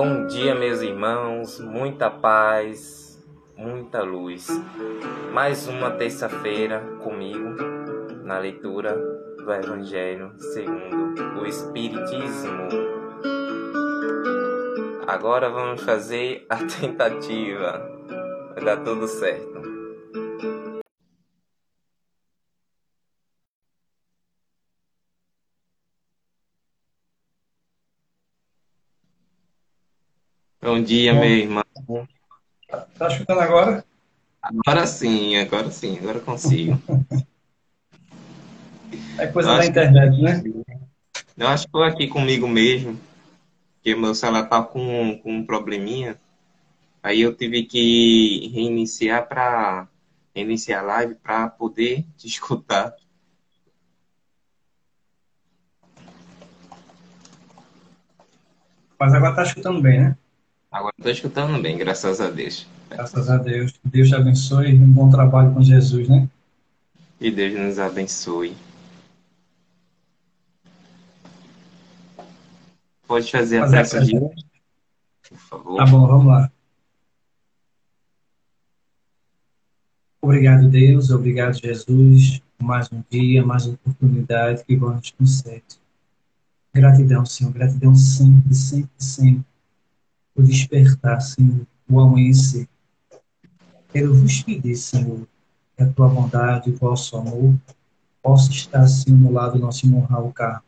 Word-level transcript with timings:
Bom 0.00 0.28
dia, 0.28 0.54
meus 0.54 0.80
irmãos, 0.80 1.58
muita 1.58 2.08
paz, 2.08 3.20
muita 3.56 4.00
luz. 4.00 4.46
Mais 5.32 5.66
uma 5.66 5.90
terça-feira 5.90 6.78
comigo 7.02 7.56
na 8.22 8.38
leitura 8.38 8.94
do 8.94 9.52
Evangelho 9.52 10.30
segundo 10.38 11.40
o 11.40 11.44
Espiritismo. 11.44 12.68
Agora 15.04 15.50
vamos 15.50 15.82
fazer 15.82 16.46
a 16.48 16.58
tentativa. 16.80 17.84
Vai 18.54 18.64
dar 18.64 18.76
tudo 18.84 19.08
certo. 19.08 19.77
Bom 30.68 30.82
dia, 30.82 31.14
Bom, 31.14 31.20
meu 31.20 31.30
irmão. 31.30 31.64
Tá 32.98 33.08
escutando 33.08 33.40
agora? 33.40 33.82
Agora 34.42 34.86
sim, 34.86 35.34
agora 35.38 35.70
sim, 35.70 35.98
agora 35.98 36.20
consigo. 36.20 36.78
É 39.16 39.26
coisa 39.28 39.56
da 39.56 39.64
internet, 39.64 40.20
né? 40.20 40.42
Eu 41.38 41.48
acho 41.48 41.62
que 41.62 41.68
estou 41.68 41.82
aqui 41.82 42.06
comigo 42.06 42.46
mesmo, 42.46 43.00
porque 43.76 43.94
meu 43.94 44.14
celular 44.14 44.46
tá 44.46 44.62
com, 44.62 45.18
com 45.22 45.32
um 45.38 45.46
probleminha. 45.46 46.18
Aí 47.02 47.22
eu 47.22 47.34
tive 47.34 47.62
que 47.62 48.50
reiniciar 48.52 49.26
para 49.26 49.88
reiniciar 50.34 50.82
a 50.82 50.86
live 50.86 51.14
para 51.14 51.48
poder 51.48 52.04
te 52.18 52.26
escutar. 52.26 52.94
Mas 59.00 59.14
agora 59.14 59.34
tá 59.34 59.44
escutando 59.44 59.80
bem, 59.80 60.02
né? 60.02 60.16
Agora 60.70 60.94
estou 60.98 61.10
escutando 61.10 61.60
bem, 61.62 61.78
graças 61.78 62.20
a 62.20 62.28
Deus. 62.28 62.66
Graças 62.90 63.30
a 63.30 63.38
Deus. 63.38 63.72
Deus 63.82 64.08
te 64.08 64.14
abençoe 64.14 64.70
e 64.70 64.74
um 64.74 64.92
bom 64.92 65.08
trabalho 65.10 65.54
com 65.54 65.62
Jesus, 65.62 66.08
né? 66.08 66.28
E 67.18 67.30
Deus 67.30 67.58
nos 67.58 67.78
abençoe. 67.78 68.54
Pode 73.06 73.30
fazer, 73.30 73.60
fazer 73.60 73.76
a 73.76 73.80
prece 73.80 74.04
de 74.04 74.18
hoje, 74.18 74.44
por 75.26 75.38
favor. 75.38 75.76
Tá 75.78 75.86
bom, 75.86 76.06
vamos 76.06 76.26
lá. 76.26 76.52
Obrigado, 80.20 80.68
Deus. 80.68 81.10
Obrigado, 81.10 81.54
Jesus, 81.54 82.42
mais 82.58 82.92
um 82.92 83.02
dia, 83.08 83.44
mais 83.44 83.64
uma 83.64 83.74
oportunidade 83.74 84.62
que 84.64 84.76
vos 84.76 84.94
nos 84.94 85.10
concede. 85.12 85.80
Gratidão, 86.74 87.24
Senhor. 87.24 87.54
Gratidão 87.54 87.94
sempre, 87.96 88.54
sempre, 88.54 88.90
sempre 88.98 89.57
o 90.38 90.42
despertar, 90.42 91.20
Senhor, 91.20 91.66
o 91.90 92.00
amanhecer. 92.00 92.68
Quero 93.92 94.14
vos 94.14 94.40
pedir, 94.42 94.76
Senhor, 94.76 95.26
que 95.76 95.82
a 95.82 95.88
tua 95.88 96.08
bondade, 96.08 96.70
o 96.70 96.76
vosso 96.76 97.16
amor, 97.16 97.56
possa 98.22 98.52
estar, 98.52 98.86
Senhor, 98.86 99.18
no 99.18 99.32
lado 99.32 99.54
do 99.54 99.58
nosso 99.58 99.84
irmão 99.84 100.02
Raul 100.02 100.32
Carlos. 100.32 100.62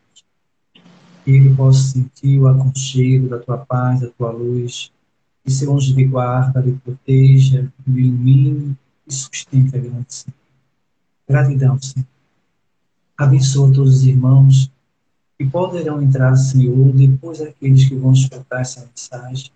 Que 1.23 1.31
ele 1.31 1.55
possa 1.55 1.79
sentir 1.83 2.37
o 2.39 2.49
aconchego 2.49 3.29
da 3.29 3.39
tua 3.39 3.59
paz, 3.59 4.01
da 4.01 4.09
tua 4.09 4.31
luz, 4.31 4.91
que 5.43 5.51
seu 5.51 5.73
anjo 5.73 5.95
de 5.95 6.03
guarda 6.03 6.59
lhe 6.59 6.73
proteja, 6.73 7.71
lhe 7.87 8.01
ilumine 8.01 8.77
e 9.07 9.13
sustente 9.13 9.75
a 9.77 9.79
grande 9.79 10.13
Senhor. 10.13 10.35
Gratidão, 11.29 11.81
Senhor. 11.81 12.07
Abençoa 13.17 13.71
todos 13.73 13.97
os 13.97 14.03
irmãos 14.05 14.69
que 15.37 15.45
poderão 15.45 16.01
entrar, 16.01 16.35
Senhor, 16.35 16.91
depois 16.91 17.39
daqueles 17.39 17.87
que 17.87 17.95
vão 17.95 18.11
escutar 18.11 18.61
essa 18.61 18.81
mensagem 18.81 19.51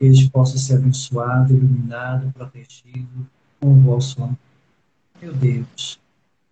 eles 0.00 0.28
possam 0.28 0.58
ser 0.58 0.74
abençoados, 0.74 1.50
iluminados, 1.50 2.30
protegidos 2.32 3.26
com 3.60 3.72
o 3.72 3.80
vosso 3.80 4.22
amor. 4.22 4.36
Meu 5.20 5.32
Deus, 5.32 5.98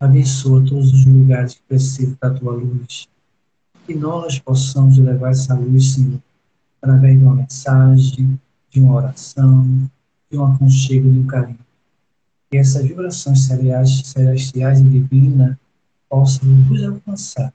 abençoa 0.01 0.65
todos 0.65 0.93
os 0.93 1.05
lugares 1.05 1.55
que 1.55 1.63
precisam 1.69 2.17
da 2.21 2.31
tua 2.31 2.55
luz. 2.55 3.07
Que 3.87 3.95
nós 3.95 4.39
possamos 4.39 4.97
levar 4.97 5.33
essa 5.33 5.55
luz, 5.55 5.93
Senhor, 5.93 6.21
através 6.81 7.19
de 7.19 7.25
uma 7.25 7.35
mensagem, 7.35 8.41
de 8.71 8.81
uma 8.81 8.95
oração, 8.95 9.91
de 10.31 10.39
um 10.39 10.47
aconchego, 10.47 11.11
de 11.11 11.19
um 11.19 11.27
carinho. 11.27 11.59
Que 12.51 12.57
essas 12.57 12.87
vibrações 12.87 13.47
celestiais 13.47 14.81
e 14.81 14.85
divinas 14.85 15.55
possam 16.09 16.49
nos 16.49 16.83
alcançar 16.83 17.53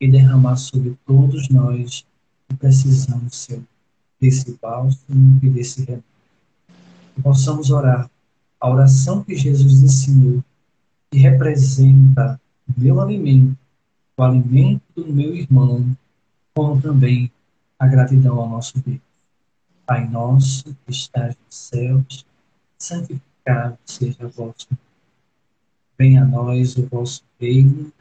e 0.00 0.10
derramar 0.10 0.56
sobre 0.56 0.98
todos 1.06 1.48
nós 1.50 2.04
que 2.48 2.56
precisamos, 2.56 3.36
Senhor 3.36 3.62
desse 4.20 4.58
bálsamo 4.60 5.40
e 5.42 5.48
desse 5.48 5.80
remédio. 5.80 6.04
Que 7.14 7.22
possamos 7.22 7.70
orar 7.70 8.10
a 8.60 8.68
oração 8.68 9.24
que 9.24 9.34
Jesus 9.34 9.82
ensinou, 9.82 10.44
que 11.10 11.18
representa 11.18 12.40
o 12.68 12.80
meu 12.80 13.00
alimento, 13.00 13.56
o 14.16 14.22
alimento 14.22 14.82
do 14.94 15.12
meu 15.12 15.34
irmão, 15.34 15.96
como 16.54 16.80
também 16.80 17.32
a 17.78 17.86
gratidão 17.86 18.38
ao 18.38 18.48
nosso 18.48 18.78
Deus. 18.80 19.00
Pai 19.86 20.06
nosso 20.06 20.64
que 20.84 20.92
estás 20.92 21.34
nos 21.34 21.56
céus, 21.56 22.26
santificado 22.78 23.78
seja 23.84 24.26
o 24.26 24.28
vosso. 24.28 24.68
Venha 25.98 26.22
a 26.22 26.26
nós 26.26 26.76
o 26.76 26.86
vosso 26.86 27.24
reino, 27.40 27.92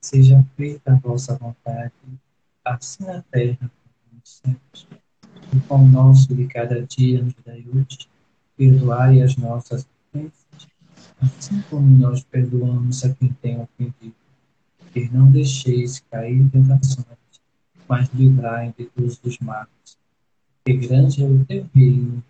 seja 0.00 0.44
feita 0.56 0.92
a 0.92 0.96
vossa 0.96 1.36
vontade, 1.36 1.92
assim 2.64 3.04
na 3.04 3.22
terra 3.30 3.58
como 3.60 4.20
nos 4.20 4.40
céus. 4.42 5.05
O 5.54 5.60
pão 5.60 5.86
nosso 5.86 6.34
de 6.34 6.46
cada 6.46 6.82
dia 6.82 7.22
nos 7.22 7.34
dai 7.44 7.64
hoje. 7.72 8.08
Perdoai 8.56 9.22
as 9.22 9.36
nossas 9.36 9.86
ofensas, 10.14 10.68
assim 11.20 11.62
como 11.70 11.86
nós 11.98 12.24
perdoamos 12.24 13.04
a 13.04 13.12
quem 13.14 13.28
tem 13.42 13.60
ofendido. 13.60 14.14
E 14.94 15.08
não 15.10 15.30
deixeis 15.30 16.02
cair 16.10 16.40
em 16.40 16.48
tentações, 16.48 17.06
mas 17.86 18.08
livrai 18.14 18.74
de 18.78 18.86
todos 18.86 19.20
os 19.22 19.38
males. 19.38 19.98
Que 20.64 20.72
grande 20.74 21.22
é 21.22 21.26
o 21.26 21.44
teu 21.44 21.66
reino 21.74 22.22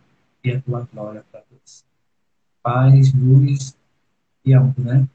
e 0.43 0.50
a 0.50 0.60
tua 0.60 0.88
glória 0.93 1.25
para 1.31 1.43
Deus. 1.49 1.84
Paz, 2.62 3.12
luz 3.15 3.76
e 4.44 4.53
amor, 4.53 4.75
né? 4.78 5.09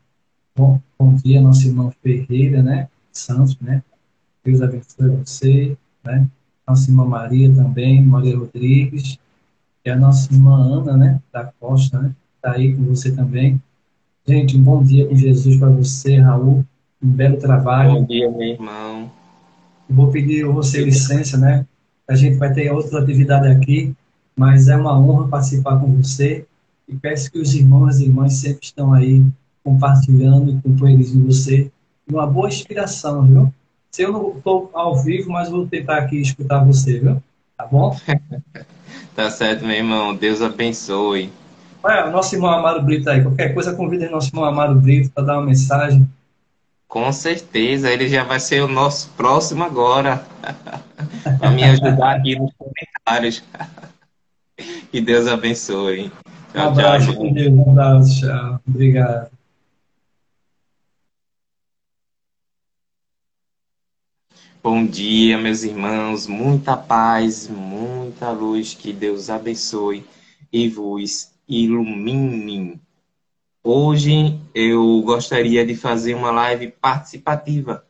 Bom, 0.55 0.81
bom 0.97 1.13
dia, 1.15 1.41
nosso 1.41 1.67
irmão 1.67 1.91
Ferreira, 2.01 2.63
né? 2.63 2.89
Santos, 3.11 3.59
né? 3.59 3.83
Deus 4.43 4.61
abençoe 4.61 5.09
você, 5.17 5.77
né? 6.03 6.29
Nossa 6.71 6.89
irmã 6.89 7.05
Maria 7.05 7.53
também, 7.53 8.01
Maria 8.01 8.37
Rodrigues, 8.37 9.19
e 9.83 9.89
a 9.89 9.95
nossa 9.95 10.33
irmã 10.33 10.55
Ana, 10.55 10.97
né, 10.97 11.21
da 11.31 11.51
Costa, 11.59 11.99
né, 11.99 12.15
está 12.35 12.53
aí 12.53 12.73
com 12.73 12.83
você 12.83 13.11
também. 13.11 13.61
Gente, 14.25 14.57
um 14.57 14.63
bom 14.63 14.81
dia 14.83 15.07
com 15.07 15.15
Jesus 15.15 15.57
para 15.57 15.69
você, 15.69 16.17
Raul, 16.17 16.65
um 17.03 17.09
belo 17.09 17.37
trabalho. 17.37 17.95
Bom 17.95 18.05
dia, 18.05 18.31
meu 18.31 18.41
irmão. 18.41 19.11
Vou 19.89 20.09
pedir 20.11 20.45
a 20.45 20.49
você 20.49 20.83
licença, 20.83 21.37
né, 21.37 21.65
a 22.07 22.15
gente 22.15 22.37
vai 22.37 22.53
ter 22.53 22.71
outra 22.71 23.01
atividade 23.01 23.47
aqui, 23.47 23.93
mas 24.35 24.69
é 24.69 24.75
uma 24.75 24.97
honra 24.97 25.27
participar 25.27 25.77
com 25.77 25.87
você 25.97 26.45
e 26.87 26.95
peço 26.95 27.31
que 27.31 27.39
os 27.39 27.53
irmãos 27.53 27.99
e 27.99 28.05
irmãs 28.05 28.33
sempre 28.33 28.65
estão 28.65 28.93
aí 28.93 29.25
compartilhando 29.63 30.61
com 30.61 30.87
eles 30.87 31.11
de 31.11 31.21
você 31.21 31.71
uma 32.09 32.25
boa 32.25 32.47
inspiração, 32.47 33.25
viu? 33.25 33.53
Se 33.91 34.03
eu 34.03 34.11
não 34.13 34.37
estou 34.37 34.71
ao 34.73 34.95
vivo, 35.03 35.31
mas 35.31 35.49
vou 35.49 35.67
tentar 35.67 35.97
aqui 35.97 36.21
escutar 36.21 36.63
você, 36.63 36.99
viu? 36.99 37.21
Tá 37.57 37.65
bom? 37.65 37.95
tá 39.13 39.29
certo, 39.29 39.65
meu 39.65 39.75
irmão. 39.75 40.15
Deus 40.15 40.41
abençoe. 40.41 41.29
Olha, 41.83 42.07
o 42.07 42.11
nosso 42.11 42.33
irmão 42.33 42.51
Amaro 42.51 42.81
Brito 42.81 43.09
aí. 43.09 43.21
Qualquer 43.21 43.53
coisa, 43.53 43.75
convida 43.75 44.07
o 44.07 44.11
nosso 44.11 44.29
irmão 44.29 44.45
Amaro 44.45 44.75
Brito 44.75 45.11
para 45.11 45.25
dar 45.25 45.37
uma 45.37 45.45
mensagem. 45.45 46.07
Com 46.87 47.11
certeza, 47.11 47.91
ele 47.91 48.07
já 48.07 48.23
vai 48.23 48.39
ser 48.39 48.61
o 48.63 48.67
nosso 48.67 49.09
próximo 49.17 49.63
agora. 49.63 50.25
para 51.39 51.51
me 51.51 51.63
ajudar 51.63 52.15
aqui 52.15 52.37
nos 52.39 52.51
comentários. 52.53 53.43
que 54.91 55.01
Deus 55.01 55.27
abençoe. 55.27 56.11
Tchau, 56.53 56.65
um 56.65 56.67
abraço, 56.69 57.13
tchau. 57.13 57.33
Deus, 57.33 57.53
um 57.53 57.71
abraço, 57.71 58.21
tchau. 58.21 58.59
Obrigado. 58.67 59.40
Bom 64.63 64.85
dia, 64.85 65.39
meus 65.39 65.63
irmãos, 65.63 66.27
muita 66.27 66.77
paz, 66.77 67.47
muita 67.47 68.29
luz, 68.29 68.75
que 68.75 68.93
Deus 68.93 69.27
abençoe 69.27 70.05
e 70.53 70.69
vos 70.69 71.31
ilumine. 71.49 72.79
Hoje 73.63 74.39
eu 74.53 75.01
gostaria 75.01 75.65
de 75.65 75.75
fazer 75.75 76.13
uma 76.13 76.29
live 76.29 76.67
participativa, 76.67 77.87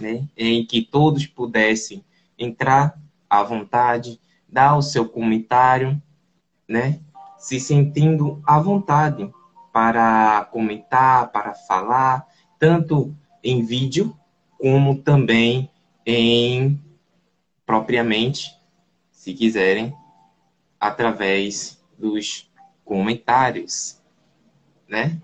né, 0.00 0.26
em 0.36 0.66
que 0.66 0.82
todos 0.82 1.24
pudessem 1.24 2.04
entrar 2.36 3.00
à 3.30 3.44
vontade, 3.44 4.20
dar 4.48 4.76
o 4.76 4.82
seu 4.82 5.08
comentário, 5.08 6.02
né, 6.68 6.98
se 7.38 7.60
sentindo 7.60 8.42
à 8.44 8.58
vontade 8.58 9.30
para 9.72 10.48
comentar, 10.50 11.30
para 11.30 11.54
falar, 11.54 12.26
tanto 12.58 13.14
em 13.40 13.64
vídeo 13.64 14.12
como 14.58 14.96
também 14.96 15.70
em 16.10 16.82
propriamente, 17.66 18.58
se 19.10 19.34
quiserem, 19.34 19.94
através 20.80 21.84
dos 21.98 22.50
comentários, 22.82 24.00
né? 24.88 25.20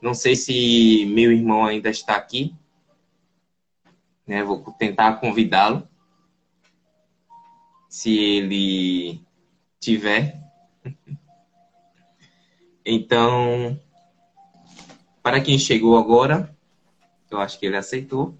Não 0.00 0.14
sei 0.14 0.36
se 0.36 1.04
meu 1.06 1.32
irmão 1.32 1.64
ainda 1.64 1.90
está 1.90 2.14
aqui, 2.14 2.54
né? 4.24 4.44
Vou 4.44 4.60
tentar 4.78 5.18
convidá-lo, 5.18 5.88
se 7.88 8.16
ele 8.16 9.20
tiver. 9.80 10.40
Então, 12.84 13.80
para 15.22 15.40
quem 15.40 15.56
chegou 15.56 15.96
agora, 15.96 16.52
eu 17.30 17.38
acho 17.38 17.56
que 17.56 17.66
ele 17.66 17.76
aceitou. 17.76 18.36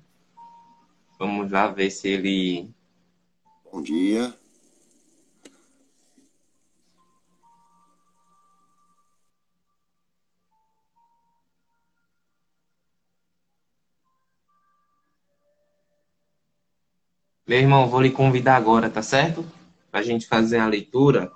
Vamos 1.22 1.52
lá 1.52 1.68
ver 1.68 1.88
se 1.88 2.08
ele. 2.08 2.68
Bom 3.70 3.80
dia. 3.80 4.34
Meu 17.46 17.60
irmão, 17.60 17.88
vou 17.88 18.00
lhe 18.00 18.10
convidar 18.10 18.56
agora, 18.56 18.90
tá 18.90 19.00
certo? 19.00 19.46
Para 19.92 20.00
a 20.00 20.02
gente 20.02 20.26
fazer 20.26 20.58
a 20.58 20.66
leitura. 20.66 21.30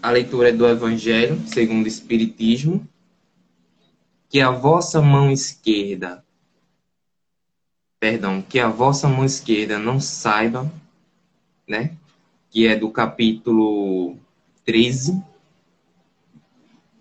A 0.00 0.10
leitura 0.12 0.50
é 0.50 0.52
do 0.52 0.68
Evangelho 0.68 1.36
segundo 1.48 1.86
o 1.86 1.88
Espiritismo. 1.88 2.93
Que 4.34 4.40
a 4.40 4.50
vossa 4.50 5.00
mão 5.00 5.30
esquerda, 5.30 6.24
perdão, 8.00 8.42
que 8.42 8.58
a 8.58 8.66
vossa 8.68 9.08
mão 9.08 9.24
esquerda 9.24 9.78
não 9.78 10.00
saiba, 10.00 10.68
né? 11.68 11.96
Que 12.50 12.66
é 12.66 12.74
do 12.74 12.90
capítulo 12.90 14.18
13. 14.64 15.22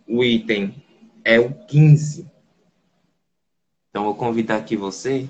O 0.07 0.23
item 0.23 0.75
é 1.25 1.39
o 1.39 1.51
15 1.65 2.31
então, 3.93 4.05
vou 4.05 4.15
convidar 4.15 4.57
aqui 4.57 4.75
você 4.75 5.29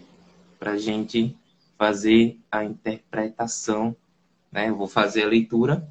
para 0.57 0.71
a 0.71 0.77
gente 0.77 1.37
fazer 1.77 2.39
a 2.49 2.63
interpretação, 2.63 3.93
né? 4.49 4.69
Eu 4.69 4.77
vou 4.77 4.87
fazer 4.87 5.23
a 5.23 5.27
leitura 5.27 5.85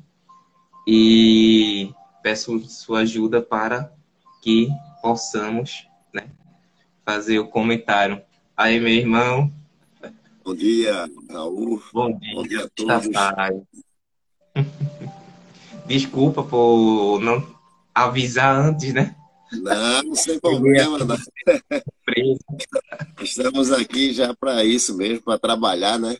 e 0.88 1.92
peço 2.22 2.58
sua 2.70 3.00
ajuda 3.00 3.42
para 3.42 3.92
que 4.42 4.68
possamos, 5.02 5.86
né, 6.12 6.28
fazer 7.04 7.38
o 7.38 7.48
comentário. 7.48 8.22
Aí, 8.56 8.78
meu 8.78 8.88
irmão. 8.88 9.52
Bom 10.44 10.54
dia, 10.54 11.08
Raul. 11.30 11.82
Bom 11.92 12.18
dia, 12.18 12.34
Bom 12.34 12.42
dia 12.42 12.64
a 12.64 12.68
todos. 12.70 13.08
Desculpa 15.86 16.42
por 16.42 17.20
não 17.20 17.46
avisar 17.94 18.54
antes, 18.56 18.92
né? 18.92 19.14
Não, 19.52 20.14
sem 20.14 20.38
problema. 20.40 20.98
Não. 20.98 21.16
Estamos 23.20 23.70
aqui 23.70 24.12
já 24.12 24.34
para 24.34 24.64
isso 24.64 24.96
mesmo, 24.96 25.22
para 25.22 25.38
trabalhar, 25.38 25.98
né? 25.98 26.16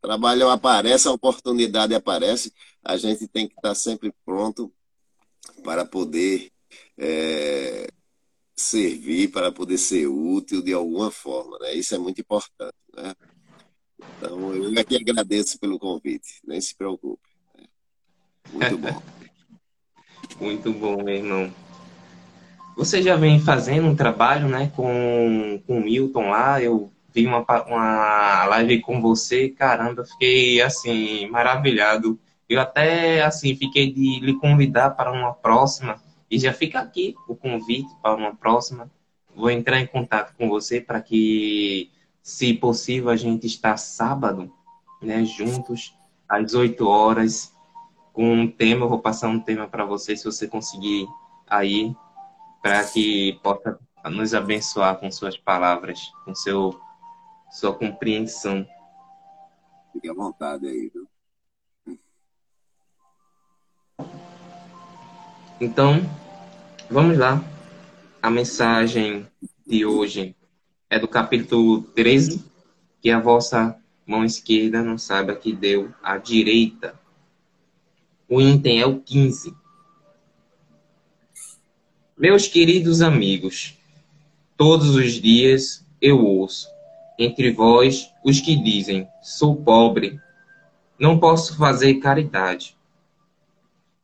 Trabalho 0.00 0.48
aparece, 0.48 1.08
a 1.08 1.12
oportunidade 1.12 1.94
aparece, 1.94 2.52
a 2.84 2.96
gente 2.96 3.26
tem 3.26 3.48
que 3.48 3.54
estar 3.54 3.74
sempre 3.74 4.12
pronto 4.24 4.72
para 5.64 5.84
poder 5.84 6.52
é, 6.96 7.88
servir, 8.56 9.28
para 9.28 9.52
poder 9.52 9.76
ser 9.76 10.06
útil 10.06 10.62
de 10.62 10.72
alguma 10.72 11.10
forma, 11.10 11.58
né? 11.60 11.74
Isso 11.74 11.94
é 11.94 11.98
muito 11.98 12.20
importante, 12.20 12.74
né? 12.96 13.14
Então, 13.98 14.54
eu 14.54 14.80
aqui 14.80 14.96
agradeço 14.96 15.58
pelo 15.58 15.78
convite, 15.78 16.40
nem 16.44 16.60
se 16.60 16.74
preocupe. 16.74 17.28
Né? 17.56 17.66
Muito 18.52 18.78
bom. 18.78 19.02
muito 20.40 20.72
bom, 20.72 21.02
meu 21.02 21.14
irmão. 21.14 21.52
Você 22.76 23.02
já 23.02 23.16
vem 23.16 23.40
fazendo 23.40 23.88
um 23.88 23.96
trabalho, 23.96 24.48
né, 24.48 24.70
com, 24.76 25.62
com 25.66 25.78
o 25.78 25.82
Milton 25.82 26.28
lá, 26.28 26.62
eu 26.62 26.92
vi 27.14 27.26
uma, 27.26 27.44
uma 27.66 28.44
live 28.44 28.80
com 28.82 29.00
você, 29.00 29.48
caramba, 29.48 30.04
fiquei, 30.04 30.60
assim, 30.60 31.26
maravilhado. 31.28 32.18
Eu 32.46 32.60
até, 32.60 33.22
assim, 33.24 33.56
fiquei 33.56 33.90
de 33.90 34.20
lhe 34.20 34.34
convidar 34.34 34.90
para 34.90 35.10
uma 35.10 35.32
próxima, 35.32 35.98
e 36.30 36.38
já 36.38 36.52
fica 36.52 36.80
aqui 36.80 37.14
o 37.28 37.34
convite 37.34 37.94
para 38.02 38.14
uma 38.14 38.34
próxima. 38.34 38.90
Vou 39.34 39.50
entrar 39.50 39.80
em 39.80 39.86
contato 39.86 40.34
com 40.36 40.48
você 40.48 40.80
para 40.80 41.00
que, 41.00 41.90
se 42.22 42.54
possível, 42.54 43.10
a 43.10 43.16
gente 43.16 43.46
está 43.46 43.76
sábado, 43.76 44.52
né, 45.02 45.24
juntos, 45.24 45.94
às 46.28 46.54
8 46.54 46.86
horas, 46.86 47.54
com 48.12 48.32
um 48.32 48.50
tema, 48.50 48.84
eu 48.84 48.88
vou 48.88 48.98
passar 48.98 49.28
um 49.28 49.38
tema 49.38 49.68
para 49.68 49.84
você, 49.84 50.16
se 50.16 50.24
você 50.24 50.48
conseguir 50.48 51.06
aí 51.46 51.94
para 52.62 52.82
que 52.84 53.38
possa 53.42 53.78
nos 54.10 54.34
abençoar 54.34 54.98
com 54.98 55.10
suas 55.10 55.36
palavras, 55.36 56.00
com 56.24 56.34
seu 56.34 56.80
sua 57.50 57.72
compreensão. 57.74 58.66
Fique 59.92 60.08
à 60.08 60.14
vontade 60.14 60.66
aí, 60.66 60.90
viu? 60.92 61.08
Então, 65.58 66.02
vamos 66.90 67.16
lá. 67.16 67.42
A 68.20 68.28
mensagem 68.28 69.26
de 69.66 69.86
hoje 69.86 70.36
é 70.90 70.98
do 70.98 71.08
capítulo 71.08 71.80
13, 71.80 72.44
que 73.00 73.10
a 73.10 73.18
vossa 73.18 73.74
mão 74.06 74.22
esquerda 74.22 74.82
não 74.82 74.98
saiba 74.98 75.34
que 75.34 75.54
deu 75.54 75.90
a 76.02 76.18
direita. 76.18 76.94
O 78.28 78.38
item 78.38 78.82
é 78.82 78.86
o 78.86 79.00
15. 79.00 79.54
Meus 82.18 82.46
queridos 82.46 83.00
amigos, 83.00 83.78
todos 84.58 84.94
os 84.94 85.14
dias 85.14 85.86
eu 86.02 86.22
ouço 86.22 86.68
entre 87.18 87.50
vós 87.50 88.10
os 88.22 88.40
que 88.40 88.62
dizem: 88.62 89.08
sou 89.22 89.56
pobre, 89.56 90.20
não 90.98 91.18
posso 91.18 91.56
fazer 91.56 91.94
caridade. 91.94 92.75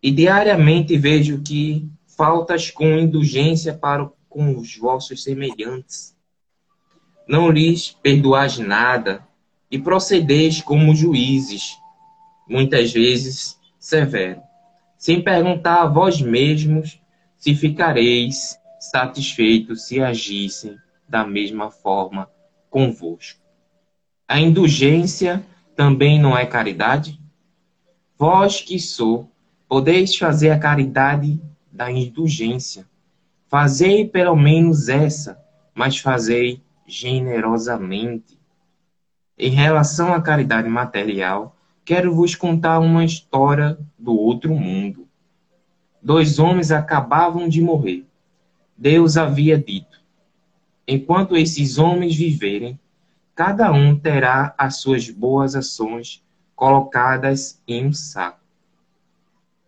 E 0.02 0.10
diariamente 0.10 0.96
vejo 0.96 1.40
que 1.42 1.88
faltas 2.16 2.70
com 2.70 2.98
indulgência 2.98 3.72
para 3.72 4.10
com 4.28 4.56
os 4.58 4.76
vossos 4.76 5.22
semelhantes. 5.22 6.16
Não 7.28 7.50
lhes 7.50 7.90
perdoais 8.02 8.58
nada 8.58 9.26
e 9.70 9.78
procedeis 9.78 10.60
como 10.60 10.94
juízes, 10.94 11.76
muitas 12.48 12.92
vezes 12.92 13.58
severo, 13.78 14.42
sem 14.98 15.22
perguntar 15.22 15.82
a 15.82 15.86
vós 15.86 16.20
mesmos 16.20 17.00
se 17.38 17.54
ficareis 17.54 18.58
satisfeitos 18.78 19.86
se 19.86 20.00
agissem 20.00 20.76
da 21.08 21.24
mesma 21.26 21.70
forma 21.70 22.28
convosco. 22.68 23.40
A 24.28 24.40
indulgência 24.40 25.44
também 25.74 26.20
não 26.20 26.36
é 26.36 26.46
caridade? 26.46 27.20
Vós 28.16 28.60
que 28.60 28.78
sou, 28.78 29.31
podeis 29.72 30.14
fazer 30.14 30.50
a 30.50 30.58
caridade 30.58 31.40
da 31.72 31.90
indulgência. 31.90 32.84
Fazei 33.48 34.06
pelo 34.06 34.36
menos 34.36 34.90
essa, 34.90 35.42
mas 35.74 35.96
fazei 35.96 36.62
generosamente. 36.86 38.38
Em 39.38 39.48
relação 39.48 40.12
à 40.12 40.20
caridade 40.20 40.68
material, 40.68 41.56
quero 41.86 42.14
vos 42.14 42.34
contar 42.34 42.80
uma 42.80 43.02
história 43.02 43.78
do 43.98 44.14
outro 44.14 44.54
mundo 44.54 45.08
dois 46.02 46.38
homens 46.38 46.70
acabavam 46.70 47.48
de 47.48 47.62
morrer. 47.62 48.06
Deus 48.76 49.16
havia 49.16 49.56
dito: 49.56 50.02
Enquanto 50.86 51.34
esses 51.34 51.78
homens 51.78 52.14
viverem, 52.14 52.78
cada 53.34 53.72
um 53.72 53.98
terá 53.98 54.54
as 54.58 54.76
suas 54.82 55.08
boas 55.08 55.56
ações 55.56 56.22
colocadas 56.54 57.58
em 57.66 57.86
um 57.86 57.92
saco. 57.94 58.41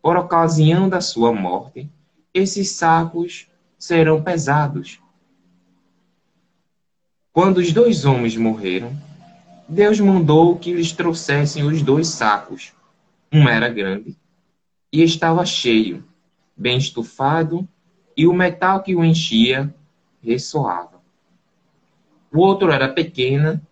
Por 0.04 0.18
ocasião 0.18 0.86
da 0.86 1.00
sua 1.00 1.32
morte, 1.32 1.90
esses 2.34 2.72
sacos 2.72 3.48
serão 3.78 4.22
pesados. 4.22 5.00
Quando 7.32 7.56
os 7.56 7.72
dois 7.72 8.04
homens 8.04 8.36
morreram, 8.36 8.94
Deus 9.66 9.98
mandou 9.98 10.58
que 10.58 10.74
lhes 10.74 10.92
trouxessem 10.92 11.64
os 11.64 11.80
dois 11.80 12.08
sacos. 12.08 12.74
Um 13.32 13.48
era 13.48 13.70
grande 13.70 14.14
e 14.92 15.02
estava 15.02 15.46
cheio 15.46 16.04
bem 16.54 16.76
estufado, 16.76 17.66
e 18.14 18.26
o 18.26 18.34
metal 18.34 18.82
que 18.82 18.94
o 18.94 19.02
enchia 19.02 19.74
ressoava. 20.22 21.00
O 22.30 22.40
outro 22.40 22.70
era 22.70 22.90
pequena 22.90 23.66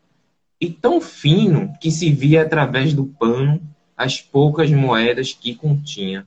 e 0.58 0.70
tão 0.70 0.98
fino 0.98 1.74
que 1.78 1.90
se 1.90 2.10
via 2.10 2.40
através 2.40 2.94
do 2.94 3.04
pano 3.04 3.60
as 3.96 4.20
poucas 4.20 4.70
moedas 4.70 5.32
que 5.32 5.54
continha. 5.54 6.26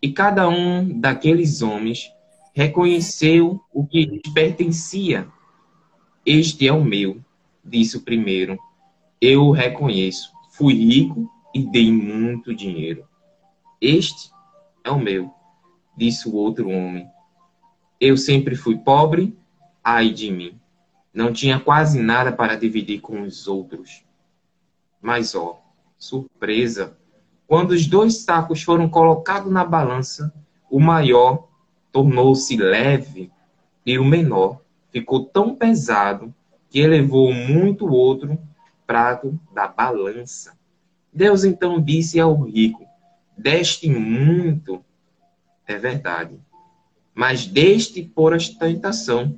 E 0.00 0.12
cada 0.12 0.48
um 0.48 1.00
daqueles 1.00 1.62
homens 1.62 2.10
reconheceu 2.52 3.60
o 3.72 3.86
que 3.86 4.04
lhes 4.04 4.32
pertencia. 4.32 5.28
Este 6.24 6.68
é 6.68 6.72
o 6.72 6.84
meu, 6.84 7.20
disse 7.64 7.96
o 7.96 8.02
primeiro: 8.02 8.58
Eu 9.20 9.46
o 9.46 9.52
reconheço. 9.52 10.30
Fui 10.50 10.74
rico 10.74 11.30
e 11.54 11.64
dei 11.64 11.90
muito 11.90 12.54
dinheiro. 12.54 13.06
Este 13.80 14.30
é 14.84 14.90
o 14.90 14.98
meu, 14.98 15.32
disse 15.96 16.28
o 16.28 16.34
outro 16.34 16.68
homem. 16.68 17.08
Eu 18.00 18.16
sempre 18.16 18.54
fui 18.54 18.76
pobre, 18.76 19.36
ai 19.82 20.10
de 20.10 20.30
mim. 20.30 20.58
Não 21.12 21.32
tinha 21.32 21.60
quase 21.60 22.00
nada 22.00 22.32
para 22.32 22.56
dividir 22.56 23.00
com 23.00 23.22
os 23.22 23.46
outros. 23.46 24.04
Mas, 25.00 25.34
ó, 25.34 25.61
surpresa! 26.02 26.96
Quando 27.46 27.70
os 27.70 27.86
dois 27.86 28.22
sacos 28.22 28.62
foram 28.62 28.88
colocados 28.88 29.52
na 29.52 29.64
balança, 29.64 30.32
o 30.68 30.80
maior 30.80 31.48
tornou-se 31.92 32.56
leve 32.56 33.30
e 33.86 33.98
o 33.98 34.04
menor 34.04 34.60
ficou 34.90 35.24
tão 35.26 35.54
pesado 35.54 36.34
que 36.68 36.80
elevou 36.80 37.32
muito 37.32 37.86
o 37.86 37.92
outro 37.92 38.36
prato 38.84 39.38
da 39.54 39.68
balança. 39.68 40.58
Deus 41.12 41.44
então 41.44 41.80
disse 41.80 42.18
ao 42.18 42.34
rico: 42.42 42.84
Deste 43.38 43.88
muito, 43.88 44.84
é 45.66 45.76
verdade, 45.76 46.36
mas 47.14 47.46
deste 47.46 48.02
por 48.02 48.32
ostentação, 48.32 49.36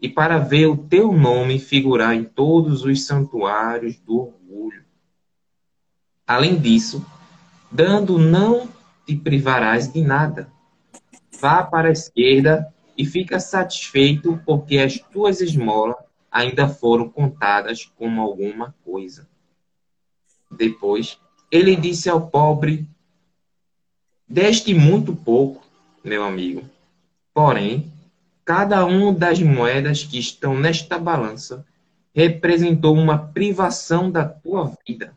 e 0.00 0.08
para 0.08 0.38
ver 0.38 0.66
o 0.66 0.76
teu 0.76 1.12
nome 1.12 1.58
figurar 1.58 2.14
em 2.14 2.24
todos 2.24 2.84
os 2.84 3.04
santuários 3.04 3.98
do 3.98 4.18
orgulho. 4.18 4.87
Além 6.28 6.58
disso, 6.60 7.02
dando 7.72 8.18
não 8.18 8.68
te 9.06 9.16
privarás 9.16 9.90
de 9.90 10.02
nada. 10.02 10.52
Vá 11.40 11.62
para 11.62 11.88
a 11.88 11.92
esquerda 11.92 12.70
e 12.98 13.06
fica 13.06 13.40
satisfeito 13.40 14.38
porque 14.44 14.76
as 14.76 14.98
tuas 14.98 15.40
esmolas 15.40 15.96
ainda 16.30 16.68
foram 16.68 17.08
contadas 17.08 17.90
como 17.96 18.20
alguma 18.20 18.74
coisa. 18.84 19.26
Depois, 20.50 21.18
ele 21.50 21.74
disse 21.74 22.10
ao 22.10 22.28
pobre: 22.28 22.86
Deste 24.28 24.74
muito 24.74 25.16
pouco, 25.16 25.64
meu 26.04 26.24
amigo. 26.24 26.68
Porém, 27.32 27.90
cada 28.44 28.84
uma 28.84 29.14
das 29.14 29.40
moedas 29.40 30.04
que 30.04 30.18
estão 30.18 30.58
nesta 30.58 30.98
balança 30.98 31.64
representou 32.14 32.94
uma 32.94 33.16
privação 33.16 34.10
da 34.10 34.26
tua 34.26 34.76
vida. 34.86 35.16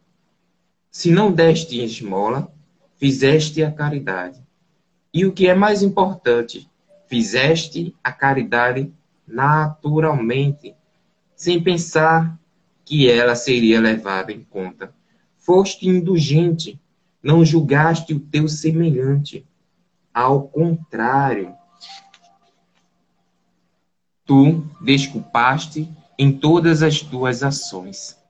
Se 0.92 1.10
não 1.10 1.32
deste 1.32 1.82
esmola, 1.82 2.54
fizeste 2.98 3.64
a 3.64 3.72
caridade. 3.72 4.44
E 5.14 5.26
o 5.26 5.32
que 5.32 5.48
é 5.48 5.56
mais 5.56 5.82
importante, 5.82 6.70
fizeste 7.08 7.96
a 8.04 8.12
caridade 8.12 8.92
naturalmente, 9.26 10.76
sem 11.34 11.64
pensar 11.64 12.38
que 12.84 13.10
ela 13.10 13.36
seria 13.36 13.80
levada 13.80 14.34
em 14.34 14.44
conta. 14.44 14.94
Foste 15.38 15.88
indulgente, 15.88 16.78
não 17.24 17.46
julgaste 17.46 18.14
o 18.14 18.20
teu 18.20 18.50
semelhante. 18.50 19.48
Ao 20.14 20.46
contrário, 20.46 21.56
tu 24.26 24.68
desculpaste 24.82 25.90
em 26.20 26.34
todas 26.34 26.84
as 26.84 27.00
tuas 27.00 27.44
ações 27.44 28.21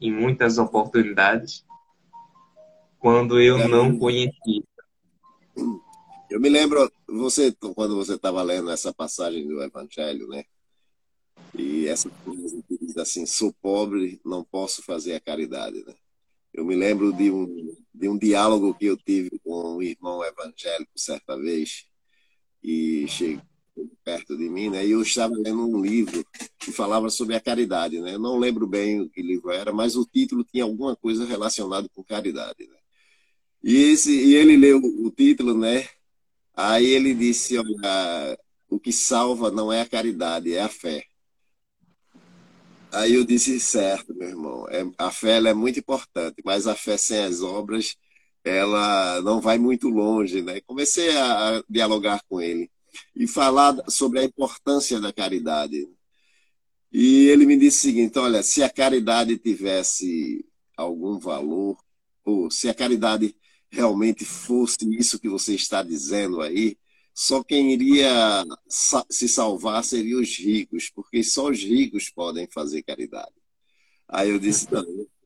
Em 0.00 0.12
muitas 0.12 0.56
oportunidades, 0.56 1.64
quando 2.98 3.40
eu 3.40 3.68
não 3.68 3.98
conhecia 3.98 4.62
eu 6.30 6.40
me 6.40 6.48
lembro, 6.48 6.90
você 7.06 7.52
quando 7.74 7.96
você 7.96 8.14
estava 8.14 8.42
lendo 8.42 8.70
essa 8.70 8.92
passagem 8.92 9.46
do 9.46 9.62
Evangelho, 9.62 10.26
né? 10.28 10.44
E 11.54 11.86
essa 11.86 12.10
coisa 12.24 12.62
que 12.68 12.78
diz 12.78 12.96
assim: 12.96 13.26
sou 13.26 13.52
pobre, 13.62 14.20
não 14.24 14.44
posso 14.44 14.82
fazer 14.82 15.14
a 15.14 15.20
caridade, 15.20 15.84
né? 15.84 15.94
Eu 16.52 16.64
me 16.64 16.74
lembro 16.74 17.12
de 17.12 17.30
um, 17.30 17.76
de 17.94 18.08
um 18.08 18.18
diálogo 18.18 18.74
que 18.74 18.86
eu 18.86 18.96
tive 18.96 19.38
com 19.44 19.76
um 19.76 19.82
irmão 19.82 20.24
evangélico 20.24 20.92
certa 20.96 21.36
vez, 21.36 21.86
e 22.62 23.06
chegou 23.08 23.42
perto 24.02 24.36
de 24.36 24.48
mim, 24.48 24.70
né? 24.70 24.86
E 24.86 24.90
eu 24.90 25.02
estava 25.02 25.34
lendo 25.36 25.66
um 25.66 25.80
livro 25.80 26.24
que 26.58 26.72
falava 26.72 27.10
sobre 27.10 27.36
a 27.36 27.40
caridade, 27.40 28.00
né? 28.00 28.14
Eu 28.14 28.18
não 28.18 28.38
lembro 28.38 28.66
bem 28.66 29.00
o 29.00 29.08
que 29.08 29.22
livro 29.22 29.50
era, 29.50 29.72
mas 29.72 29.96
o 29.96 30.04
título 30.06 30.42
tinha 30.44 30.64
alguma 30.64 30.96
coisa 30.96 31.26
relacionada 31.26 31.88
com 31.94 32.02
caridade, 32.02 32.66
né? 32.66 32.76
E, 33.62 33.76
esse, 33.92 34.12
e 34.12 34.34
ele 34.34 34.56
leu 34.56 34.78
o 34.78 35.10
título, 35.10 35.56
né? 35.56 35.86
Aí 36.56 36.86
ele 36.86 37.14
disse: 37.14 37.58
Olha, 37.58 38.38
o 38.68 38.80
que 38.80 38.92
salva 38.92 39.50
não 39.50 39.72
é 39.72 39.82
a 39.82 39.88
caridade, 39.88 40.54
é 40.54 40.62
a 40.62 40.68
fé. 40.68 41.04
Aí 42.92 43.14
eu 43.14 43.24
disse: 43.24 43.60
Certo, 43.60 44.14
meu 44.14 44.28
irmão, 44.28 44.66
é, 44.70 44.84
a 44.98 45.10
fé 45.10 45.36
é 45.38 45.54
muito 45.54 45.78
importante, 45.78 46.42
mas 46.44 46.66
a 46.66 46.74
fé 46.74 46.96
sem 46.96 47.18
as 47.24 47.42
obras 47.42 47.96
ela 48.44 49.20
não 49.22 49.40
vai 49.40 49.58
muito 49.58 49.88
longe, 49.88 50.40
né? 50.40 50.60
Comecei 50.62 51.16
a, 51.16 51.62
dialogar 51.68 52.22
com 52.28 52.40
ele 52.40 52.70
e 53.14 53.26
falar 53.26 53.76
sobre 53.90 54.20
a 54.20 54.24
importância 54.24 55.00
da 55.00 55.12
caridade. 55.12 55.88
E 56.92 57.28
ele 57.28 57.44
me 57.46 57.56
disse 57.58 57.78
o 57.78 57.82
seguinte: 57.82 58.18
olha, 58.18 58.42
se 58.42 58.62
a 58.62 58.70
caridade 58.70 59.36
tivesse 59.38 60.44
algum 60.76 61.18
valor, 61.18 61.76
ou 62.24 62.50
se 62.50 62.68
a 62.68 62.74
caridade 62.74 63.34
realmente 63.70 64.24
fosse 64.24 64.76
isso 64.96 65.18
que 65.18 65.28
você 65.28 65.54
está 65.54 65.82
dizendo 65.82 66.40
aí, 66.40 66.76
só 67.14 67.42
quem 67.42 67.72
iria 67.72 68.44
se 68.68 69.26
salvar 69.26 69.82
seriam 69.82 70.20
os 70.20 70.36
ricos, 70.36 70.90
porque 70.94 71.24
só 71.24 71.48
os 71.48 71.62
ricos 71.62 72.10
podem 72.10 72.46
fazer 72.52 72.82
caridade. 72.82 73.32
Aí 74.06 74.30
eu 74.30 74.38
disse, 74.38 74.68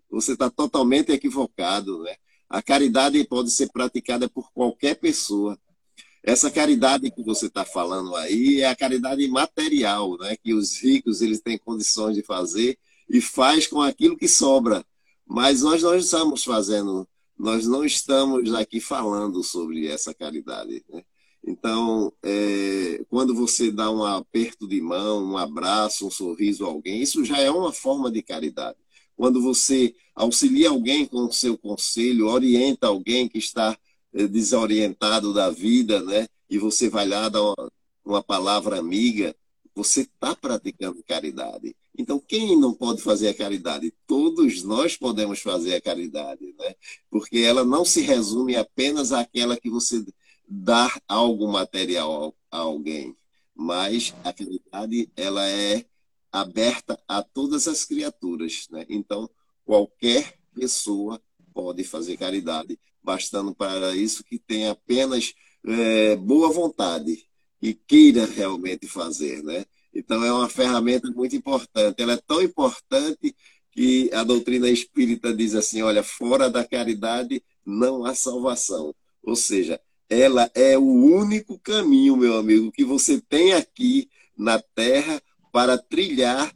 você 0.09 0.33
está 0.33 0.49
totalmente 0.49 1.11
equivocado, 1.11 2.03
né? 2.03 2.15
A 2.49 2.63
caridade 2.63 3.23
pode 3.25 3.51
ser 3.51 3.71
praticada 3.73 4.29
por 4.29 4.53
qualquer 4.53 4.97
pessoa. 4.97 5.59
Essa 6.23 6.51
caridade 6.51 7.11
que 7.11 7.23
você 7.23 7.47
está 7.47 7.65
falando 7.65 8.15
aí 8.15 8.61
é 8.61 8.67
a 8.67 8.77
caridade 8.77 9.27
material, 9.29 10.17
né? 10.19 10.37
Que 10.37 10.55
os 10.55 10.81
ricos 10.81 11.21
eles 11.23 11.41
têm 11.41 11.59
condições 11.59 12.15
de 12.15 12.23
fazer 12.23 12.79
e 13.09 13.21
faz 13.21 13.67
com 13.67 13.81
aquilo 13.81 14.17
que 14.17 14.29
sobra. 14.29 14.85
Mas 15.27 15.63
nós 15.63 15.83
não 15.83 15.97
estamos 15.97 16.45
fazendo 16.45 17.09
nós 17.41 17.67
não 17.67 17.83
estamos 17.83 18.53
aqui 18.53 18.81
falando 18.81 19.43
sobre 19.43 19.87
essa 19.87 20.13
caridade. 20.13 20.85
Né? 20.91 21.03
Então, 21.43 22.13
é, 22.23 23.03
quando 23.09 23.35
você 23.35 23.71
dá 23.71 23.91
um 23.91 24.05
aperto 24.05 24.69
de 24.69 24.79
mão, 24.83 25.25
um 25.25 25.39
abraço, 25.39 26.07
um 26.07 26.11
sorriso 26.11 26.67
a 26.67 26.69
alguém, 26.69 27.01
isso 27.01 27.25
já 27.25 27.39
é 27.41 27.51
uma 27.51 27.73
forma 27.73 28.11
de 28.11 28.23
caridade. 28.23 28.77
Quando 29.17 29.41
você 29.41 29.95
auxilia 30.15 30.69
alguém 30.69 31.07
com 31.07 31.25
o 31.25 31.33
seu 31.33 31.57
conselho, 31.57 32.29
orienta 32.29 32.89
alguém 32.89 33.27
que 33.27 33.39
está 33.39 33.77
é, 34.13 34.27
desorientado 34.27 35.33
da 35.33 35.49
vida, 35.49 36.03
né? 36.03 36.29
e 36.49 36.59
você 36.59 36.91
vai 36.91 37.09
lá 37.09 37.31
dar 37.31 37.43
uma, 37.43 37.73
uma 38.05 38.23
palavra 38.23 38.79
amiga, 38.79 39.35
você 39.75 40.03
está 40.03 40.37
praticando 40.37 41.03
caridade. 41.05 41.75
Então, 42.01 42.19
quem 42.19 42.59
não 42.59 42.73
pode 42.73 43.03
fazer 43.03 43.29
a 43.29 43.35
caridade? 43.35 43.93
Todos 44.07 44.63
nós 44.63 44.97
podemos 44.97 45.41
fazer 45.41 45.75
a 45.75 45.81
caridade, 45.83 46.55
né? 46.59 46.75
porque 47.11 47.41
ela 47.41 47.63
não 47.63 47.85
se 47.85 48.01
resume 48.01 48.57
apenas 48.57 49.13
àquela 49.13 49.55
que 49.55 49.69
você 49.69 50.03
dá 50.49 50.91
algo 51.07 51.47
material 51.47 52.35
a 52.51 52.57
alguém, 52.57 53.15
mas 53.55 54.15
a 54.25 54.33
caridade 54.33 55.11
ela 55.15 55.47
é 55.47 55.85
aberta 56.33 56.99
a 57.07 57.23
todas 57.23 57.69
as 57.69 57.85
criaturas. 57.85 58.67
Né? 58.71 58.87
Então, 58.89 59.29
qualquer 59.63 60.39
pessoa 60.55 61.21
pode 61.53 61.85
fazer 61.85 62.17
caridade, 62.17 62.81
bastando 63.03 63.55
para 63.55 63.95
isso 63.95 64.25
que 64.25 64.39
tenha 64.39 64.71
apenas 64.71 65.35
é, 65.67 66.17
boa 66.17 66.51
vontade 66.51 67.27
e 67.61 67.75
queira 67.75 68.25
realmente 68.25 68.87
fazer, 68.87 69.43
né? 69.43 69.67
Então 69.95 70.25
é 70.25 70.33
uma 70.33 70.49
ferramenta 70.49 71.11
muito 71.11 71.35
importante. 71.35 72.01
Ela 72.03 72.15
é 72.15 72.21
tão 72.27 72.41
importante 72.43 73.35
que 73.73 74.11
a 74.13 74.23
doutrina 74.25 74.69
espírita 74.69 75.35
diz 75.35 75.55
assim: 75.55 75.83
olha, 75.83 76.03
fora 76.03 76.51
da 76.51 76.65
caridade 76.65 77.43
não 77.65 78.05
há 78.05 78.15
salvação. 78.15 78.95
Ou 79.23 79.37
seja, 79.37 79.81
ela 80.09 80.51
é 80.55 80.77
o 80.77 80.83
único 80.83 81.59
caminho, 81.59 82.17
meu 82.17 82.37
amigo, 82.37 82.73
que 82.73 82.85
você 82.85 83.21
tem 83.21 83.53
aqui 83.53 84.11
na 84.37 84.61
Terra 84.61 85.23
para 85.53 85.79
trilhar, 85.79 86.53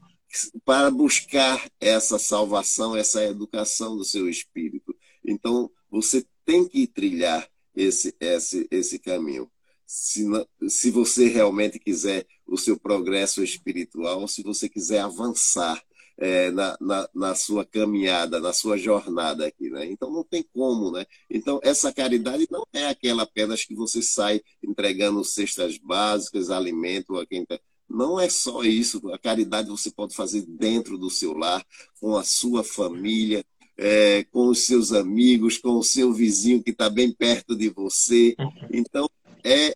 para 0.64 0.90
buscar 0.90 1.64
essa 1.80 2.18
salvação, 2.18 2.96
essa 2.96 3.22
educação 3.24 3.96
do 3.96 4.04
seu 4.04 4.28
espírito. 4.28 4.94
Então, 5.24 5.70
você 5.90 6.26
tem 6.44 6.66
que 6.66 6.86
trilhar 6.86 7.48
esse, 7.74 8.14
esse, 8.18 8.66
esse 8.70 8.98
caminho. 8.98 9.50
Se, 9.86 10.24
se 10.68 10.90
você 10.90 11.28
realmente 11.28 11.78
quiser 11.78 12.26
o 12.46 12.56
seu 12.56 12.78
progresso 12.78 13.42
espiritual, 13.42 14.26
se 14.28 14.42
você 14.42 14.68
quiser 14.68 15.00
avançar 15.00 15.82
é, 16.16 16.50
na, 16.50 16.76
na, 16.80 17.08
na, 17.14 17.34
sua 17.34 17.64
caminhada, 17.64 18.40
na 18.40 18.52
sua 18.52 18.76
jornada 18.76 19.46
aqui, 19.46 19.70
né? 19.70 19.86
Então 19.86 20.10
não 20.10 20.22
tem 20.22 20.44
como, 20.52 20.92
né? 20.92 21.04
Então 21.28 21.58
essa 21.62 21.92
caridade 21.92 22.46
não 22.50 22.64
é 22.72 22.86
aquela 22.86 23.24
apenas 23.24 23.64
que 23.64 23.74
você 23.74 24.00
sai 24.00 24.40
entregando 24.62 25.24
cestas 25.24 25.76
básicas, 25.78 26.50
alimento 26.50 27.16
a 27.16 27.26
quem 27.26 27.44
tá... 27.44 27.58
Não 27.88 28.18
é 28.18 28.28
só 28.28 28.62
isso. 28.62 29.00
A 29.12 29.18
caridade 29.18 29.68
você 29.68 29.90
pode 29.90 30.14
fazer 30.14 30.42
dentro 30.46 30.96
do 30.96 31.10
seu 31.10 31.36
lar, 31.36 31.64
com 32.00 32.16
a 32.16 32.24
sua 32.24 32.64
família, 32.64 33.44
é, 33.76 34.24
com 34.24 34.48
os 34.48 34.66
seus 34.66 34.92
amigos, 34.92 35.58
com 35.58 35.76
o 35.76 35.82
seu 35.82 36.12
vizinho 36.12 36.62
que 36.62 36.70
está 36.70 36.88
bem 36.88 37.12
perto 37.12 37.56
de 37.56 37.68
você. 37.68 38.34
Então, 38.72 39.08
é, 39.44 39.74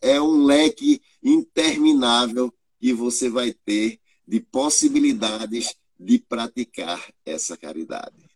é 0.00 0.20
um 0.20 0.44
leque 0.44 1.02
interminável 1.22 2.52
que 2.80 2.94
você 2.94 3.28
vai 3.28 3.52
ter 3.52 3.98
de 4.26 4.40
possibilidades 4.40 5.74
de 5.98 6.18
praticar 6.18 6.98
essa 7.26 7.56
caridade. 7.56 8.30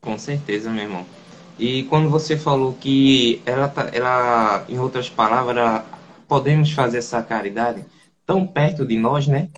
Com 0.00 0.16
certeza, 0.16 0.70
meu 0.70 0.84
irmão. 0.84 1.06
E 1.58 1.82
quando 1.84 2.08
você 2.08 2.36
falou 2.36 2.74
que 2.74 3.42
ela, 3.44 3.68
tá, 3.68 3.90
ela 3.92 4.64
em 4.68 4.78
outras 4.78 5.10
palavras, 5.10 5.84
podemos 6.26 6.70
fazer 6.72 6.98
essa 6.98 7.22
caridade 7.22 7.84
tão 8.26 8.46
perto 8.46 8.86
de 8.86 8.96
nós, 8.96 9.26
né? 9.26 9.50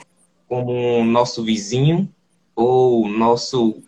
Como 0.48 1.04
nosso 1.04 1.44
vizinho 1.44 2.08
ou 2.54 3.08
nosso 3.08 3.82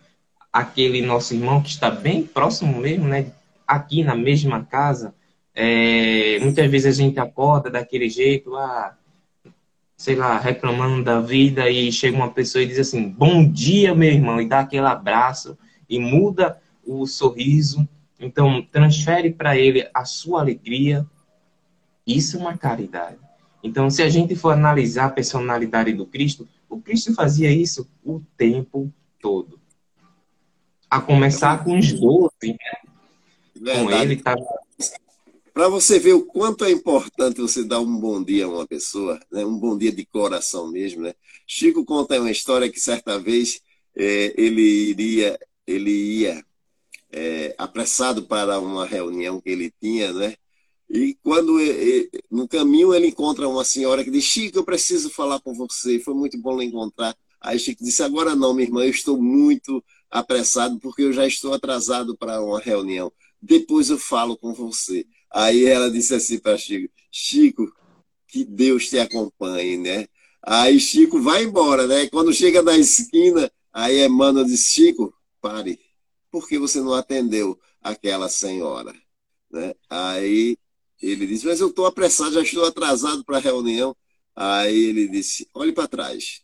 aquele 0.53 1.03
nosso 1.03 1.35
irmão 1.35 1.63
que 1.63 1.69
está 1.69 1.91
bem 1.91 2.23
próximo 2.23 2.81
mesmo, 2.81 3.07
né? 3.07 3.33
Aqui 3.67 4.03
na 4.03 4.15
mesma 4.15 4.65
casa. 4.65 5.15
É, 5.61 6.39
muitas 6.39 6.71
vezes 6.71 6.87
a 6.87 7.03
gente 7.03 7.19
acorda 7.19 7.69
daquele 7.69 8.09
jeito, 8.09 8.55
ah, 8.55 8.97
sei 9.97 10.15
lá, 10.15 10.39
reclamando 10.39 11.03
da 11.03 11.21
vida 11.21 11.69
e 11.69 11.91
chega 11.91 12.17
uma 12.17 12.31
pessoa 12.31 12.63
e 12.63 12.67
diz 12.69 12.79
assim, 12.79 13.09
bom 13.09 13.45
dia, 13.45 13.93
meu 13.93 14.09
irmão, 14.09 14.41
e 14.41 14.47
dá 14.47 14.61
aquele 14.61 14.87
abraço 14.87 15.59
e 15.91 15.99
muda 15.99 16.63
o 16.87 17.05
sorriso. 17.09 17.89
Então, 18.21 18.63
transfere 18.71 19.33
para 19.33 19.59
ele 19.59 19.85
a 19.93 20.05
sua 20.05 20.43
alegria. 20.43 21.05
Isso 22.07 22.37
é 22.37 22.41
uma 22.41 22.57
caridade. 22.57 23.19
Então, 23.61 23.91
se 23.91 24.01
a 24.01 24.09
gente 24.09 24.37
for 24.37 24.53
analisar 24.53 25.07
a 25.07 25.11
personalidade 25.11 25.93
do 25.93 26.07
Cristo, 26.07 26.47
o 26.71 26.81
Cristo 26.81 27.13
fazia 27.15 27.51
isso 27.51 27.91
o 28.05 28.23
tempo 28.37 28.93
todo. 29.21 29.59
A 30.89 31.01
começar 31.01 31.65
com 31.65 31.77
os 31.77 31.93
doze, 31.93 32.31
né? 32.45 33.75
Com 33.75 33.91
ele 33.91 34.15
estava 34.15 34.41
para 35.59 35.69
você 35.69 35.99
ver 35.99 36.13
o 36.13 36.25
quanto 36.25 36.65
é 36.65 36.71
importante 36.71 37.41
você 37.41 37.65
dar 37.65 37.81
um 37.81 37.99
bom 37.99 38.23
dia 38.23 38.45
a 38.45 38.49
uma 38.49 38.65
pessoa, 38.65 39.19
né? 39.29 39.45
um 39.45 39.59
bom 39.59 39.77
dia 39.77 39.91
de 39.91 40.07
coração 40.07 40.71
mesmo. 40.71 41.03
Né? 41.03 41.13
Chico 41.49 41.85
conta 41.85 42.21
uma 42.21 42.31
história 42.31 42.71
que 42.71 42.79
certa 42.79 43.19
vez 43.19 43.61
é, 43.97 44.41
ele 44.41 44.63
iria, 44.63 45.37
ele 45.67 45.91
ia 45.91 46.45
é, 47.11 47.57
apressado 47.59 48.23
para 48.23 48.61
uma 48.61 48.87
reunião 48.87 49.41
que 49.41 49.51
ele 49.51 49.75
tinha, 49.81 50.13
né? 50.13 50.37
E 50.89 51.19
quando 51.25 51.59
ele, 51.59 52.09
no 52.31 52.47
caminho 52.47 52.95
ele 52.95 53.09
encontra 53.09 53.49
uma 53.49 53.65
senhora 53.65 54.05
que 54.05 54.13
diz: 54.13 54.23
Chico, 54.23 54.59
eu 54.59 54.65
preciso 54.65 55.11
falar 55.11 55.41
com 55.41 55.53
você. 55.55 55.99
Foi 55.99 56.15
muito 56.15 56.39
bom 56.41 56.57
lhe 56.57 56.67
encontrar. 56.67 57.17
Aí 57.41 57.59
Chico 57.59 57.83
disse: 57.83 58.01
Agora 58.05 58.37
não, 58.37 58.55
minha 58.55 58.69
irmã, 58.69 58.85
eu 58.85 58.91
estou 58.91 59.21
muito 59.21 59.85
apressado 60.09 60.79
porque 60.79 61.03
eu 61.03 61.13
já 61.13 61.27
estou 61.27 61.53
atrasado 61.53 62.17
para 62.17 62.41
uma 62.41 62.61
reunião. 62.61 63.13
Depois 63.43 63.91
eu 63.91 63.99
falo 63.99 64.37
com 64.37 64.55
você. 64.55 65.05
Aí 65.31 65.65
ela 65.67 65.91
disse 65.91 66.15
assim 66.15 66.39
para 66.39 66.57
Chico: 66.57 66.93
Chico, 67.11 67.73
que 68.27 68.45
Deus 68.45 68.89
te 68.89 68.99
acompanhe, 68.99 69.77
né? 69.77 70.07
Aí 70.43 70.79
Chico 70.81 71.21
vai 71.21 71.45
embora, 71.45 71.87
né? 71.87 72.09
Quando 72.09 72.33
chega 72.33 72.63
na 72.63 72.77
esquina, 72.77 73.51
aí 73.73 74.05
Emmanuel 74.05 74.45
diz: 74.45 74.67
Chico, 74.67 75.15
pare, 75.41 75.79
por 76.31 76.49
que 76.49 76.59
você 76.59 76.81
não 76.81 76.95
atendeu 76.95 77.59
aquela 77.83 78.29
senhora? 78.29 78.95
Né? 79.51 79.75
Aí 79.89 80.57
ele 81.01 81.27
disse: 81.27 81.47
Mas 81.47 81.61
eu 81.61 81.69
estou 81.69 81.87
apressado, 81.87 82.33
já 82.33 82.43
estou 82.43 82.65
atrasado 82.65 83.25
para 83.25 83.39
a 83.39 83.41
reunião. 83.41 83.97
Aí 84.35 84.77
ele 84.77 85.09
disse: 85.09 85.49
Olhe 85.55 85.73
para 85.73 85.89
trás. 85.89 86.43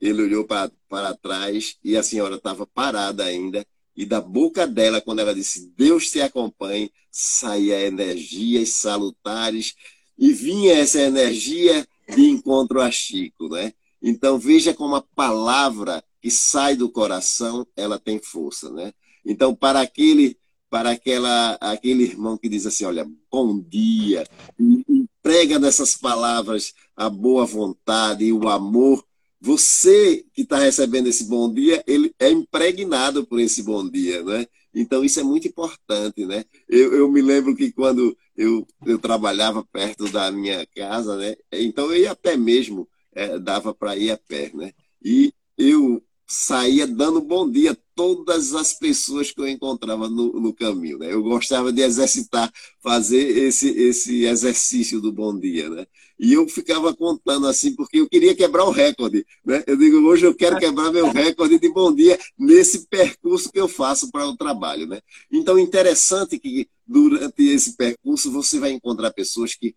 Ele 0.00 0.22
olhou 0.22 0.46
para 0.46 1.14
trás 1.20 1.76
e 1.84 1.96
a 1.96 2.02
senhora 2.02 2.36
estava 2.36 2.66
parada 2.66 3.24
ainda 3.24 3.66
e 4.00 4.06
da 4.06 4.18
boca 4.18 4.66
dela, 4.66 4.98
quando 4.98 5.18
ela 5.18 5.34
disse 5.34 5.70
Deus 5.76 6.10
te 6.10 6.22
acompanhe, 6.22 6.90
saía 7.10 7.86
energias 7.86 8.70
salutares 8.76 9.74
e 10.16 10.32
vinha 10.32 10.72
essa 10.72 11.02
energia 11.02 11.86
de 12.08 12.22
encontro 12.30 12.80
a 12.80 12.90
Chico, 12.90 13.50
né? 13.50 13.74
Então 14.02 14.38
veja 14.38 14.72
como 14.72 14.96
a 14.96 15.02
palavra 15.02 16.02
que 16.18 16.30
sai 16.30 16.76
do 16.76 16.90
coração, 16.90 17.66
ela 17.76 17.98
tem 17.98 18.18
força, 18.18 18.70
né? 18.70 18.90
Então 19.22 19.54
para 19.54 19.82
aquele 19.82 20.38
para 20.70 20.92
aquela 20.92 21.58
aquele 21.60 22.04
irmão 22.04 22.38
que 22.38 22.48
diz 22.48 22.64
assim, 22.64 22.86
olha, 22.86 23.06
bom 23.30 23.60
dia, 23.60 24.26
e 24.58 24.82
emprega 24.88 25.58
nessas 25.58 25.94
palavras 25.94 26.72
a 26.96 27.10
boa 27.10 27.44
vontade 27.44 28.24
e 28.24 28.32
o 28.32 28.48
amor 28.48 29.04
você 29.40 30.24
que 30.34 30.42
está 30.42 30.58
recebendo 30.58 31.08
esse 31.08 31.24
bom 31.24 31.52
dia, 31.52 31.82
ele 31.86 32.14
é 32.18 32.30
impregnado 32.30 33.26
por 33.26 33.40
esse 33.40 33.62
bom 33.62 33.88
dia, 33.88 34.22
né? 34.22 34.46
Então 34.74 35.04
isso 35.04 35.18
é 35.18 35.22
muito 35.22 35.48
importante, 35.48 36.26
né? 36.26 36.44
Eu, 36.68 36.94
eu 36.94 37.10
me 37.10 37.22
lembro 37.22 37.56
que 37.56 37.72
quando 37.72 38.16
eu, 38.36 38.66
eu 38.86 38.98
trabalhava 38.98 39.64
perto 39.64 40.10
da 40.10 40.30
minha 40.30 40.66
casa, 40.66 41.16
né? 41.16 41.36
Então 41.52 41.86
eu 41.92 42.02
ia 42.02 42.12
a 42.12 42.16
pé 42.16 42.36
mesmo, 42.36 42.88
é, 43.12 43.38
dava 43.38 43.74
para 43.74 43.96
ir 43.96 44.10
a 44.10 44.18
pé, 44.18 44.50
né? 44.54 44.72
E 45.02 45.32
eu 45.56 46.02
saía 46.30 46.86
dando 46.86 47.20
bom 47.20 47.50
dia 47.50 47.72
a 47.72 47.76
todas 47.92 48.54
as 48.54 48.72
pessoas 48.72 49.32
que 49.32 49.40
eu 49.40 49.48
encontrava 49.48 50.08
no, 50.08 50.32
no 50.34 50.54
caminho. 50.54 50.96
Né? 50.96 51.12
Eu 51.12 51.24
gostava 51.24 51.72
de 51.72 51.82
exercitar, 51.82 52.52
fazer 52.80 53.36
esse, 53.36 53.68
esse 53.70 54.24
exercício 54.24 55.00
do 55.00 55.12
bom 55.12 55.36
dia. 55.36 55.68
Né? 55.68 55.84
E 56.16 56.32
eu 56.32 56.48
ficava 56.48 56.94
contando 56.94 57.48
assim, 57.48 57.74
porque 57.74 57.98
eu 57.98 58.08
queria 58.08 58.32
quebrar 58.36 58.64
o 58.64 58.70
recorde. 58.70 59.26
Né? 59.44 59.64
Eu 59.66 59.76
digo, 59.76 59.98
hoje 60.06 60.24
eu 60.24 60.32
quero 60.32 60.56
quebrar 60.56 60.92
meu 60.92 61.10
recorde 61.10 61.58
de 61.58 61.68
bom 61.68 61.92
dia 61.92 62.16
nesse 62.38 62.86
percurso 62.86 63.50
que 63.50 63.58
eu 63.58 63.66
faço 63.66 64.08
para 64.12 64.24
o 64.24 64.36
trabalho. 64.36 64.86
Né? 64.86 65.00
Então, 65.32 65.58
interessante 65.58 66.38
que 66.38 66.68
durante 66.86 67.42
esse 67.42 67.76
percurso 67.76 68.30
você 68.30 68.60
vai 68.60 68.70
encontrar 68.70 69.12
pessoas 69.12 69.56
que 69.56 69.74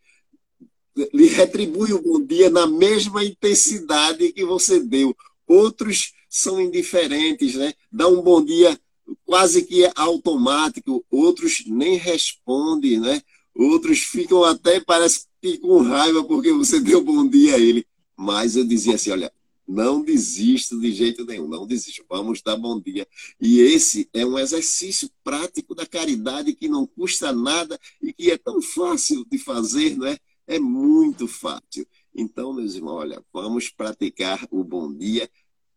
lhe 1.12 1.30
retribuem 1.30 1.94
o 1.94 2.02
bom 2.02 2.24
dia 2.24 2.52
na 2.52 2.68
mesma 2.68 3.26
intensidade 3.26 4.32
que 4.32 4.46
você 4.46 4.80
deu. 4.80 5.16
Outros 5.48 6.14
são 6.34 6.60
indiferentes, 6.60 7.54
né? 7.54 7.76
Dá 7.92 8.08
um 8.08 8.20
bom 8.20 8.44
dia 8.44 8.80
quase 9.24 9.64
que 9.66 9.88
automático, 9.96 11.06
outros 11.12 11.64
nem 11.68 11.96
respondem, 11.96 13.00
né? 13.00 13.22
Outros 13.54 14.00
ficam 14.00 14.44
até, 14.44 14.80
parece 14.80 15.28
que 15.40 15.60
com 15.60 15.84
raiva 15.84 16.24
porque 16.24 16.52
você 16.52 16.80
deu 16.82 17.04
bom 17.04 17.28
dia 17.28 17.56
a 17.56 17.60
ele. 17.60 17.86
Mas 18.18 18.56
eu 18.56 18.66
dizia 18.66 18.96
assim, 18.96 19.12
olha, 19.12 19.32
não 19.68 20.02
desista 20.02 20.76
de 20.76 20.92
jeito 20.92 21.24
nenhum, 21.24 21.48
não 21.48 21.68
desista, 21.68 22.04
vamos 22.10 22.42
dar 22.42 22.58
bom 22.58 22.82
dia. 22.82 23.08
E 23.40 23.60
esse 23.60 24.10
é 24.12 24.26
um 24.26 24.40
exercício 24.40 25.12
prático 25.24 25.76
da 25.76 25.86
caridade 25.86 26.56
que 26.56 26.68
não 26.68 26.88
custa 26.88 27.32
nada 27.32 27.80
e 28.02 28.12
que 28.12 28.32
é 28.32 28.40
tão 28.40 28.60
fácil 28.60 29.24
de 29.30 29.38
fazer, 29.38 29.96
não 29.96 30.08
é? 30.08 30.18
É 30.48 30.58
muito 30.58 31.28
fácil. 31.28 31.88
Então, 32.16 32.54
meus 32.54 32.74
irmãos, 32.74 32.96
olha, 32.96 33.24
vamos 33.32 33.70
praticar 33.70 34.48
o 34.52 34.64
bom 34.64 34.92
dia 34.92 35.30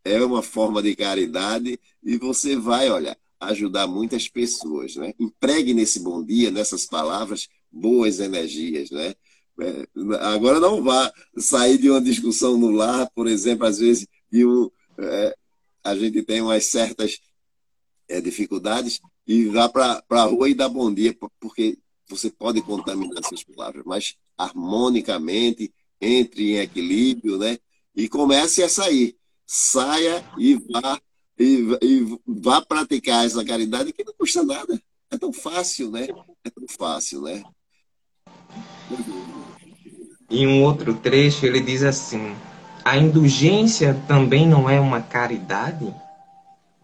é 0.07 0.25
uma 0.25 0.43
forma 0.43 0.83
de 0.83 0.95
caridade 0.95 1.79
e 2.03 2.17
você 2.17 2.57
vai, 2.57 2.89
olha, 2.91 3.17
ajudar 3.41 3.87
muitas 3.87 4.29
pessoas, 4.29 4.97
né? 4.97 5.13
Empregue 5.19 5.75
nesse 5.75 6.01
bom 6.01 6.25
dia, 6.25 6.51
nessas 6.51 6.87
palavras, 6.87 7.49
boas 7.71 8.21
energias, 8.21 8.91
né? 8.91 9.15
É, 9.61 9.89
agora 10.21 10.61
não 10.61 10.83
vá 10.83 11.13
sair 11.39 11.79
de 11.79 11.91
uma 11.91 12.01
discussão 12.01 12.57
no 12.57 12.71
lar, 12.71 13.11
por 13.15 13.27
exemplo, 13.27 13.67
às 13.67 13.79
vezes 13.79 14.07
de 14.31 14.47
um, 14.47 14.71
é, 14.99 15.37
a 15.83 15.95
gente 15.97 16.23
tem 16.23 16.41
umas 16.41 16.67
certas 16.67 17.19
é, 18.09 18.21
dificuldades 18.21 19.01
e 19.27 19.47
vá 19.47 19.69
para 19.69 20.03
a 20.11 20.23
rua 20.25 20.49
e 20.49 20.55
dá 20.55 20.69
bom 20.69 20.93
dia, 20.93 21.17
porque 21.41 21.79
você 22.09 22.31
pode 22.31 22.63
contaminar 22.63 23.25
suas 23.25 23.43
palavras, 23.43 23.83
mas 23.85 24.15
harmonicamente, 24.39 25.73
entre 26.01 26.53
em 26.53 26.59
equilíbrio, 26.59 27.39
né? 27.39 27.59
E 27.95 28.09
comece 28.09 28.63
a 28.63 28.69
sair. 28.69 29.17
Saia 29.47 30.25
e 30.37 30.57
vá, 30.57 31.01
e, 31.39 31.79
e 31.81 32.19
vá 32.27 32.61
praticar 32.61 33.25
essa 33.25 33.45
caridade 33.45 33.93
que 33.93 34.05
não 34.05 34.13
custa 34.15 34.43
nada. 34.43 34.81
É 35.11 35.17
tão 35.17 35.33
fácil, 35.33 35.91
né? 35.91 36.09
É 36.45 36.51
tão 36.51 36.65
fácil, 36.69 37.23
né? 37.23 37.45
Em 40.29 40.47
um 40.47 40.65
outro 40.65 40.95
trecho, 40.95 41.47
ele 41.47 41.61
diz 41.61 41.85
assim: 41.85 42.35
A 42.85 42.99
indulgência 42.99 43.95
também 44.09 44.49
não 44.49 44.69
é 44.69 44.81
uma 44.81 45.01
caridade? 45.01 45.95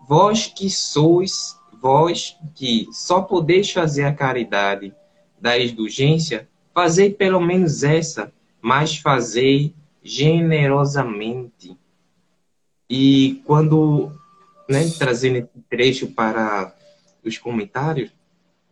Vós 0.09 0.47
que 0.47 0.71
sois, 0.71 1.57
vós 1.81 2.37
que 2.55 2.87
só 2.93 3.23
podeis 3.23 3.73
fazer 3.73 4.05
a 4.05 4.15
caridade 4.15 4.95
da 5.41 5.59
indulgência, 5.59 6.49
fazei 6.73 7.11
pelo 7.11 7.41
menos 7.41 7.83
essa, 7.83 8.33
mas 8.61 8.97
fazei 8.97 9.75
generosamente. 10.03 11.77
E 12.95 13.41
quando, 13.47 14.13
né, 14.69 14.87
trazendo 14.99 15.39
esse 15.39 15.65
trecho 15.71 16.09
para 16.09 16.75
os 17.25 17.39
comentários, 17.39 18.11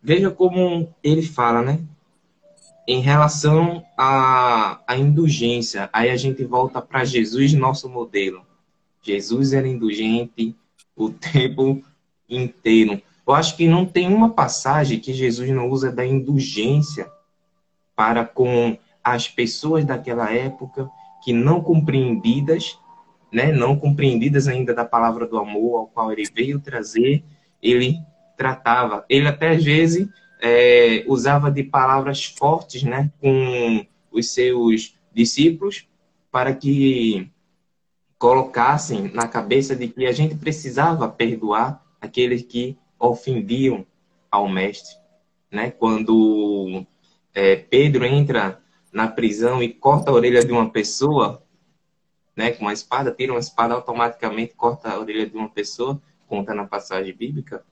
veja 0.02 0.30
como 0.30 0.94
ele 1.02 1.22
fala, 1.22 1.62
né? 1.62 1.80
Em 2.86 3.00
relação 3.00 3.82
à, 3.96 4.78
à 4.86 4.94
indulgência, 4.94 5.88
aí 5.90 6.10
a 6.10 6.18
gente 6.18 6.44
volta 6.44 6.82
para 6.82 7.02
Jesus, 7.02 7.54
nosso 7.54 7.88
modelo. 7.88 8.44
Jesus 9.02 9.54
era 9.54 9.66
indulgente 9.66 10.54
o 10.94 11.08
tempo 11.08 11.82
inteiro. 12.28 13.00
Eu 13.26 13.32
acho 13.32 13.56
que 13.56 13.66
não 13.66 13.86
tem 13.86 14.12
uma 14.12 14.28
passagem 14.28 15.00
que 15.00 15.14
Jesus 15.14 15.48
não 15.48 15.70
usa 15.70 15.90
da 15.90 16.04
indulgência 16.04 17.10
para 17.96 18.26
com 18.26 18.76
as 19.02 19.28
pessoas 19.28 19.82
daquela 19.86 20.30
época 20.30 20.90
que 21.24 21.32
não 21.32 21.62
compreendidas, 21.62 22.78
né, 23.32 23.52
não 23.52 23.76
compreendidas 23.76 24.48
ainda 24.48 24.74
da 24.74 24.84
palavra 24.84 25.26
do 25.26 25.38
amor 25.38 25.78
ao 25.78 25.86
qual 25.86 26.12
ele 26.12 26.24
veio 26.34 26.60
trazer, 26.60 27.22
ele 27.62 27.96
tratava. 28.36 29.04
Ele 29.08 29.28
até 29.28 29.50
às 29.50 29.62
vezes 29.62 30.08
é, 30.40 31.04
usava 31.06 31.50
de 31.50 31.62
palavras 31.62 32.24
fortes, 32.24 32.82
né, 32.82 33.10
com 33.20 33.86
os 34.10 34.32
seus 34.32 34.96
discípulos 35.12 35.86
para 36.30 36.54
que 36.54 37.30
colocassem 38.18 39.10
na 39.14 39.26
cabeça 39.26 39.74
de 39.74 39.88
que 39.88 40.06
a 40.06 40.12
gente 40.12 40.34
precisava 40.34 41.08
perdoar 41.08 41.82
aqueles 42.00 42.42
que 42.42 42.76
ofendiam 42.98 43.86
ao 44.30 44.48
mestre, 44.48 44.94
né? 45.50 45.70
Quando 45.70 46.86
é, 47.34 47.56
Pedro 47.56 48.04
entra 48.04 48.60
na 48.92 49.08
prisão 49.08 49.62
e 49.62 49.72
corta 49.72 50.10
a 50.10 50.14
orelha 50.14 50.44
de 50.44 50.52
uma 50.52 50.70
pessoa, 50.70 51.42
né? 52.36 52.52
Com 52.52 52.64
uma 52.64 52.72
espada, 52.72 53.12
tira 53.12 53.32
uma 53.32 53.40
espada 53.40 53.74
automaticamente 53.74 54.54
corta 54.54 54.90
a 54.90 54.98
orelha 54.98 55.26
de 55.26 55.36
uma 55.36 55.48
pessoa, 55.48 56.00
conta 56.26 56.54
na 56.54 56.66
passagem 56.66 57.14
bíblica, 57.14 57.64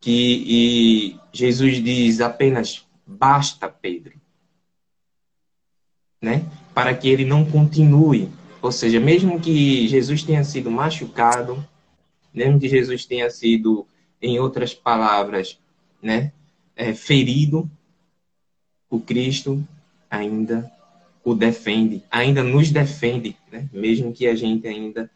que 0.00 1.18
Jesus 1.32 1.82
diz 1.82 2.20
apenas 2.20 2.86
basta, 3.06 3.68
Pedro, 3.68 4.14
né? 6.20 6.44
Para 6.74 6.94
que 6.94 7.08
ele 7.08 7.24
não 7.24 7.44
continue 7.44 8.30
ou 8.62 8.70
seja, 8.70 9.00
mesmo 9.00 9.40
que 9.40 9.88
Jesus 9.88 10.22
tenha 10.22 10.44
sido 10.44 10.70
machucado, 10.70 11.66
mesmo 12.32 12.60
que 12.60 12.68
Jesus 12.68 13.04
tenha 13.04 13.28
sido, 13.28 13.84
em 14.22 14.38
outras 14.38 14.72
palavras, 14.72 15.58
né, 16.00 16.32
é, 16.76 16.94
ferido, 16.94 17.68
o 18.88 19.00
Cristo 19.00 19.66
ainda 20.08 20.70
o 21.24 21.34
defende, 21.34 22.02
ainda 22.10 22.42
nos 22.42 22.70
defende, 22.70 23.36
né? 23.50 23.68
mesmo 23.72 24.12
que 24.12 24.26
a 24.26 24.34
gente 24.34 24.66
ainda 24.66 25.10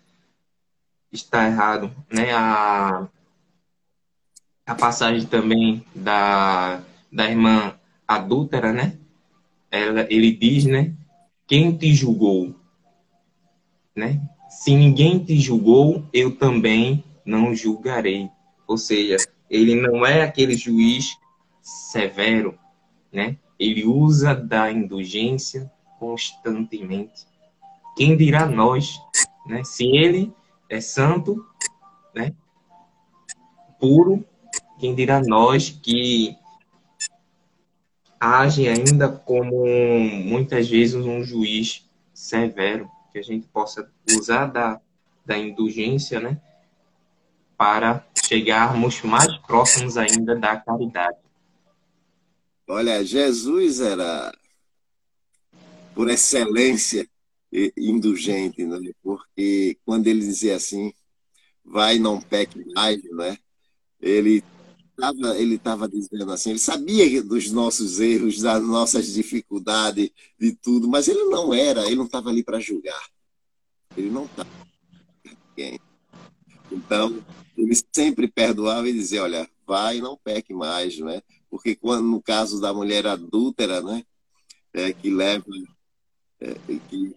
está 1.12 1.46
errado. 1.46 1.90
Né? 2.12 2.32
A, 2.32 3.08
a 4.66 4.74
passagem 4.74 5.26
também 5.26 5.84
da, 5.94 6.80
da 7.10 7.28
irmã 7.28 7.74
adúltera, 8.06 8.72
né? 8.72 8.96
Ela, 9.70 10.06
ele 10.08 10.30
diz, 10.32 10.64
né? 10.64 10.94
Quem 11.46 11.76
te 11.76 11.92
julgou? 11.92 12.54
né? 13.96 14.20
Se 14.50 14.76
ninguém 14.76 15.18
te 15.18 15.40
julgou, 15.40 16.04
eu 16.12 16.36
também 16.36 17.02
não 17.24 17.54
julgarei. 17.54 18.28
Ou 18.68 18.76
seja, 18.76 19.16
ele 19.48 19.74
não 19.74 20.04
é 20.04 20.22
aquele 20.22 20.54
juiz 20.54 21.16
severo, 21.62 22.56
né? 23.10 23.38
Ele 23.58 23.86
usa 23.86 24.34
da 24.34 24.70
indulgência 24.70 25.70
constantemente. 25.98 27.26
Quem 27.96 28.16
dirá 28.16 28.46
nós, 28.46 29.00
né? 29.46 29.64
Se 29.64 29.84
ele 29.84 30.32
é 30.68 30.80
santo, 30.80 31.44
né? 32.14 32.34
Puro, 33.78 34.24
quem 34.78 34.94
dirá 34.94 35.20
nós 35.20 35.70
que 35.70 36.36
age 38.20 38.68
ainda 38.68 39.08
como 39.08 39.66
muitas 40.24 40.68
vezes 40.68 40.94
um 40.94 41.22
juiz 41.22 41.88
severo, 42.12 42.90
que 43.12 43.18
a 43.18 43.22
gente 43.22 43.46
possa 43.46 43.90
usar 44.10 44.46
da, 44.46 44.80
da 45.24 45.38
indulgência, 45.38 46.20
né? 46.20 46.40
Para 47.56 48.04
chegarmos 48.24 49.00
mais 49.02 49.36
próximos 49.38 49.96
ainda 49.96 50.34
da 50.34 50.56
caridade. 50.56 51.16
Olha, 52.68 53.04
Jesus 53.04 53.80
era, 53.80 54.32
por 55.96 56.10
excelência, 56.10 57.08
indulgente, 57.74 58.66
né? 58.66 58.78
porque 59.02 59.78
quando 59.82 60.06
ele 60.08 60.20
dizia 60.20 60.54
assim, 60.54 60.92
vai, 61.64 61.98
não 61.98 62.20
peque 62.20 62.62
mais, 62.74 63.02
né? 63.12 63.38
ele 63.98 64.44
estava 64.90 65.38
ele 65.38 65.56
tava 65.56 65.88
dizendo 65.88 66.30
assim, 66.30 66.50
ele 66.50 66.58
sabia 66.58 67.22
dos 67.22 67.50
nossos 67.50 67.98
erros, 67.98 68.42
das 68.42 68.62
nossas 68.62 69.10
dificuldades, 69.10 70.10
de 70.38 70.52
tudo, 70.52 70.86
mas 70.86 71.08
ele 71.08 71.24
não 71.24 71.54
era, 71.54 71.86
ele 71.86 71.96
não 71.96 72.04
estava 72.04 72.28
ali 72.28 72.44
para 72.44 72.60
julgar. 72.60 73.02
Ele 73.96 74.10
não 74.10 74.26
estava. 74.26 74.50
Então, 76.70 77.24
ele 77.56 77.72
sempre 77.90 78.28
perdoava 78.28 78.86
e 78.86 78.92
dizia, 78.92 79.22
olha, 79.22 79.48
vai, 79.66 79.98
não 80.00 80.18
peque 80.22 80.52
mais, 80.52 80.98
né? 80.98 81.22
Porque 81.48 81.74
quando 81.74 82.06
no 82.06 82.20
caso 82.20 82.60
da 82.60 82.74
mulher 82.74 83.06
adúltera, 83.06 83.80
né, 83.80 84.04
é, 84.74 84.92
que 84.92 85.08
leva 85.08 85.46
é, 86.40 86.54
que 86.88 87.14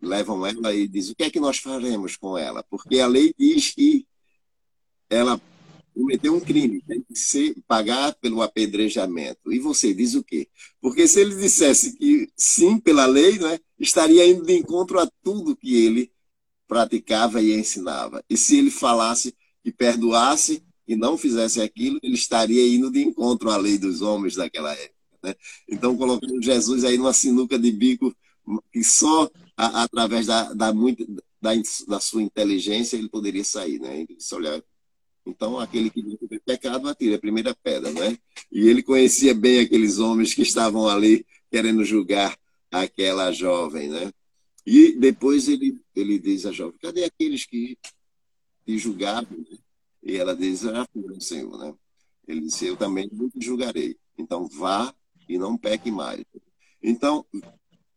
levam 0.00 0.44
ela 0.44 0.74
e 0.74 0.88
diz 0.88 1.10
o 1.10 1.14
que 1.14 1.24
é 1.24 1.30
que 1.30 1.40
nós 1.40 1.58
faremos 1.58 2.16
com 2.16 2.36
ela? 2.36 2.62
Porque 2.64 2.98
a 2.98 3.06
lei 3.06 3.32
diz 3.38 3.70
que 3.70 4.06
ela 5.08 5.40
cometeu 5.94 6.34
um 6.34 6.40
crime, 6.40 6.82
tem 6.82 7.02
que 7.02 7.14
ser, 7.14 7.54
pagar 7.68 8.14
pelo 8.14 8.42
apedrejamento. 8.42 9.52
E 9.52 9.58
você 9.58 9.92
diz 9.92 10.14
o 10.14 10.24
quê? 10.24 10.48
Porque 10.80 11.06
se 11.06 11.20
ele 11.20 11.34
dissesse 11.34 11.96
que 11.96 12.28
sim, 12.36 12.78
pela 12.78 13.06
lei, 13.06 13.38
né, 13.38 13.58
estaria 13.78 14.26
indo 14.26 14.44
de 14.44 14.54
encontro 14.54 14.98
a 14.98 15.08
tudo 15.22 15.56
que 15.56 15.74
ele 15.84 16.10
praticava 16.66 17.42
e 17.42 17.52
ensinava. 17.52 18.24
E 18.28 18.36
se 18.36 18.58
ele 18.58 18.70
falasse 18.70 19.34
e 19.64 19.70
perdoasse 19.70 20.62
e 20.88 20.96
não 20.96 21.18
fizesse 21.18 21.60
aquilo, 21.60 22.00
ele 22.02 22.14
estaria 22.14 22.66
indo 22.66 22.90
de 22.90 23.02
encontro 23.02 23.50
à 23.50 23.56
lei 23.56 23.76
dos 23.76 24.00
homens 24.00 24.34
daquela 24.34 24.72
época. 24.72 24.94
Né? 25.22 25.34
Então, 25.68 25.96
colocando 25.96 26.42
Jesus 26.42 26.84
aí 26.84 26.96
numa 26.96 27.12
sinuca 27.12 27.58
de 27.58 27.70
bico 27.70 28.14
que 28.72 28.82
só 28.82 29.30
a, 29.56 29.82
através 29.84 30.26
da, 30.26 30.52
da, 30.52 30.72
muito, 30.72 31.06
da, 31.40 31.50
da, 31.88 32.00
sua 32.00 32.22
inteligência 32.22 32.96
ele 32.96 33.08
poderia 33.08 33.44
sair. 33.44 33.78
Né? 33.78 34.00
Ele 34.00 34.16
disse, 34.16 34.34
olha, 34.34 34.62
então, 35.24 35.58
aquele 35.58 35.88
que 35.90 36.02
não 36.02 36.16
tem 36.16 36.40
pecado, 36.40 36.88
atira 36.88 37.16
a 37.16 37.20
primeira 37.20 37.54
pedra, 37.54 37.92
né? 37.92 38.18
E 38.50 38.66
ele 38.66 38.82
conhecia 38.82 39.32
bem 39.32 39.60
aqueles 39.60 39.98
homens 39.98 40.34
que 40.34 40.42
estavam 40.42 40.88
ali 40.88 41.24
querendo 41.50 41.84
julgar 41.84 42.36
aquela 42.70 43.30
jovem, 43.30 43.88
né? 43.88 44.12
E 44.66 44.92
depois 44.92 45.48
ele, 45.48 45.80
ele 45.94 46.18
diz 46.18 46.46
à 46.46 46.52
jovem, 46.52 46.78
cadê 46.80 47.04
aqueles 47.04 47.44
que 47.44 47.78
te 48.66 48.78
julgavam? 48.78 49.38
Né? 49.38 49.58
E 50.02 50.16
ela 50.16 50.34
diz, 50.34 50.64
ah, 50.66 50.86
foram, 50.92 51.20
Senhor, 51.20 51.56
né? 51.56 51.72
Ele 52.26 52.40
disse, 52.42 52.66
eu 52.66 52.76
também 52.76 53.08
não 53.12 53.30
te 53.30 53.44
julgarei. 53.44 53.96
Então, 54.18 54.48
vá 54.48 54.92
e 55.28 55.38
não 55.38 55.56
peque 55.56 55.90
mais. 55.90 56.24
Então, 56.82 57.24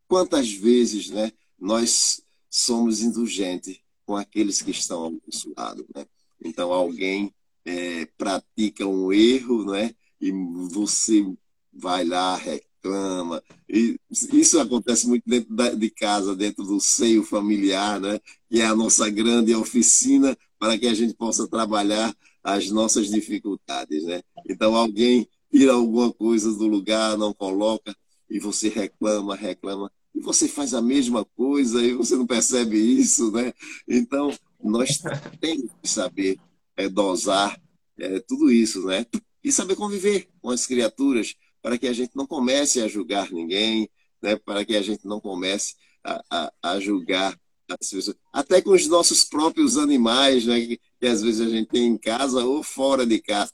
quantas 0.08 0.52
vezes, 0.52 1.10
né, 1.10 1.32
nós 1.60 2.22
somos 2.50 3.02
indulgentes 3.02 3.80
com 4.06 4.16
aqueles 4.16 4.62
que 4.62 4.72
estão 4.72 5.04
ao 5.04 5.12
nosso 5.12 5.52
lado, 5.58 5.86
né? 5.96 6.06
Então, 6.44 6.72
alguém 6.72 7.34
é, 7.66 8.06
pratica 8.18 8.86
um 8.86 9.12
erro, 9.12 9.66
né? 9.72 9.94
E 10.22 10.32
você 10.70 11.26
vai 11.74 12.06
lá, 12.06 12.36
reclama. 12.36 13.44
E 13.68 14.00
isso 14.32 14.60
acontece 14.60 15.08
muito 15.08 15.24
dentro 15.26 15.78
de 15.78 15.90
casa, 15.90 16.36
dentro 16.36 16.64
do 16.64 16.80
seio 16.80 17.24
familiar, 17.24 18.00
né? 18.00 18.20
Que 18.50 18.62
é 18.62 18.66
a 18.66 18.76
nossa 18.76 19.10
grande 19.10 19.54
oficina 19.56 20.38
para 20.60 20.78
que 20.78 20.88
a 20.88 20.94
gente 20.94 21.16
possa 21.16 21.48
trabalhar 21.48 22.16
as 22.44 22.70
nossas 22.70 23.10
dificuldades, 23.10 24.04
né? 24.04 24.22
Então, 24.48 24.76
alguém 24.76 25.28
tira 25.52 25.74
alguma 25.74 26.14
coisa 26.14 26.54
do 26.54 26.68
lugar, 26.68 27.18
não 27.18 27.34
coloca, 27.34 27.96
e 28.30 28.40
você 28.40 28.70
reclama, 28.70 29.36
reclama, 29.36 29.92
e 30.14 30.20
você 30.20 30.48
faz 30.48 30.74
a 30.74 30.82
mesma 30.82 31.26
coisa 31.26 31.84
e 31.84 31.94
você 31.94 32.16
não 32.16 32.26
percebe 32.26 32.78
isso, 32.78 33.32
né? 33.32 33.54
Então, 33.88 34.32
nós 34.64 35.02
temos 35.42 35.72
que 35.82 35.90
saber 35.90 36.40
é, 36.78 36.88
dosar 36.88 37.60
é, 37.98 38.20
tudo 38.22 38.52
isso, 38.52 38.86
né? 38.86 39.06
E 39.44 39.52
saber 39.52 39.76
conviver 39.76 40.28
com 40.42 40.50
as 40.50 40.66
criaturas 40.66 41.36
para 41.62 41.78
que 41.78 41.88
a 41.88 41.94
gente 41.94 42.16
não 42.16 42.26
comece 42.26 42.82
a 42.82 42.88
julgar 42.88 43.32
ninguém, 43.32 43.90
né? 44.22 44.38
Para 44.38 44.64
que 44.64 44.76
a 44.76 44.82
gente 44.82 45.06
não 45.06 45.20
comece 45.20 45.76
a, 46.04 46.24
a, 46.30 46.54
a 46.64 46.80
julgar 46.80 47.38
as 47.68 47.90
pessoas, 47.90 48.16
até 48.32 48.62
com 48.62 48.72
os 48.72 48.88
nossos 48.88 49.24
próprios 49.24 49.78
animais, 49.78 50.46
né? 50.46 50.62
Que, 50.62 50.80
que 51.00 51.08
às 51.08 51.22
vezes 51.22 51.42
a 51.42 51.50
gente 51.50 51.68
tem 51.68 51.88
em 51.88 51.98
casa 51.98 52.44
ou 52.46 52.64
fora 52.64 53.06
de 53.06 53.20
casa. 53.22 53.52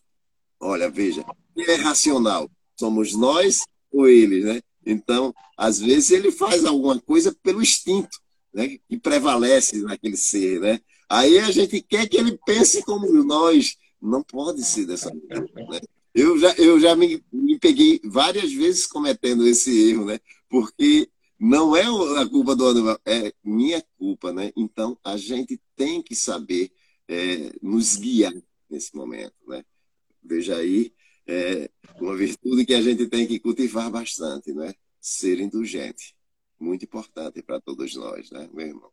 Olha, 0.60 0.90
veja, 0.90 1.26
é 1.58 1.76
racional. 1.76 2.50
Somos 2.80 3.14
nós 3.16 3.66
ou 3.92 4.08
eles, 4.08 4.46
né? 4.46 4.62
Então, 4.86 5.34
às 5.58 5.80
vezes 5.80 6.12
ele 6.12 6.32
faz 6.32 6.66
alguma 6.66 7.00
coisa 7.00 7.36
pelo 7.44 7.62
instinto, 7.62 8.18
né? 8.54 8.78
Que 8.90 8.98
prevalece 8.98 9.82
naquele 9.82 10.18
ser, 10.18 10.60
né? 10.60 10.80
Aí 11.10 11.40
a 11.40 11.52
gente 11.52 11.82
quer 11.82 12.08
que 12.08 12.18
ele 12.18 12.38
pense 12.46 12.84
como 12.84 13.12
nós. 13.24 13.76
Não 14.02 14.24
pode 14.24 14.64
ser 14.64 14.88
dessa 14.88 15.10
maneira, 15.10 15.70
né? 15.70 15.80
Eu 16.14 16.38
já, 16.38 16.54
eu 16.56 16.80
já 16.80 16.96
me, 16.96 17.24
me 17.32 17.58
peguei 17.60 18.02
várias 18.04 18.52
vezes 18.52 18.88
cometendo 18.88 19.48
esse 19.48 19.90
erro, 19.92 20.06
né? 20.06 20.20
Porque 20.50 21.08
não 21.40 21.76
é 21.76 21.84
a 22.22 22.28
culpa 22.28 22.56
do 22.56 22.68
animal, 22.68 23.00
é 23.06 23.34
minha 23.44 23.84
culpa, 23.98 24.32
né? 24.34 24.52
Então 24.56 24.98
a 25.04 25.18
gente 25.18 25.60
tem 25.76 26.02
que 26.02 26.16
saber 26.16 26.72
é, 27.08 27.52
nos 27.62 27.96
guiar 27.96 28.34
nesse 28.70 28.96
momento, 28.96 29.34
né? 29.48 29.64
Veja 30.24 30.58
aí, 30.58 30.94
é 31.32 31.70
uma 32.00 32.16
virtude 32.16 32.66
que 32.66 32.74
a 32.74 32.82
gente 32.82 33.08
tem 33.08 33.26
que 33.26 33.40
cultivar 33.40 33.90
bastante, 33.90 34.54
né? 34.54 34.74
Ser 35.00 35.40
indulgente. 35.40 36.14
Muito 36.60 36.84
importante 36.86 37.42
para 37.42 37.60
todos 37.60 37.96
nós, 37.96 38.30
né, 38.32 38.50
meu 38.54 38.68
irmão? 38.68 38.90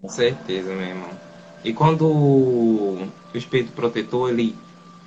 Com 0.00 0.08
certeza, 0.08 0.74
meu 0.74 0.86
irmão. 0.86 1.10
E 1.64 1.72
quando 1.72 2.06
o 2.06 2.98
Espírito 3.32 3.72
Protetor, 3.72 4.30
ele 4.30 4.54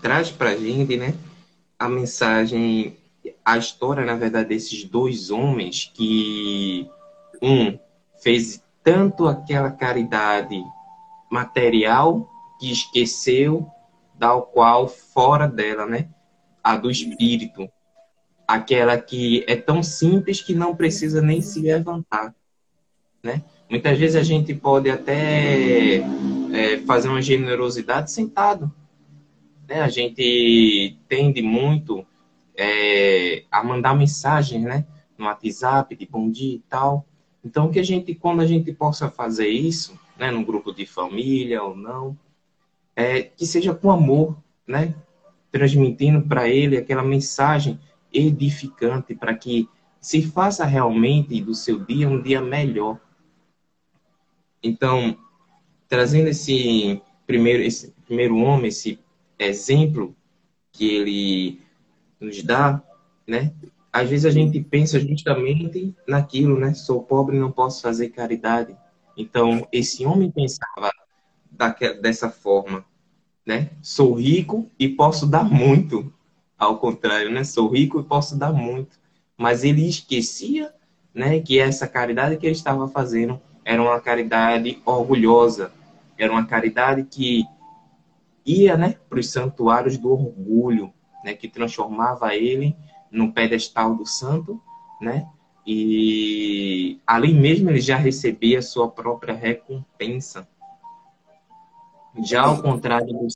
traz 0.02 0.32
para 0.32 0.52
a 0.52 0.58
gente, 0.58 0.98
né, 0.98 1.13
a 1.78 1.88
mensagem, 1.88 2.98
a 3.46 3.58
história, 3.58 4.04
na 4.06 4.15
verdade, 4.15 4.50
desses 4.50 4.84
dois 4.84 5.30
homens 5.30 5.91
que 5.93 6.89
um 7.41 7.78
fez 8.24 8.63
tanto 8.84 9.28
aquela 9.28 9.70
caridade 9.70 10.63
material 11.30 12.28
que 12.60 12.72
esqueceu 12.72 13.70
da 14.17 14.39
qual 14.41 14.88
fora 14.88 15.47
dela, 15.47 15.86
né? 15.86 16.10
A 16.63 16.75
do 16.75 16.89
espírito. 16.89 17.69
Aquela 18.47 18.97
que 18.97 19.43
é 19.47 19.56
tão 19.56 19.84
simples 19.84 20.41
que 20.41 20.56
não 20.56 20.75
precisa 20.75 21.21
nem 21.21 21.41
se 21.41 21.62
levantar, 21.62 22.34
né? 23.21 23.43
Muitas 23.69 23.97
vezes 23.97 24.15
a 24.15 24.23
gente 24.23 24.53
pode 24.53 24.89
até 24.89 25.97
é, 25.97 26.77
fazer 26.86 27.10
uma 27.10 27.21
generosidade 27.21 28.12
sentado. 28.12 28.71
Né? 29.67 29.82
A 29.82 29.89
gente 29.89 30.97
tende 31.10 31.41
muito 31.41 32.06
é, 32.56 33.43
a 33.51 33.62
mandar 33.62 33.93
mensagens 33.93 34.63
né? 34.63 34.86
no 35.17 35.25
WhatsApp 35.25 35.93
de 35.97 36.06
bom 36.06 36.30
dia 36.30 36.56
e 36.56 36.63
tal. 36.69 37.06
Então, 37.43 37.69
que 37.69 37.80
a 37.80 37.84
gente, 37.84 38.15
quando 38.15 38.41
a 38.41 38.45
gente 38.45 38.71
possa 38.71 39.10
fazer 39.10 39.49
isso, 39.49 39.99
né, 40.17 40.32
num 40.32 40.43
grupo 40.43 40.73
de 40.73 40.86
família 40.86 41.63
ou 41.63 41.75
não, 41.75 42.17
é, 42.97 43.21
que 43.21 43.45
seja 43.45 43.75
com 43.75 43.91
amor, 43.91 44.36
né? 44.67 44.95
Transmitindo 45.51 46.19
para 46.23 46.49
ele 46.49 46.77
aquela 46.77 47.03
mensagem 47.03 47.79
edificante 48.12 49.13
para 49.13 49.36
que 49.36 49.69
se 50.01 50.23
faça 50.23 50.65
realmente 50.65 51.39
do 51.39 51.53
seu 51.53 51.77
dia 51.86 52.10
um 52.10 52.19
dia 52.19 52.41
melhor. 52.41 52.99
Então, 54.63 55.15
trazendo 55.88 56.29
esse 56.29 56.99
primeiro, 57.27 57.62
esse 57.62 57.93
primeiro 58.07 58.36
homem, 58.38 58.69
esse 58.69 58.99
exemplo 59.38 60.15
que 60.71 60.89
ele 60.89 61.62
nos 62.19 62.41
dá, 62.41 62.81
né? 63.27 63.53
Às 63.93 64.10
vezes 64.10 64.25
a 64.25 64.31
gente 64.31 64.60
pensa 64.60 64.99
justamente 64.99 65.93
naquilo, 66.07 66.60
né? 66.60 66.73
Sou 66.73 67.03
pobre, 67.03 67.38
não 67.38 67.51
posso 67.51 67.83
fazer 67.83 68.10
caridade. 68.10 68.75
Então, 69.15 69.67
esse 69.71 70.03
homem 70.03 70.31
pensava 70.31 70.91
dessa 72.02 72.30
forma, 72.30 72.86
né? 73.46 73.70
Sou 73.82 74.13
rico 74.13 74.70
e 74.78 74.88
posso 74.89 75.26
dar 75.26 75.43
muito. 75.43 76.13
Ao 76.58 76.78
contrário, 76.80 77.30
né? 77.32 77.43
Sou 77.43 77.70
rico 77.70 78.00
e 78.00 78.04
posso 78.04 78.38
dar 78.38 78.52
muito. 78.52 78.98
Mas 79.38 79.63
ele 79.63 79.88
esquecia, 79.88 80.74
né, 81.13 81.39
que 81.39 81.60
essa 81.60 81.88
caridade 81.88 82.38
que 82.38 82.46
ele 82.46 82.56
estava 82.56 82.88
fazendo 82.88 83.39
era 83.63 83.82
uma 83.82 84.00
caridade 84.00 84.82
orgulhosa, 84.86 85.72
era 86.17 86.32
uma 86.32 86.46
caridade 86.46 87.04
que 87.04 87.46
ia, 88.46 88.78
né, 88.78 88.96
para 89.10 89.20
os 89.20 89.30
santuários 89.30 89.98
do 89.98 90.12
orgulho, 90.12 90.91
né, 91.24 91.34
que 91.34 91.48
transformava 91.48 92.36
ele 92.36 92.76
no 93.12 93.32
pedestal 93.34 93.93
do 93.96 94.06
santo, 94.06 94.62
né? 95.02 95.28
E 95.65 97.00
ali 97.06 97.34
mesmo 97.34 97.70
ele 97.70 97.82
já 97.82 97.98
recebia 97.98 98.60
a 98.60 98.62
sua 98.62 98.89
própria 98.89 99.36
recompensa. 99.36 100.48
Já 102.23 102.43
ao 102.43 102.62
contrário 102.62 103.08
do 103.08 103.27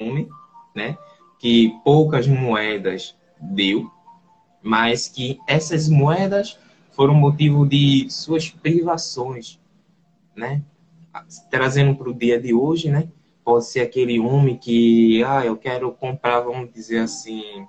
homem, 0.00 0.28
né, 0.74 0.96
que 1.38 1.74
poucas 1.84 2.26
moedas 2.26 3.16
deu, 3.40 3.90
mas 4.62 5.08
que 5.08 5.40
essas 5.46 5.88
moedas 5.88 6.58
foram 6.92 7.14
motivo 7.14 7.66
de 7.66 8.08
suas 8.10 8.48
privações, 8.48 9.58
né? 10.36 10.62
Trazendo 11.50 11.96
para 11.96 12.08
o 12.08 12.14
dia 12.14 12.40
de 12.40 12.54
hoje, 12.54 12.88
né? 12.88 13.08
Pode 13.44 13.66
ser 13.66 13.80
aquele 13.80 14.20
homem 14.20 14.56
que, 14.56 15.22
ah, 15.24 15.44
eu 15.44 15.56
quero 15.56 15.90
comprar, 15.92 16.40
vamos 16.40 16.72
dizer 16.72 17.00
assim, 17.00 17.66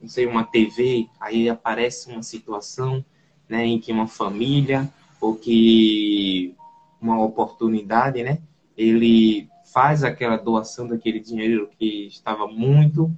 não 0.00 0.08
sei, 0.08 0.26
uma 0.26 0.44
TV, 0.44 1.08
aí 1.20 1.48
aparece 1.48 2.10
uma 2.10 2.22
situação, 2.22 3.04
né, 3.48 3.64
em 3.64 3.78
que 3.78 3.92
uma 3.92 4.08
família 4.08 4.92
ou 5.20 5.36
que 5.36 6.54
uma 7.00 7.22
oportunidade, 7.22 8.22
né, 8.22 8.38
ele 8.76 9.48
faz 9.72 10.04
aquela 10.04 10.36
doação 10.36 10.86
daquele 10.86 11.20
dinheiro 11.20 11.70
que 11.78 12.06
estava 12.06 12.46
muito, 12.46 13.14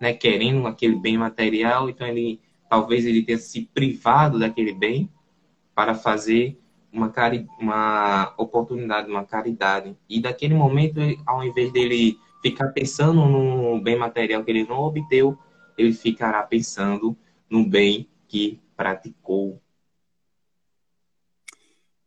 né, 0.00 0.12
querendo 0.12 0.66
aquele 0.66 0.96
bem 0.96 1.16
material, 1.16 1.88
então 1.88 2.06
ele 2.06 2.40
talvez 2.68 3.04
ele 3.04 3.22
tenha 3.22 3.38
se 3.38 3.68
privado 3.74 4.38
daquele 4.38 4.72
bem 4.72 5.10
para 5.74 5.94
fazer 5.94 6.58
uma, 6.92 7.10
cari 7.10 7.46
uma 7.60 8.34
oportunidade, 8.36 9.10
uma 9.10 9.24
caridade. 9.24 9.96
E 10.08 10.20
daquele 10.20 10.54
momento, 10.54 10.98
ao 11.26 11.44
invés 11.44 11.72
dele 11.72 12.18
ficar 12.42 12.68
pensando 12.68 13.26
no 13.26 13.80
bem 13.80 13.96
material 13.96 14.42
que 14.42 14.50
ele 14.50 14.64
não 14.64 14.78
obteve, 14.78 15.36
ele 15.76 15.92
ficará 15.92 16.42
pensando 16.42 17.16
no 17.48 17.64
bem 17.68 18.08
que 18.26 18.60
praticou. 18.76 19.60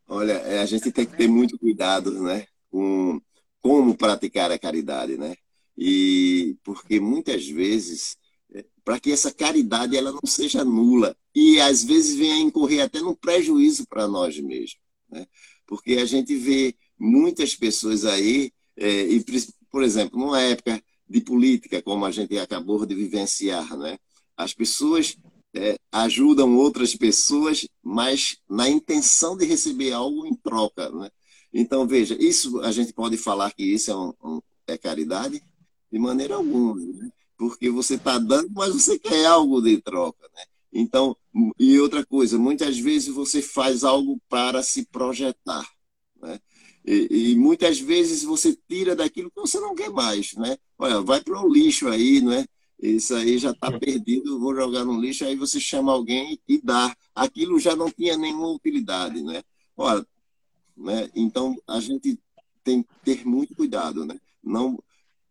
Olha, 0.08 0.34
é, 0.34 0.60
a 0.60 0.66
gente 0.66 0.92
tem 0.92 1.06
que 1.06 1.16
ter 1.16 1.28
muito 1.28 1.58
cuidado, 1.58 2.12
né, 2.24 2.46
com 2.70 3.22
como 3.66 3.98
praticar 3.98 4.52
a 4.52 4.60
caridade, 4.60 5.18
né? 5.18 5.36
E 5.76 6.56
porque 6.64 7.00
muitas 7.00 7.48
vezes 7.48 8.16
é, 8.54 8.64
para 8.84 9.00
que 9.00 9.12
essa 9.12 9.34
caridade 9.34 9.98
ela 9.98 10.12
não 10.12 10.22
seja 10.24 10.64
nula 10.64 11.18
e 11.34 11.60
às 11.60 11.84
vezes 11.84 12.16
venha 12.16 12.36
a 12.36 12.40
incorrer 12.40 12.82
até 12.82 13.00
no 13.02 13.18
prejuízo 13.18 13.88
para 13.88 14.08
nós 14.08 14.40
mesmos, 14.40 14.78
né? 15.10 15.26
Porque 15.66 15.94
a 15.94 16.06
gente 16.06 16.36
vê 16.36 16.76
muitas 16.96 17.56
pessoas 17.56 18.06
aí 18.06 18.52
é, 18.78 19.02
e 19.08 19.26
por 19.72 19.82
exemplo 19.82 20.20
numa 20.20 20.40
época 20.40 20.80
de 21.10 21.22
política 21.22 21.82
como 21.82 22.06
a 22.06 22.12
gente 22.12 22.38
acabou 22.38 22.86
de 22.86 22.94
vivenciar, 22.94 23.76
né? 23.76 23.98
As 24.38 24.54
pessoas 24.54 25.18
é, 25.56 25.76
ajudam 25.92 26.56
outras 26.56 26.96
pessoas, 26.96 27.68
mas 27.82 28.38
na 28.48 28.70
intenção 28.70 29.36
de 29.36 29.44
receber 29.44 29.92
algo 29.92 30.28
em 30.28 30.36
troca, 30.36 30.88
né? 30.92 31.10
Então, 31.58 31.88
veja, 31.88 32.18
isso 32.20 32.60
a 32.60 32.72
gente 32.74 32.92
pode 32.92 33.16
falar 33.16 33.50
que 33.54 33.64
isso 33.64 33.90
é, 33.90 33.96
um, 33.96 34.14
um, 34.22 34.42
é 34.68 34.78
caridade? 34.78 35.42
De 35.90 35.98
maneira 35.98 36.36
alguma, 36.36 36.76
né? 36.76 37.10
porque 37.38 37.70
você 37.70 37.96
está 37.96 38.18
dando, 38.20 38.50
mas 38.54 38.74
você 38.74 39.00
quer 39.00 39.26
algo 39.26 39.62
de 39.62 39.82
troca. 39.82 40.28
Né? 40.36 40.44
Então, 40.74 41.16
e 41.58 41.80
outra 41.80 42.06
coisa, 42.06 42.38
muitas 42.38 42.78
vezes 42.78 43.08
você 43.08 43.42
faz 43.42 43.86
algo 43.86 44.20
para 44.28 44.62
se 44.62 44.86
projetar. 44.88 45.66
Né? 46.22 46.42
E, 46.86 47.32
e, 47.32 47.36
muitas 47.38 47.80
vezes 47.80 48.24
você 48.24 48.54
tira 48.68 48.94
daquilo 48.94 49.32
que 49.32 49.40
você 49.40 49.58
não 49.58 49.74
quer 49.74 49.90
mais. 49.90 50.34
Né? 50.34 50.58
Olha, 50.78 51.00
vai 51.00 51.24
para 51.24 51.42
o 51.42 51.48
lixo 51.48 51.88
aí, 51.88 52.20
não 52.20 52.34
é? 52.34 52.46
Isso 52.82 53.16
aí 53.16 53.38
já 53.38 53.52
está 53.52 53.72
perdido, 53.80 54.42
vou 54.42 54.54
jogar 54.54 54.84
no 54.84 55.00
lixo, 55.00 55.24
aí 55.24 55.38
você 55.38 55.58
chama 55.58 55.94
alguém 55.94 56.38
e 56.46 56.62
dá. 56.62 56.94
Aquilo 57.16 57.58
já 57.58 57.78
não 57.78 57.90
tinha 57.90 58.18
nenhuma 58.18 58.50
utilidade, 58.50 59.24
né? 59.24 59.42
Olha, 59.78 60.06
né? 60.76 61.10
Então, 61.16 61.56
a 61.68 61.80
gente 61.80 62.20
tem 62.64 62.84
que 62.84 62.90
ter 63.04 63.26
muito 63.26 63.56
cuidado, 63.56 64.06
né? 64.06 64.20
Não, 64.44 64.82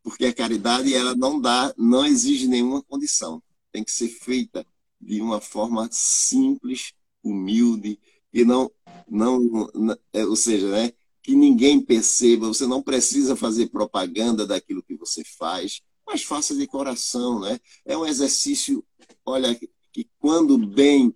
porque 0.03 0.27
a 0.27 0.35
caridade 0.35 0.95
ela 0.95 1.15
não 1.15 1.41
dá, 1.41 1.75
não 1.77 2.05
exige 2.05 2.47
nenhuma 2.47 2.83
condição. 2.83 3.43
Tem 3.73 3.83
que 3.83 3.91
ser 3.91 4.09
feita 4.09 4.67
de 5.01 5.21
uma 5.21 5.41
forma 5.41 5.89
simples, 5.91 6.93
humilde, 7.23 7.99
e 8.33 8.45
não, 8.45 8.71
não, 9.09 9.69
é, 10.13 10.25
ou 10.25 10.37
seja, 10.37 10.71
né, 10.71 10.93
que 11.23 11.35
ninguém 11.35 11.81
perceba, 11.81 12.49
você 12.49 12.67
não 12.67 12.83
precisa 12.83 13.37
fazer 13.37 13.69
propaganda 13.69 14.47
daquilo 14.47 14.83
que 14.83 14.97
você 14.97 15.23
faz, 15.39 15.81
mas 16.07 16.23
faça 16.23 16.55
de 16.55 16.67
coração, 16.67 17.41
né? 17.41 17.59
É 17.85 17.97
um 17.97 18.05
exercício, 18.05 18.85
olha, 19.25 19.59
que 19.93 20.09
quando 20.19 20.59
bem 20.59 21.15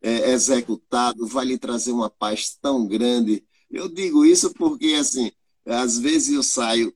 é, 0.00 0.30
executado, 0.30 1.26
vai 1.26 1.46
lhe 1.46 1.58
trazer 1.58 1.92
uma 1.92 2.10
paz 2.10 2.56
tão 2.60 2.86
grande. 2.86 3.44
Eu 3.70 3.88
digo 3.88 4.24
isso 4.24 4.52
porque, 4.54 4.94
assim, 4.94 5.30
às 5.66 5.98
vezes 5.98 6.34
eu 6.34 6.42
saio, 6.42 6.94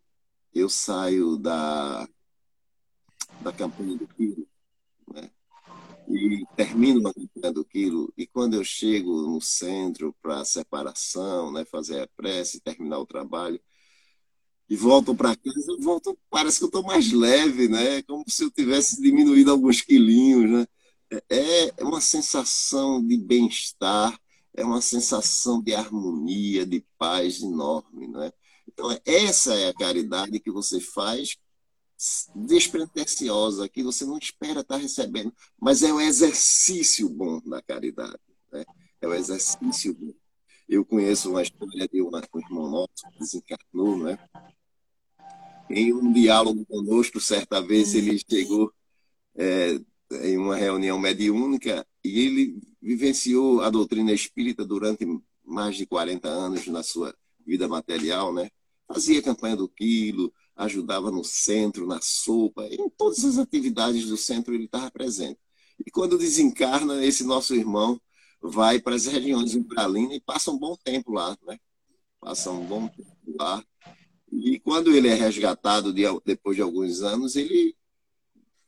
eu 0.55 0.69
saio 0.69 1.37
da, 1.37 2.09
da 3.43 3.53
campanha 3.53 3.97
do 3.97 4.07
quilo, 4.09 4.47
né? 5.13 5.31
e 6.09 6.45
termino 6.57 7.09
a 7.09 7.15
campanha 7.15 7.53
do 7.53 7.65
quilo, 7.65 8.13
e 8.17 8.27
quando 8.27 8.55
eu 8.55 8.65
chego 8.65 9.23
no 9.23 9.41
centro 9.41 10.15
para 10.23 10.41
a 10.41 10.45
separação, 10.45 11.53
né, 11.53 11.65
fazer 11.65 12.01
a 12.03 12.09
prece, 12.17 12.61
terminar 12.61 12.99
o 12.99 13.07
trabalho, 13.07 13.61
e 14.69 14.77
volto 14.77 15.15
para 15.15 15.37
casa, 15.37 15.77
volto, 15.81 16.19
parece 16.31 16.59
que 16.59 16.65
eu 16.65 16.69
estou 16.69 16.83
mais 16.83 17.13
leve, 17.13 17.69
né? 17.69 18.03
Como 18.05 18.25
se 18.27 18.43
eu 18.43 18.51
tivesse 18.51 19.03
diminuído 19.03 19.51
alguns 19.51 19.83
quilinhos, 19.83 20.51
né? 20.51 20.67
É, 21.29 21.83
é 21.83 21.85
uma 21.85 22.01
sensação 22.01 23.07
de 23.07 23.19
bem-estar, 23.19 24.19
é 24.55 24.65
uma 24.65 24.81
sensação 24.81 25.63
de 25.63 25.75
harmonia, 25.75 26.67
de 26.67 26.85
paz 26.99 27.41
enorme, 27.43 28.09
né? 28.09 28.33
Então, 28.67 28.89
essa 29.05 29.55
é 29.55 29.69
a 29.69 29.75
caridade 29.75 30.41
que 30.41 30.51
você 30.51 30.81
faz 30.81 31.37
despretensiosa, 32.35 33.69
que 33.69 33.83
você 33.83 34.05
não 34.05 34.19
espera 34.19 34.61
estar 34.61 34.77
recebendo, 34.77 35.33
mas 35.61 35.83
é 35.83 35.93
um 35.93 36.01
exercício 36.01 37.09
bom 37.09 37.41
da 37.41 37.63
caridade. 37.63 38.19
Né? 38.51 38.65
É 39.01 39.09
um 39.09 39.15
exercício 39.15 39.95
bom. 39.95 40.13
Eu 40.69 40.85
conheço 40.85 41.31
uma 41.31 41.43
história 41.43 41.89
de 41.89 42.01
uma, 42.01 42.23
um 42.35 42.39
irmão 42.41 42.71
nosso 42.71 43.09
que 43.13 43.19
desencarnou, 43.19 43.99
né? 43.99 44.19
Em 45.69 45.93
um 45.93 46.13
diálogo 46.13 46.65
conosco, 46.67 47.21
certa 47.21 47.61
vez 47.61 47.95
ele 47.95 48.19
chegou 48.19 48.73
é, 49.35 49.79
em 50.23 50.37
uma 50.37 50.57
reunião 50.57 50.99
mediúnica 50.99 51.87
e 52.05 52.21
ele 52.21 52.72
vivenciou 52.83 53.61
a 53.61 53.71
doutrina 53.71 54.13
espírita 54.13 54.65
durante 54.65 55.07
mais 55.45 55.77
de 55.77 55.87
40 55.87 56.29
anos 56.29 56.67
na 56.67 56.83
sua 56.83 57.15
vida 57.47 57.69
material, 57.69 58.35
né? 58.35 58.51
Fazia 58.89 59.23
campanha 59.23 59.57
do 59.57 59.69
quilo, 59.69 60.35
ajudava 60.57 61.11
no 61.11 61.25
centro, 61.25 61.87
na 61.87 62.01
sopa, 62.03 62.67
em 62.67 62.91
todas 62.91 63.25
as 63.25 63.39
atividades 63.39 64.07
do 64.07 64.17
centro 64.17 64.53
ele 64.53 64.65
estava 64.65 64.91
presente. 64.91 65.39
E 65.85 65.91
quando 65.91 66.19
desencarna, 66.19 67.05
esse 67.05 67.25
nosso 67.25 67.55
irmão 67.55 68.01
vai 68.41 68.81
para 68.81 68.97
as 68.97 69.07
regiões 69.07 69.53
de 69.53 69.59
Umbralina 69.59 70.15
e 70.15 70.21
passa 70.21 70.51
um 70.51 70.59
bom 70.59 70.77
tempo 70.77 71.13
lá, 71.13 71.37
né? 71.47 71.59
Passa 72.21 72.51
um 72.51 72.65
bom 72.67 72.89
tempo 72.89 73.37
lá. 73.39 73.65
E 74.31 74.59
quando 74.61 74.95
ele 74.95 75.09
é 75.09 75.15
resgatado 75.15 75.93
de, 75.93 76.03
depois 76.25 76.57
de 76.57 76.63
alguns 76.63 77.03
anos, 77.03 77.37
ele 77.37 77.77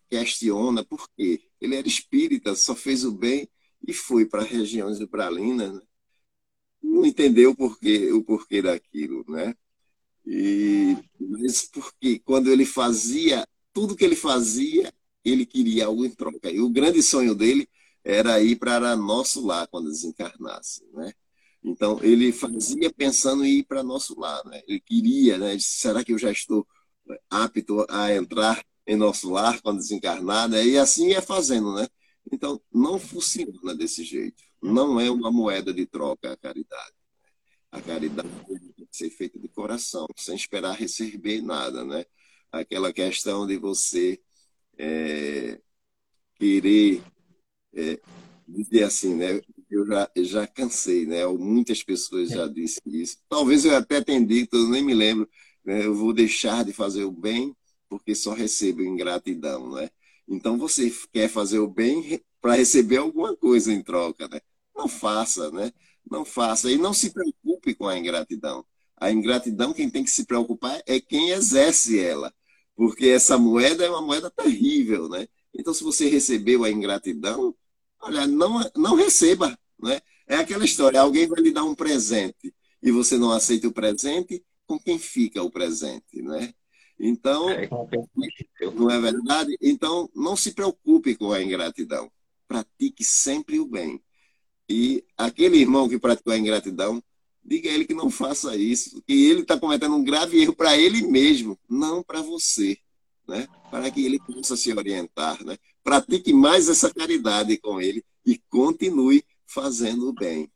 questiona 0.08 0.84
por 0.84 1.08
quê. 1.16 1.42
Ele 1.60 1.74
era 1.74 1.88
espírita, 1.88 2.54
só 2.54 2.74
fez 2.74 3.04
o 3.04 3.12
bem 3.12 3.48
e 3.86 3.92
foi 3.92 4.26
para 4.26 4.42
as 4.42 4.48
regiões 4.48 4.98
de 4.98 5.04
Umbralina, 5.04 5.72
né? 5.72 5.82
Não 6.82 7.04
entendeu 7.04 7.50
o 7.50 7.56
porquê, 7.56 8.12
o 8.12 8.22
porquê 8.22 8.62
daquilo, 8.62 9.24
né? 9.28 9.54
E, 10.26 10.96
mas 11.20 11.64
porque 11.66 12.18
quando 12.20 12.50
ele 12.50 12.64
fazia, 12.66 13.46
tudo 13.72 13.96
que 13.96 14.04
ele 14.04 14.16
fazia, 14.16 14.92
ele 15.24 15.46
queria 15.46 15.86
algo 15.86 16.04
em 16.04 16.10
troca. 16.10 16.50
E 16.50 16.60
o 16.60 16.70
grande 16.70 17.02
sonho 17.02 17.34
dele 17.34 17.68
era 18.04 18.40
ir 18.42 18.56
para 18.56 18.96
nosso 18.96 19.44
lar 19.46 19.66
quando 19.68 19.90
desencarnasse, 19.90 20.84
né? 20.92 21.12
Então, 21.62 21.98
ele 22.02 22.30
fazia 22.32 22.92
pensando 22.92 23.44
em 23.44 23.60
ir 23.60 23.64
para 23.64 23.82
nosso 23.82 24.18
lar, 24.20 24.44
né? 24.44 24.62
Ele 24.68 24.80
queria, 24.80 25.38
né? 25.38 25.56
Será 25.58 26.04
que 26.04 26.12
eu 26.12 26.18
já 26.18 26.30
estou 26.30 26.66
apto 27.30 27.86
a 27.88 28.14
entrar 28.14 28.64
em 28.86 28.96
nosso 28.96 29.30
lar 29.30 29.60
quando 29.62 29.78
desencarnar, 29.78 30.48
né? 30.48 30.64
E 30.66 30.78
assim 30.78 31.08
ia 31.08 31.22
fazendo, 31.22 31.74
né? 31.74 31.88
Então, 32.34 32.60
não 32.72 32.98
funciona 32.98 33.74
desse 33.74 34.04
jeito. 34.04 34.42
Não 34.62 35.00
é 35.00 35.10
uma 35.10 35.30
moeda 35.30 35.72
de 35.72 35.86
troca 35.86 36.32
a 36.32 36.36
caridade. 36.36 36.94
A 37.70 37.80
caridade 37.80 38.28
tem 38.46 38.86
que 38.86 38.96
ser 38.96 39.10
feita 39.10 39.38
de 39.38 39.48
coração, 39.48 40.06
sem 40.16 40.34
esperar 40.36 40.74
receber 40.76 41.40
nada, 41.42 41.84
né? 41.84 42.04
Aquela 42.52 42.92
questão 42.92 43.46
de 43.46 43.56
você 43.56 44.20
é, 44.78 45.60
querer 46.36 47.02
é, 47.74 48.00
dizer 48.48 48.84
assim, 48.84 49.14
né? 49.14 49.40
Eu 49.70 49.86
já, 49.86 50.10
já 50.16 50.46
cansei, 50.46 51.06
né? 51.06 51.26
Muitas 51.26 51.82
pessoas 51.82 52.30
já 52.30 52.46
disseram 52.46 52.96
isso. 52.96 53.18
Talvez 53.28 53.64
eu 53.64 53.76
até 53.76 54.02
tenha 54.02 54.24
dito, 54.24 54.56
eu 54.56 54.68
nem 54.68 54.84
me 54.84 54.94
lembro. 54.94 55.28
Né? 55.64 55.84
Eu 55.86 55.94
vou 55.94 56.12
deixar 56.12 56.64
de 56.64 56.72
fazer 56.72 57.04
o 57.04 57.12
bem 57.12 57.56
porque 57.88 58.14
só 58.14 58.32
recebo 58.32 58.82
ingratidão, 58.82 59.72
né? 59.72 59.90
Então 60.28 60.58
você 60.58 60.92
quer 61.12 61.28
fazer 61.28 61.58
o 61.58 61.68
bem 61.68 62.20
para 62.40 62.54
receber 62.54 62.98
alguma 62.98 63.36
coisa 63.36 63.72
em 63.72 63.82
troca, 63.82 64.28
né? 64.28 64.40
Não 64.74 64.88
faça, 64.88 65.50
né? 65.50 65.72
Não 66.10 66.24
faça. 66.24 66.70
E 66.70 66.78
não 66.78 66.92
se 66.92 67.10
preocupe 67.12 67.74
com 67.74 67.86
a 67.88 67.98
ingratidão. 67.98 68.64
A 68.96 69.10
ingratidão, 69.10 69.72
quem 69.72 69.90
tem 69.90 70.04
que 70.04 70.10
se 70.10 70.24
preocupar 70.24 70.82
é 70.86 71.00
quem 71.00 71.30
exerce 71.30 71.98
ela. 71.98 72.32
Porque 72.76 73.08
essa 73.08 73.38
moeda 73.38 73.84
é 73.84 73.90
uma 73.90 74.02
moeda 74.02 74.30
terrível, 74.30 75.08
né? 75.08 75.26
Então, 75.54 75.72
se 75.72 75.84
você 75.84 76.08
recebeu 76.08 76.64
a 76.64 76.70
ingratidão, 76.70 77.54
olha, 78.00 78.26
não, 78.26 78.60
não 78.76 78.94
receba, 78.96 79.56
né? 79.78 80.00
É 80.26 80.36
aquela 80.36 80.64
história, 80.64 81.00
alguém 81.00 81.28
vai 81.28 81.40
lhe 81.40 81.52
dar 81.52 81.64
um 81.64 81.74
presente 81.74 82.54
e 82.82 82.90
você 82.90 83.16
não 83.16 83.30
aceita 83.30 83.68
o 83.68 83.72
presente, 83.72 84.44
com 84.66 84.78
quem 84.78 84.98
fica 84.98 85.42
o 85.42 85.50
presente, 85.50 86.20
né? 86.22 86.52
Então, 86.98 87.50
é, 87.50 87.68
não 88.74 88.90
é 88.90 89.00
verdade? 89.00 89.56
Então, 89.60 90.08
não 90.14 90.36
se 90.36 90.52
preocupe 90.52 91.16
com 91.16 91.32
a 91.32 91.42
ingratidão. 91.42 92.10
Pratique 92.46 93.04
sempre 93.04 93.58
o 93.58 93.66
bem. 93.66 94.00
E 94.68 95.04
aquele 95.16 95.58
irmão 95.58 95.88
que 95.88 95.98
praticou 95.98 96.32
a 96.32 96.38
ingratidão, 96.38 97.02
diga 97.44 97.68
a 97.68 97.72
ele 97.72 97.84
que 97.84 97.94
não 97.94 98.10
faça 98.10 98.56
isso, 98.56 99.02
que 99.02 99.26
ele 99.28 99.42
está 99.42 99.58
cometendo 99.58 99.94
um 99.94 100.04
grave 100.04 100.40
erro 100.40 100.54
para 100.54 100.78
ele 100.78 101.06
mesmo, 101.06 101.58
não 101.68 102.02
para 102.02 102.22
você, 102.22 102.78
né? 103.28 103.46
para 103.70 103.90
que 103.90 104.04
ele 104.04 104.18
possa 104.18 104.56
se 104.56 104.72
orientar. 104.72 105.44
Né? 105.44 105.58
Pratique 105.82 106.32
mais 106.32 106.68
essa 106.68 106.92
caridade 106.92 107.58
com 107.58 107.80
ele 107.80 108.02
e 108.24 108.38
continue 108.48 109.22
fazendo 109.46 110.08
o 110.08 110.12
bem. 110.12 110.50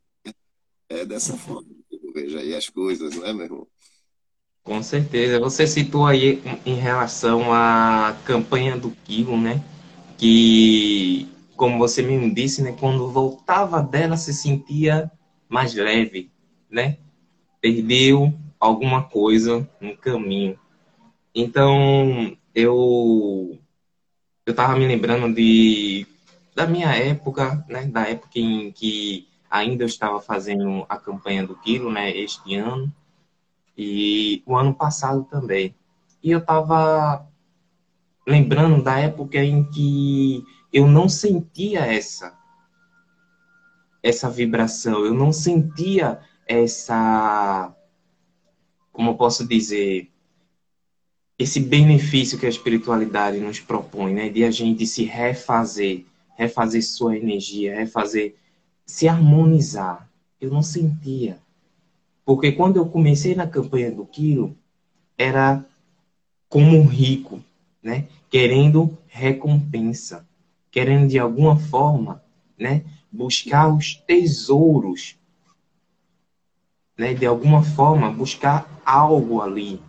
É 0.88 1.04
dessa 1.04 1.36
forma 1.36 1.68
que 1.88 1.96
eu 1.96 2.12
vejo 2.12 2.38
aí 2.38 2.54
as 2.54 2.70
coisas, 2.70 3.14
não 3.14 3.26
é, 3.26 3.32
meu 3.34 3.44
irmão? 3.44 3.68
Com 4.68 4.82
certeza. 4.82 5.40
Você 5.40 5.66
citou 5.66 6.04
aí 6.06 6.42
em 6.66 6.74
relação 6.74 7.50
à 7.54 8.14
campanha 8.26 8.76
do 8.76 8.90
Quilo, 9.02 9.34
né? 9.40 9.64
Que 10.18 11.26
como 11.56 11.78
você 11.78 12.02
mesmo 12.02 12.32
disse, 12.34 12.62
né, 12.62 12.76
quando 12.78 13.10
voltava 13.10 13.82
dela 13.82 14.18
se 14.18 14.32
sentia 14.34 15.10
mais 15.48 15.74
leve, 15.74 16.30
né? 16.70 16.98
Perdeu 17.62 18.32
alguma 18.60 19.02
coisa 19.04 19.66
no 19.80 19.96
caminho. 19.96 20.58
Então, 21.34 22.36
eu 22.54 23.58
eu 24.44 24.54
tava 24.54 24.76
me 24.76 24.86
lembrando 24.86 25.34
de 25.34 26.06
da 26.54 26.66
minha 26.66 26.94
época, 26.94 27.64
né, 27.70 27.86
da 27.86 28.06
época 28.06 28.38
em 28.38 28.70
que 28.70 29.26
ainda 29.50 29.84
eu 29.84 29.86
estava 29.88 30.20
fazendo 30.20 30.84
a 30.90 30.98
campanha 30.98 31.46
do 31.46 31.54
quilo, 31.56 31.90
né, 31.90 32.14
este 32.14 32.54
ano 32.54 32.92
e 33.78 34.42
o 34.44 34.56
ano 34.56 34.74
passado 34.74 35.24
também. 35.30 35.72
E 36.20 36.32
eu 36.32 36.44
tava 36.44 37.24
lembrando 38.26 38.82
da 38.82 38.98
época 38.98 39.38
em 39.38 39.62
que 39.70 40.44
eu 40.72 40.88
não 40.88 41.08
sentia 41.08 41.86
essa 41.86 42.36
essa 44.02 44.28
vibração, 44.28 45.04
eu 45.04 45.14
não 45.14 45.32
sentia 45.32 46.20
essa 46.46 47.72
como 48.92 49.10
eu 49.10 49.14
posso 49.14 49.46
dizer 49.46 50.10
esse 51.38 51.60
benefício 51.60 52.36
que 52.36 52.46
a 52.46 52.48
espiritualidade 52.48 53.38
nos 53.38 53.60
propõe, 53.60 54.12
né, 54.12 54.28
de 54.28 54.42
a 54.42 54.50
gente 54.50 54.84
se 54.86 55.04
refazer, 55.04 56.04
refazer 56.36 56.84
sua 56.84 57.16
energia, 57.16 57.76
refazer, 57.76 58.34
se 58.84 59.06
harmonizar. 59.06 60.10
Eu 60.40 60.50
não 60.50 60.62
sentia. 60.62 61.38
Porque 62.28 62.52
quando 62.52 62.76
eu 62.76 62.84
comecei 62.84 63.34
na 63.34 63.46
campanha 63.46 63.90
do 63.90 64.04
quilo, 64.04 64.54
era 65.16 65.64
como 66.46 66.76
um 66.76 66.84
rico, 66.84 67.42
né, 67.82 68.06
querendo 68.28 68.98
recompensa 69.06 70.28
querendo 70.70 71.08
de 71.08 71.18
alguma 71.18 71.56
forma, 71.56 72.22
né, 72.58 72.84
buscar 73.10 73.74
os 73.74 73.94
tesouros, 73.94 75.16
né, 76.98 77.14
de 77.14 77.24
alguma 77.24 77.62
forma 77.62 78.12
buscar 78.12 78.78
algo 78.84 79.40
ali, 79.40 79.80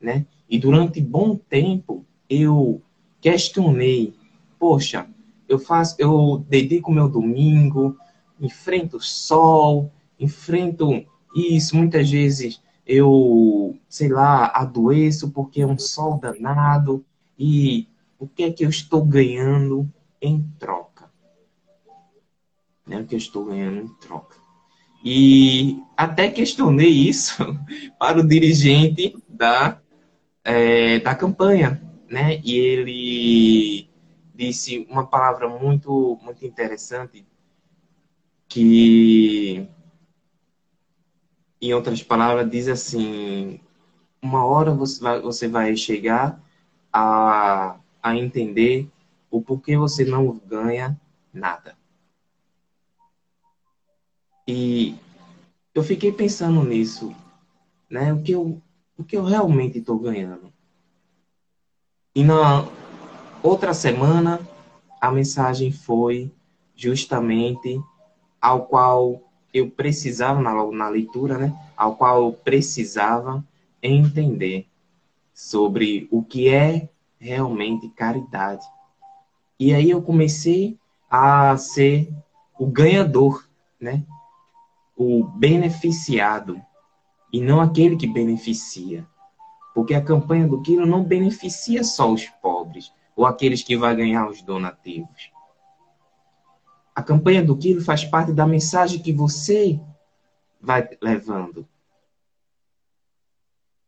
né? 0.00 0.26
E 0.50 0.58
durante 0.58 1.00
bom 1.00 1.36
tempo 1.36 2.04
eu 2.28 2.82
questionei, 3.20 4.16
poxa, 4.58 5.08
eu 5.48 5.60
faço, 5.60 5.94
eu 5.96 6.44
dedico 6.48 6.90
meu 6.90 7.08
domingo, 7.08 7.96
enfrento 8.40 8.96
o 8.96 9.00
sol, 9.00 9.92
enfrento 10.18 11.06
isso. 11.34 11.76
Muitas 11.76 12.10
vezes 12.10 12.60
eu, 12.86 13.78
sei 13.88 14.08
lá, 14.08 14.46
adoeço 14.46 15.30
porque 15.30 15.60
é 15.60 15.66
um 15.66 15.78
sol 15.78 16.18
danado. 16.18 17.04
E 17.38 17.86
o 18.18 18.26
que 18.26 18.44
é 18.44 18.52
que 18.52 18.64
eu 18.64 18.70
estou 18.70 19.04
ganhando 19.04 19.88
em 20.20 20.42
troca? 20.58 21.10
Né? 22.86 23.00
O 23.00 23.06
que 23.06 23.14
eu 23.14 23.18
estou 23.18 23.44
ganhando 23.44 23.80
em 23.80 23.88
troca? 24.00 24.36
E 25.04 25.80
até 25.96 26.28
questionei 26.28 26.88
isso 26.90 27.36
para 27.98 28.18
o 28.18 28.26
dirigente 28.26 29.14
da, 29.28 29.80
é, 30.42 30.98
da 30.98 31.14
campanha, 31.14 31.80
né? 32.08 32.40
E 32.42 32.56
ele 32.56 33.90
disse 34.34 34.86
uma 34.90 35.06
palavra 35.06 35.48
muito, 35.48 36.18
muito 36.22 36.44
interessante 36.44 37.24
que, 38.48 39.68
em 41.60 41.74
outras 41.74 42.02
palavras, 42.02 42.50
diz 42.50 42.68
assim: 42.68 43.60
uma 44.22 44.44
hora 44.44 44.72
você 44.72 45.02
vai, 45.02 45.20
você 45.20 45.48
vai 45.48 45.76
chegar 45.76 46.40
a, 46.92 47.78
a 48.02 48.16
entender 48.16 48.88
o 49.30 49.40
porquê 49.40 49.76
você 49.76 50.04
não 50.04 50.40
ganha 50.46 50.98
nada. 51.32 51.76
E 54.46 54.96
eu 55.74 55.82
fiquei 55.82 56.10
pensando 56.10 56.64
nisso, 56.64 57.14
né? 57.88 58.12
O 58.12 58.22
que 58.22 58.32
eu, 58.32 58.62
o 58.96 59.04
que 59.04 59.16
eu 59.16 59.24
realmente 59.24 59.78
estou 59.78 59.98
ganhando. 59.98 60.52
E 62.14 62.24
na 62.24 62.66
outra 63.42 63.74
semana, 63.74 64.40
a 65.00 65.10
mensagem 65.10 65.70
foi 65.70 66.32
justamente 66.74 67.80
ao 68.40 68.66
qual 68.66 69.27
eu 69.52 69.70
precisava, 69.70 70.40
na, 70.40 70.52
na 70.70 70.88
leitura, 70.88 71.38
né? 71.38 71.56
Ao 71.76 71.96
qual 71.96 72.24
eu 72.24 72.32
precisava 72.32 73.44
entender 73.82 74.66
sobre 75.32 76.08
o 76.10 76.22
que 76.22 76.48
é 76.48 76.88
realmente 77.18 77.88
caridade. 77.88 78.66
E 79.58 79.72
aí 79.72 79.90
eu 79.90 80.02
comecei 80.02 80.78
a 81.10 81.56
ser 81.56 82.12
o 82.58 82.66
ganhador, 82.66 83.48
né? 83.80 84.04
o 84.98 85.22
beneficiado 85.22 86.60
e 87.32 87.40
não 87.40 87.60
aquele 87.60 87.96
que 87.96 88.06
beneficia. 88.06 89.06
Porque 89.72 89.94
a 89.94 90.02
campanha 90.02 90.48
do 90.48 90.60
Quilo 90.60 90.84
não 90.84 91.04
beneficia 91.04 91.84
só 91.84 92.12
os 92.12 92.26
pobres 92.26 92.92
ou 93.14 93.24
aqueles 93.24 93.62
que 93.62 93.76
vão 93.76 93.94
ganhar 93.94 94.28
os 94.28 94.42
donativos. 94.42 95.30
A 96.98 97.02
campanha 97.04 97.44
do 97.44 97.56
Quilo 97.56 97.80
faz 97.80 98.04
parte 98.04 98.32
da 98.32 98.44
mensagem 98.44 99.00
que 99.00 99.12
você 99.12 99.78
vai 100.60 100.84
levando. 101.00 101.64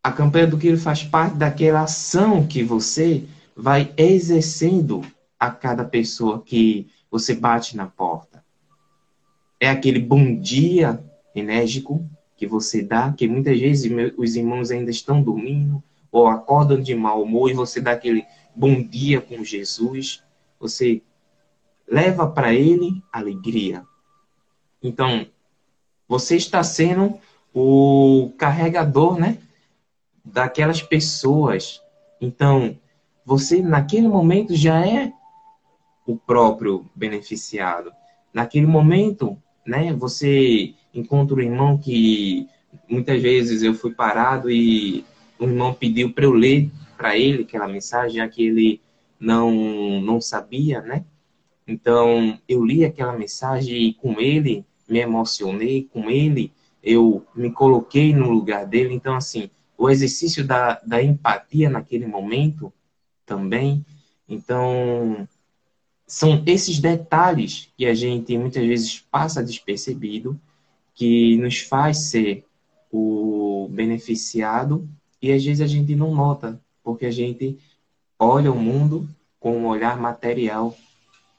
A 0.01 0.13
campanha 0.13 0.47
do 0.47 0.57
Quilo 0.57 0.79
faz 0.79 1.03
parte 1.03 1.35
daquela 1.35 1.83
ação 1.83 2.47
que 2.47 2.63
você 2.63 3.25
vai 3.57 3.93
exercendo 3.97 5.05
a 5.41 5.51
cada 5.51 5.85
pessoa 5.85 6.41
que 6.41 6.89
você 7.11 7.35
bate 7.35 7.77
na 7.77 7.89
porta 7.89 8.45
é 9.59 9.69
aquele 9.69 9.99
bom 9.99 10.37
dia 10.37 11.05
enérgico 11.35 12.09
que 12.37 12.47
você 12.47 12.81
dá, 12.81 13.13
que 13.13 13.27
muitas 13.27 13.59
vezes 13.59 13.91
os 14.17 14.37
irmãos 14.37 14.71
ainda 14.71 14.93
estão 14.93 15.21
dormindo 15.21 15.83
ou 16.13 16.29
acordam 16.29 16.81
de 16.81 16.95
mau 16.95 17.25
humor 17.25 17.51
e 17.51 17.55
você 17.55 17.81
dá 17.81 17.91
aquele 17.91 18.25
bom 18.55 18.81
dia 18.81 19.21
com 19.21 19.43
Jesus, 19.43 20.23
você 20.61 21.03
leva 21.91 22.27
para 22.27 22.55
ele 22.55 23.03
alegria. 23.13 23.85
Então, 24.83 25.27
você 26.09 26.37
está 26.37 26.63
sendo 26.63 27.19
o 27.53 28.33
carregador, 28.39 29.19
né, 29.19 29.39
daquelas 30.25 30.81
pessoas. 30.81 31.81
Então, 32.21 32.79
você 33.25 33.61
naquele 33.61 34.09
momento 34.09 34.55
já 34.55 34.87
é 34.87 35.13
o 36.07 36.17
próprio 36.17 36.87
beneficiado. 36.95 37.93
Naquele 38.33 38.67
momento, 38.67 39.37
né? 39.67 39.93
Você 39.93 40.75
encontra 40.95 41.37
um 41.37 41.41
irmão 41.41 41.79
que 41.79 42.49
muitas 42.89 43.21
vezes 43.21 43.63
eu 43.63 43.75
fui 43.75 43.93
parado 43.93 44.51
e 44.51 45.05
um 45.39 45.49
irmão 45.49 45.75
pediu 45.75 46.13
para 46.13 46.25
eu 46.25 46.33
ler 46.33 46.71
para 46.97 47.17
ele 47.17 47.43
aquela 47.43 47.69
mensagem, 47.69 48.29
que 48.29 48.43
ele 48.45 48.81
não 49.19 50.01
não 50.01 50.21
sabia, 50.21 50.81
né? 50.81 51.05
Então 51.71 52.37
eu 52.49 52.65
li 52.65 52.85
aquela 52.85 53.17
mensagem 53.17 53.77
e 53.77 53.95
com 53.95 54.21
ele 54.21 54.65
me 54.89 54.99
emocionei, 54.99 55.89
com 55.93 56.11
ele 56.11 56.53
eu 56.83 57.25
me 57.35 57.53
coloquei 57.53 58.13
no 58.13 58.29
lugar 58.29 58.67
dele. 58.67 58.93
Então 58.93 59.15
assim, 59.15 59.49
o 59.79 59.89
exercício 59.89 60.45
da, 60.45 60.81
da 60.85 61.01
empatia 61.01 61.71
naquele 61.71 62.07
momento 62.07 62.73
também. 63.25 63.85
Então 64.29 65.29
são 66.07 66.43
esses 66.45 66.81
detalhes 66.81 67.69
que 67.77 67.87
a 67.87 67.95
gente 67.95 68.37
muitas 68.37 68.67
vezes 68.67 68.99
passa 69.09 69.45
despercebido, 69.45 70.39
que 70.93 71.37
nos 71.37 71.61
faz 71.61 72.11
ser 72.11 72.45
o 72.91 73.69
beneficiado 73.71 74.89
e 75.23 75.31
às 75.31 75.45
vezes 75.45 75.61
a 75.61 75.69
gente 75.69 75.95
não 75.95 76.13
nota, 76.13 76.61
porque 76.83 77.07
a 77.07 77.13
gente 77.13 77.57
olha 78.19 78.51
o 78.51 78.59
mundo 78.59 79.09
com 79.39 79.57
um 79.57 79.67
olhar 79.67 79.97
material. 80.01 80.77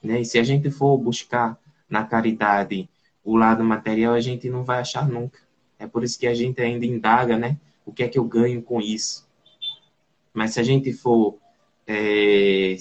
Né? 0.02 0.20
E 0.20 0.24
se 0.24 0.38
a 0.38 0.42
gente 0.42 0.70
for 0.70 0.96
buscar 0.98 1.58
na 1.88 2.04
caridade 2.04 2.88
o 3.24 3.36
lado 3.36 3.62
material, 3.62 4.14
a 4.14 4.20
gente 4.20 4.50
não 4.50 4.64
vai 4.64 4.80
achar 4.80 5.08
nunca. 5.08 5.38
É 5.78 5.86
por 5.86 6.02
isso 6.02 6.18
que 6.18 6.26
a 6.26 6.34
gente 6.34 6.60
ainda 6.60 6.84
indaga, 6.84 7.38
né? 7.38 7.56
O 7.84 7.92
que 7.92 8.02
é 8.02 8.08
que 8.08 8.18
eu 8.18 8.24
ganho 8.24 8.62
com 8.62 8.80
isso? 8.80 9.28
Mas 10.32 10.54
se 10.54 10.60
a 10.60 10.62
gente 10.62 10.92
for 10.92 11.38
é, 11.86 12.76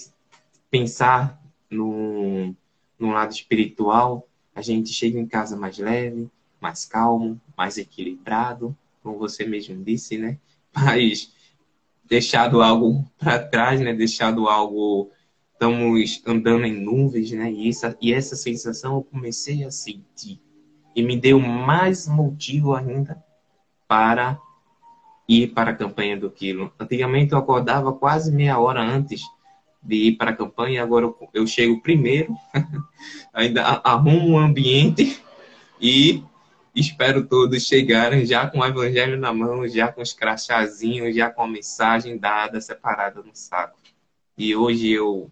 pensar 0.70 1.42
no, 1.70 2.56
no 2.98 3.12
lado 3.12 3.32
espiritual, 3.32 4.28
a 4.54 4.62
gente 4.62 4.94
chega 4.94 5.20
em 5.20 5.26
casa 5.26 5.56
mais 5.56 5.78
leve, 5.78 6.30
mais 6.60 6.86
calmo, 6.86 7.40
mais 7.58 7.78
equilibrado, 7.78 8.76
como 9.02 9.18
você 9.18 9.46
mesmo 9.46 9.84
disse, 9.84 10.18
né? 10.18 10.38
Mas 10.74 11.34
deixado 12.06 12.62
algo 12.62 13.06
para 13.18 13.40
trás, 13.40 13.80
né? 13.82 13.94
Deixado 13.94 14.48
algo 14.48 15.10
estamos 15.62 16.24
andando 16.26 16.66
em 16.66 16.74
nuvens, 16.74 17.32
né? 17.32 17.52
E 17.52 17.70
essa 17.70 17.96
e 18.02 18.12
essa 18.12 18.36
sensação 18.36 18.96
eu 18.96 19.04
comecei 19.04 19.64
a 19.64 19.70
sentir 19.70 20.42
e 20.96 21.04
me 21.04 21.16
deu 21.16 21.40
mais 21.40 22.08
motivo 22.08 22.74
ainda 22.74 23.24
para 23.88 24.40
ir 25.28 25.50
para 25.54 25.70
a 25.70 25.76
campanha 25.76 26.18
do 26.18 26.32
quilo. 26.32 26.74
Antigamente 26.80 27.34
eu 27.34 27.38
acordava 27.38 27.94
quase 27.94 28.32
meia 28.32 28.58
hora 28.58 28.82
antes 28.82 29.22
de 29.84 29.96
ir 29.96 30.12
para 30.14 30.32
a 30.32 30.36
campanha, 30.36 30.82
agora 30.82 31.14
eu 31.34 31.46
chego 31.46 31.82
primeiro, 31.82 32.36
ainda 33.34 33.64
arrumo 33.84 34.30
o 34.30 34.32
um 34.32 34.40
ambiente 34.40 35.22
e 35.80 36.24
espero 36.76 37.26
todos 37.26 37.66
chegarem 37.66 38.26
já 38.26 38.48
com 38.48 38.60
o 38.60 38.66
evangelho 38.66 39.18
na 39.18 39.34
mão, 39.34 39.68
já 39.68 39.92
com 39.92 40.02
os 40.02 40.14
crachazinhos, 40.14 41.16
já 41.16 41.30
com 41.30 41.44
a 41.44 41.48
mensagem 41.48 42.18
dada, 42.18 42.60
separada 42.60 43.22
no 43.22 43.32
saco. 43.34 43.78
E 44.38 44.56
hoje 44.56 44.90
eu 44.90 45.32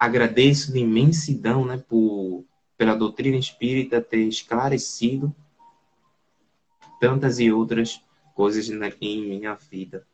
agradeço 0.00 0.72
de 0.72 0.78
imensidão 0.78 1.66
né, 1.66 1.76
por, 1.76 2.46
pela 2.78 2.96
doutrina 2.96 3.36
espírita 3.36 4.00
ter 4.00 4.26
esclarecido 4.26 5.36
tantas 6.98 7.38
e 7.38 7.52
outras 7.52 8.02
coisas 8.34 8.70
em 8.70 9.28
minha 9.28 9.54
vida. 9.54 10.06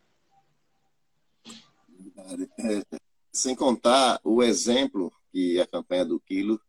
É, 2.19 2.99
sem 3.33 3.55
contar 3.55 4.21
o 4.25 4.43
exemplo 4.43 5.13
que 5.31 5.61
a 5.61 5.67
campanha 5.67 6.05
do 6.05 6.19
Quilo 6.19 6.61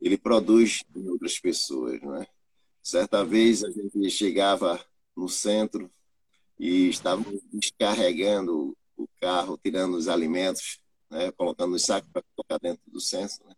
ele 0.00 0.16
produz 0.16 0.84
em 0.94 1.08
outras 1.08 1.40
pessoas, 1.40 2.00
né? 2.00 2.26
Certa 2.82 3.24
vez 3.24 3.64
a 3.64 3.70
gente 3.70 4.10
chegava 4.10 4.82
no 5.16 5.28
centro 5.28 5.90
e 6.58 6.88
estávamos 6.88 7.40
descarregando 7.52 8.76
o 8.96 9.08
carro, 9.20 9.58
tirando 9.62 9.94
os 9.96 10.08
alimentos, 10.08 10.80
né? 11.10 11.32
colocando 11.32 11.74
os 11.74 11.82
sacos 11.82 12.10
para 12.12 12.22
colocar 12.34 12.58
dentro 12.58 12.82
do 12.90 13.00
centro. 13.00 13.44
Né? 13.46 13.54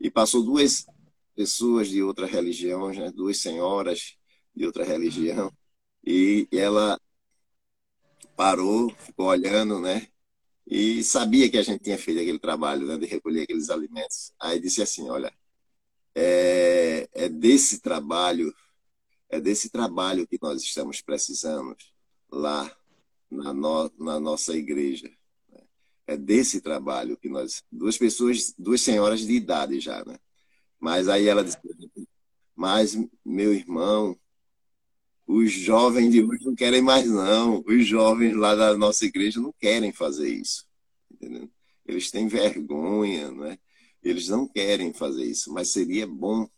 E 0.00 0.10
passou 0.10 0.42
duas 0.42 0.86
pessoas 1.34 1.88
de 1.88 2.02
outra 2.02 2.26
religião, 2.26 2.90
né? 2.90 3.10
duas 3.10 3.38
senhoras 3.38 4.16
de 4.54 4.66
outra 4.66 4.84
religião, 4.84 5.52
e 6.04 6.48
ela 6.52 7.00
parou, 8.36 8.90
ficou 8.90 9.26
olhando, 9.26 9.78
né? 9.80 10.08
e 10.70 11.02
sabia 11.02 11.50
que 11.50 11.56
a 11.56 11.62
gente 11.62 11.82
tinha 11.82 11.96
feito 11.96 12.20
aquele 12.20 12.38
trabalho 12.38 12.86
né, 12.86 12.98
de 12.98 13.06
recolher 13.06 13.42
aqueles 13.42 13.70
alimentos. 13.70 14.32
Aí 14.38 14.60
disse 14.60 14.82
assim, 14.82 15.08
olha, 15.08 15.32
é, 16.14 17.08
é 17.12 17.28
desse 17.28 17.80
trabalho, 17.80 18.54
é 19.30 19.40
desse 19.40 19.70
trabalho 19.70 20.26
que 20.28 20.38
nós 20.42 20.62
estamos 20.62 21.00
precisando 21.00 21.74
lá 22.30 22.70
na, 23.30 23.54
no, 23.54 23.90
na 23.98 24.20
nossa 24.20 24.54
igreja. 24.54 25.10
É 26.08 26.16
desse 26.16 26.62
trabalho 26.62 27.18
que 27.18 27.28
nós. 27.28 27.62
Duas 27.70 27.98
pessoas, 27.98 28.54
duas 28.58 28.80
senhoras 28.80 29.20
de 29.20 29.32
idade 29.34 29.78
já, 29.78 30.02
né? 30.06 30.18
Mas 30.80 31.06
aí 31.06 31.28
ela 31.28 31.44
disse: 31.44 31.58
Mas, 32.56 32.98
meu 33.22 33.52
irmão, 33.52 34.18
os 35.26 35.52
jovens 35.52 36.10
de 36.10 36.22
hoje 36.22 36.46
não 36.46 36.54
querem 36.54 36.80
mais, 36.80 37.06
não. 37.06 37.62
Os 37.66 37.86
jovens 37.86 38.34
lá 38.34 38.54
da 38.54 38.74
nossa 38.74 39.04
igreja 39.04 39.38
não 39.38 39.52
querem 39.52 39.92
fazer 39.92 40.30
isso. 40.30 40.66
Entendeu? 41.10 41.50
Eles 41.84 42.10
têm 42.10 42.26
vergonha, 42.26 43.30
né? 43.30 43.58
Eles 44.02 44.28
não 44.28 44.48
querem 44.48 44.94
fazer 44.94 45.24
isso, 45.24 45.52
mas 45.52 45.68
seria 45.68 46.06
bom, 46.06 46.48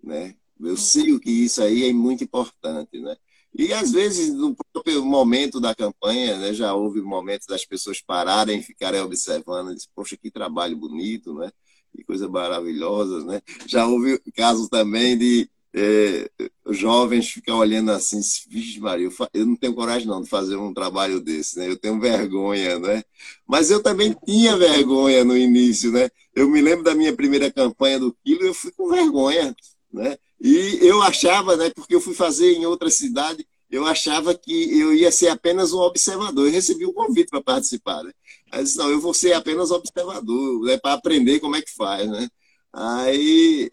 né? 0.00 0.36
Eu 0.60 0.76
sei 0.76 1.18
que 1.18 1.30
isso 1.30 1.60
aí 1.60 1.88
é 1.88 1.92
muito 1.92 2.22
importante, 2.22 3.00
né? 3.00 3.16
E 3.54 3.72
às 3.72 3.92
vezes, 3.92 4.32
no 4.32 4.54
próprio 4.72 5.04
momento 5.04 5.60
da 5.60 5.74
campanha, 5.74 6.36
né, 6.38 6.52
já 6.52 6.74
houve 6.74 7.00
momentos 7.00 7.46
das 7.46 7.64
pessoas 7.64 8.00
pararem 8.00 8.62
ficarem 8.62 9.00
observando, 9.00 9.74
dizer, 9.74 9.88
poxa, 9.94 10.16
que 10.16 10.30
trabalho 10.30 10.76
bonito, 10.76 11.34
né? 11.34 11.50
Que 11.94 12.04
coisa 12.04 12.28
maravilhosa, 12.28 13.24
né? 13.24 13.40
Já 13.66 13.86
houve 13.86 14.18
casos 14.34 14.68
também 14.68 15.16
de 15.16 15.48
é, 15.74 16.30
jovens 16.70 17.28
ficar 17.30 17.56
olhando 17.56 17.90
assim, 17.90 18.20
vixe 18.48 18.80
Maria, 18.80 19.08
eu 19.32 19.46
não 19.46 19.56
tenho 19.56 19.74
coragem 19.74 20.08
não 20.08 20.22
de 20.22 20.28
fazer 20.28 20.56
um 20.56 20.72
trabalho 20.72 21.20
desse, 21.20 21.58
né? 21.58 21.68
Eu 21.68 21.76
tenho 21.76 22.00
vergonha, 22.00 22.78
né? 22.78 23.02
Mas 23.46 23.70
eu 23.70 23.82
também 23.82 24.16
tinha 24.24 24.56
vergonha 24.56 25.24
no 25.24 25.36
início, 25.36 25.92
né? 25.92 26.08
Eu 26.34 26.48
me 26.48 26.60
lembro 26.60 26.84
da 26.84 26.94
minha 26.94 27.14
primeira 27.14 27.50
campanha 27.50 27.98
do 27.98 28.16
Quilo, 28.24 28.44
eu 28.44 28.54
fui 28.54 28.72
com 28.72 28.88
vergonha, 28.88 29.54
né? 29.92 30.16
E 30.40 30.78
eu 30.82 31.02
achava, 31.02 31.56
né, 31.56 31.70
porque 31.70 31.94
eu 31.94 32.00
fui 32.00 32.14
fazer 32.14 32.52
em 32.52 32.64
outra 32.66 32.90
cidade, 32.90 33.46
eu 33.70 33.84
achava 33.84 34.34
que 34.34 34.78
eu 34.78 34.94
ia 34.94 35.10
ser 35.12 35.28
apenas 35.28 35.72
um 35.72 35.78
observador. 35.78 36.46
Eu 36.46 36.52
recebi 36.52 36.86
um 36.86 36.92
convite 36.92 37.28
para 37.28 37.42
participar, 37.42 38.02
né? 38.02 38.12
Aí 38.50 38.60
eu 38.60 38.64
disse, 38.64 38.78
não, 38.78 38.90
eu 38.90 39.00
vou 39.00 39.12
ser 39.12 39.32
apenas 39.34 39.70
observador, 39.70 40.62
né, 40.64 40.78
para 40.78 40.94
aprender 40.94 41.40
como 41.40 41.56
é 41.56 41.62
que 41.62 41.74
faz, 41.74 42.08
né? 42.08 42.28
Aí 42.72 43.70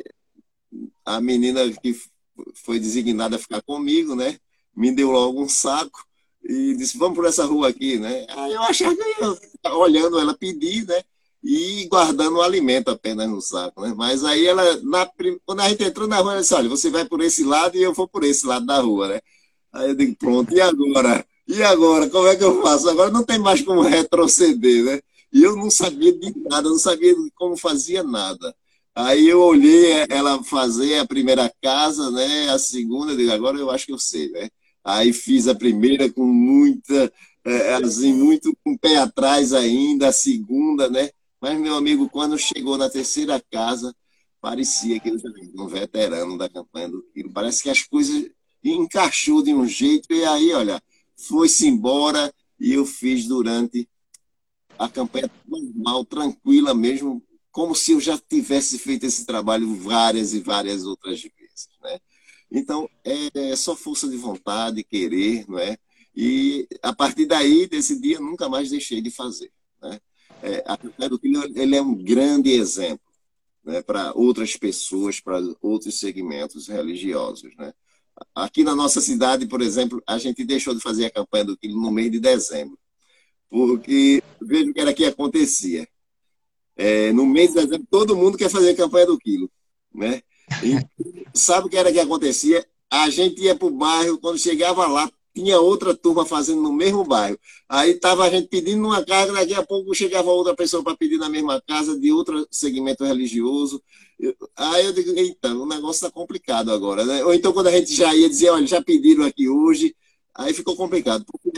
a 1.06 1.22
menina 1.22 1.62
que 1.82 1.96
foi 2.56 2.80
designada 2.80 3.36
a 3.36 3.40
ficar 3.40 3.62
comigo, 3.62 4.16
né? 4.16 4.38
Me 4.76 4.92
deu 4.92 5.12
logo 5.12 5.42
um 5.42 5.48
saco 5.48 6.06
e 6.44 6.76
disse, 6.76 6.98
vamos 6.98 7.16
por 7.16 7.26
essa 7.26 7.46
rua 7.46 7.70
aqui, 7.70 7.98
né? 7.98 8.26
Aí 8.30 8.54
eu 8.54 8.62
achava 8.64 8.96
eu 9.24 9.78
olhando 9.78 10.20
ela 10.20 10.38
pedir, 10.38 10.86
né? 10.86 11.02
E 11.48 11.88
guardando 11.88 12.38
o 12.38 12.42
alimento 12.42 12.90
apenas 12.90 13.30
no 13.30 13.40
saco, 13.40 13.82
né? 13.82 13.94
Mas 13.96 14.24
aí 14.24 14.48
ela, 14.48 14.64
na, 14.82 15.08
quando 15.46 15.60
a 15.60 15.70
gente 15.70 15.84
entrou 15.84 16.08
na 16.08 16.18
rua, 16.18 16.32
ela 16.34 16.42
disse, 16.42 16.56
olha, 16.56 16.68
você 16.68 16.90
vai 16.90 17.06
por 17.06 17.22
esse 17.22 17.44
lado 17.44 17.78
e 17.78 17.84
eu 17.84 17.94
vou 17.94 18.08
por 18.08 18.24
esse 18.24 18.48
lado 18.48 18.66
da 18.66 18.80
rua, 18.80 19.10
né? 19.10 19.22
Aí 19.72 19.90
eu 19.90 19.96
digo, 19.96 20.16
pronto, 20.18 20.52
e 20.54 20.60
agora? 20.60 21.24
E 21.48 21.62
agora? 21.62 22.10
Como 22.10 22.28
é 22.28 22.36
que 22.36 22.44
eu 22.44 22.62
faço? 22.64 22.90
Agora 22.90 23.12
não 23.12 23.24
tem 23.24 23.38
mais 23.38 23.62
como 23.62 23.82
retroceder, 23.82 24.84
né? 24.86 25.02
E 25.32 25.44
eu 25.44 25.56
não 25.56 25.70
sabia 25.70 26.12
de 26.18 26.34
nada, 26.50 26.68
não 26.68 26.80
sabia 26.80 27.14
como 27.36 27.56
fazia 27.56 28.02
nada. 28.04 28.56
Aí 28.96 29.28
eu 29.28 29.42
olhei 29.42 30.06
ela 30.10 30.44
fazer 30.44 30.98
a 31.00 31.06
primeira 31.06 31.52
casa, 31.62 32.10
né? 32.10 32.50
A 32.50 32.58
segunda, 32.58 33.12
eu 33.12 33.18
digo, 33.18 33.32
agora 33.32 33.58
eu 33.58 33.70
acho 33.70 33.86
que 33.86 33.94
eu 33.94 34.00
sei, 34.00 34.32
né? 34.32 34.50
Aí 34.84 35.14
fiz 35.14 35.48
a 35.48 35.54
primeira 35.56 36.12
com 36.12 36.26
muita, 36.26 37.12
é, 37.46 37.74
assim, 37.76 38.14
muito 38.14 38.56
com 38.64 38.74
o 38.74 38.80
pé 38.80 38.98
atrás 38.98 39.54
ainda, 39.54 40.08
a 40.08 40.12
segunda, 40.14 40.90
né? 40.90 41.10
Mas, 41.46 41.60
meu 41.60 41.76
amigo, 41.76 42.10
quando 42.10 42.40
chegou 42.40 42.76
na 42.76 42.90
terceira 42.90 43.40
casa, 43.40 43.96
parecia 44.42 45.00
que 45.00 45.10
ele 45.10 45.22
um 45.56 45.68
veterano 45.68 46.40
da 46.40 46.50
campanha 46.50 46.90
do 46.90 47.04
Quilo. 47.14 47.32
Parece 47.32 47.62
que 47.62 47.70
as 47.70 47.84
coisas 47.84 48.28
encaixou 48.64 49.44
de 49.44 49.54
um 49.54 49.68
jeito, 49.68 50.12
e 50.12 50.26
aí, 50.26 50.52
olha, 50.54 50.82
foi-se 51.16 51.68
embora 51.68 52.34
e 52.60 52.74
eu 52.74 52.84
fiz 52.84 53.28
durante 53.28 53.88
a 54.80 54.90
campanha 54.90 55.30
normal, 55.48 56.04
tranquila 56.04 56.74
mesmo, 56.74 57.22
como 57.52 57.76
se 57.76 57.92
eu 57.92 58.02
já 58.02 58.18
tivesse 58.18 58.80
feito 58.80 59.06
esse 59.06 59.24
trabalho 59.24 59.76
várias 59.76 60.34
e 60.34 60.40
várias 60.40 60.84
outras 60.84 61.22
vezes, 61.22 61.70
né? 61.84 62.00
Então, 62.50 62.90
é 63.04 63.56
só 63.56 63.76
força 63.76 64.10
de 64.10 64.18
vontade, 64.18 64.84
querer, 64.84 65.48
não 65.48 65.60
é? 65.60 65.78
E 66.16 66.68
a 66.82 66.92
partir 66.92 67.28
daí, 67.28 67.68
desse 67.68 68.02
dia, 68.02 68.20
nunca 68.20 68.50
mais 68.50 68.72
deixei 68.72 69.00
de 69.00 69.12
fazer, 69.12 69.52
né? 69.80 70.00
É, 70.46 70.64
a 70.68 70.78
Campanha 70.78 71.10
do 71.10 71.18
Filho, 71.18 71.44
ele 71.56 71.76
é 71.76 71.82
um 71.82 71.96
grande 71.96 72.52
exemplo 72.52 73.12
né, 73.64 73.82
para 73.82 74.14
outras 74.14 74.56
pessoas, 74.56 75.20
para 75.20 75.42
outros 75.60 76.00
segmentos 76.00 76.68
religiosos, 76.68 77.56
né? 77.58 77.74
Aqui 78.34 78.64
na 78.64 78.76
nossa 78.76 79.02
cidade, 79.02 79.48
por 79.48 79.60
exemplo, 79.60 80.02
a 80.08 80.20
gente 80.20 80.46
deixou 80.46 80.74
de 80.76 80.80
fazer 80.82 81.06
a 81.06 81.10
campanha 81.10 81.46
do 81.46 81.58
quilo 81.58 81.82
no 81.82 81.92
mês 81.92 82.12
de 82.12 82.20
dezembro, 82.20 82.78
porque 83.50 84.24
veja 84.40 84.70
o 84.70 84.74
que 84.74 84.80
era 84.80 84.94
que 84.94 85.04
acontecia. 85.04 85.88
É, 86.78 87.12
no 87.12 87.26
mês 87.26 87.50
de 87.50 87.56
dezembro, 87.56 87.88
todo 87.90 88.16
mundo 88.16 88.38
quer 88.38 88.50
fazer 88.50 88.70
a 88.70 88.76
campanha 88.76 89.08
do 89.08 89.18
quilo. 89.18 89.52
Né? 89.94 90.22
E 90.64 90.78
sabe 91.34 91.68
o 91.68 91.70
que 91.70 91.76
era 91.76 91.92
que 91.92 92.00
acontecia? 92.00 92.66
A 92.90 93.10
gente 93.10 93.42
ia 93.42 93.56
para 93.56 93.68
o 93.68 93.72
bairro, 93.72 94.20
quando 94.20 94.38
chegava 94.38 94.88
lá, 94.88 95.12
tinha 95.36 95.60
outra 95.60 95.94
turma 95.94 96.26
fazendo 96.26 96.62
no 96.62 96.72
mesmo 96.72 97.04
bairro. 97.04 97.38
Aí 97.68 97.92
estava 97.92 98.24
a 98.24 98.30
gente 98.30 98.48
pedindo 98.48 98.86
uma 98.88 99.04
casa, 99.06 99.34
daqui 99.34 99.54
a 99.54 99.66
pouco 99.66 99.94
chegava 99.94 100.32
outra 100.32 100.56
pessoa 100.56 100.82
para 100.82 100.96
pedir 100.96 101.18
na 101.18 101.28
mesma 101.28 101.62
casa, 101.62 102.00
de 102.00 102.10
outro 102.10 102.48
segmento 102.50 103.04
religioso. 103.04 103.84
Aí 104.56 104.86
eu 104.86 104.94
digo, 104.94 105.12
eita, 105.12 105.54
o 105.54 105.66
negócio 105.66 106.06
está 106.06 106.10
complicado 106.10 106.72
agora. 106.72 107.04
Né? 107.04 107.24
Ou 107.26 107.34
então, 107.34 107.52
quando 107.52 107.68
a 107.68 107.72
gente 107.72 107.94
já 107.94 108.16
ia 108.16 108.30
dizer, 108.30 108.50
olha, 108.50 108.66
já 108.66 108.82
pediram 108.82 109.26
aqui 109.26 109.50
hoje, 109.50 109.94
aí 110.34 110.54
ficou 110.54 110.74
complicado. 110.74 111.26
Porque, 111.26 111.52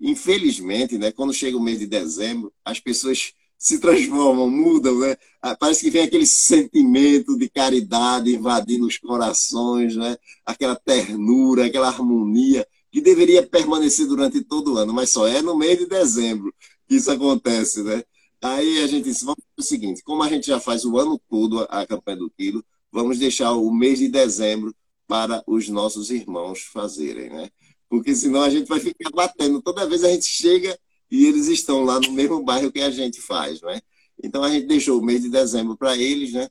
infelizmente, 0.00 0.96
né, 0.96 1.10
quando 1.10 1.34
chega 1.34 1.56
o 1.56 1.60
mês 1.60 1.80
de 1.80 1.86
dezembro, 1.86 2.52
as 2.64 2.78
pessoas 2.78 3.32
se 3.58 3.80
transformam, 3.80 4.48
mudam, 4.48 5.00
né? 5.00 5.16
Ah, 5.42 5.56
parece 5.56 5.80
que 5.80 5.90
vem 5.90 6.02
aquele 6.02 6.26
sentimento 6.26 7.36
de 7.36 7.48
caridade 7.48 8.32
invadindo 8.32 8.86
os 8.86 8.98
corações, 8.98 9.96
né? 9.96 10.16
Aquela 10.44 10.76
ternura, 10.76 11.66
aquela 11.66 11.88
harmonia 11.88 12.66
que 12.90 13.00
deveria 13.00 13.46
permanecer 13.46 14.06
durante 14.06 14.42
todo 14.42 14.74
o 14.74 14.76
ano, 14.78 14.92
mas 14.92 15.10
só 15.10 15.26
é 15.26 15.42
no 15.42 15.56
mês 15.56 15.78
de 15.78 15.86
dezembro 15.86 16.54
que 16.88 16.96
isso 16.96 17.10
acontece, 17.10 17.82
né? 17.82 18.02
Aí 18.42 18.82
a 18.82 18.86
gente 18.86 19.04
disse, 19.04 19.24
vamos 19.24 19.42
fazer 19.56 19.66
o 19.66 19.68
seguinte, 19.68 20.02
como 20.02 20.22
a 20.22 20.28
gente 20.28 20.46
já 20.46 20.60
faz 20.60 20.84
o 20.84 20.98
ano 20.98 21.20
todo 21.28 21.66
a 21.68 21.86
campanha 21.86 22.18
do 22.18 22.30
quilo, 22.30 22.64
vamos 22.92 23.18
deixar 23.18 23.52
o 23.52 23.72
mês 23.72 23.98
de 23.98 24.08
dezembro 24.08 24.74
para 25.06 25.42
os 25.46 25.68
nossos 25.68 26.10
irmãos 26.10 26.62
fazerem, 26.62 27.30
né? 27.30 27.50
Porque 27.88 28.14
senão 28.14 28.42
a 28.42 28.50
gente 28.50 28.66
vai 28.66 28.80
ficar 28.80 29.10
batendo. 29.10 29.62
Toda 29.62 29.86
vez 29.86 30.02
a 30.04 30.10
gente 30.10 30.26
chega 30.26 30.78
e 31.10 31.26
eles 31.26 31.46
estão 31.48 31.84
lá 31.84 32.00
no 32.00 32.12
mesmo 32.12 32.42
bairro 32.42 32.72
que 32.72 32.80
a 32.80 32.90
gente 32.90 33.20
faz, 33.20 33.60
né? 33.62 33.80
Então 34.22 34.42
a 34.42 34.50
gente 34.50 34.66
deixou 34.66 34.98
o 35.00 35.04
mês 35.04 35.22
de 35.22 35.28
dezembro 35.30 35.76
para 35.76 35.96
eles, 35.96 36.32
né? 36.32 36.48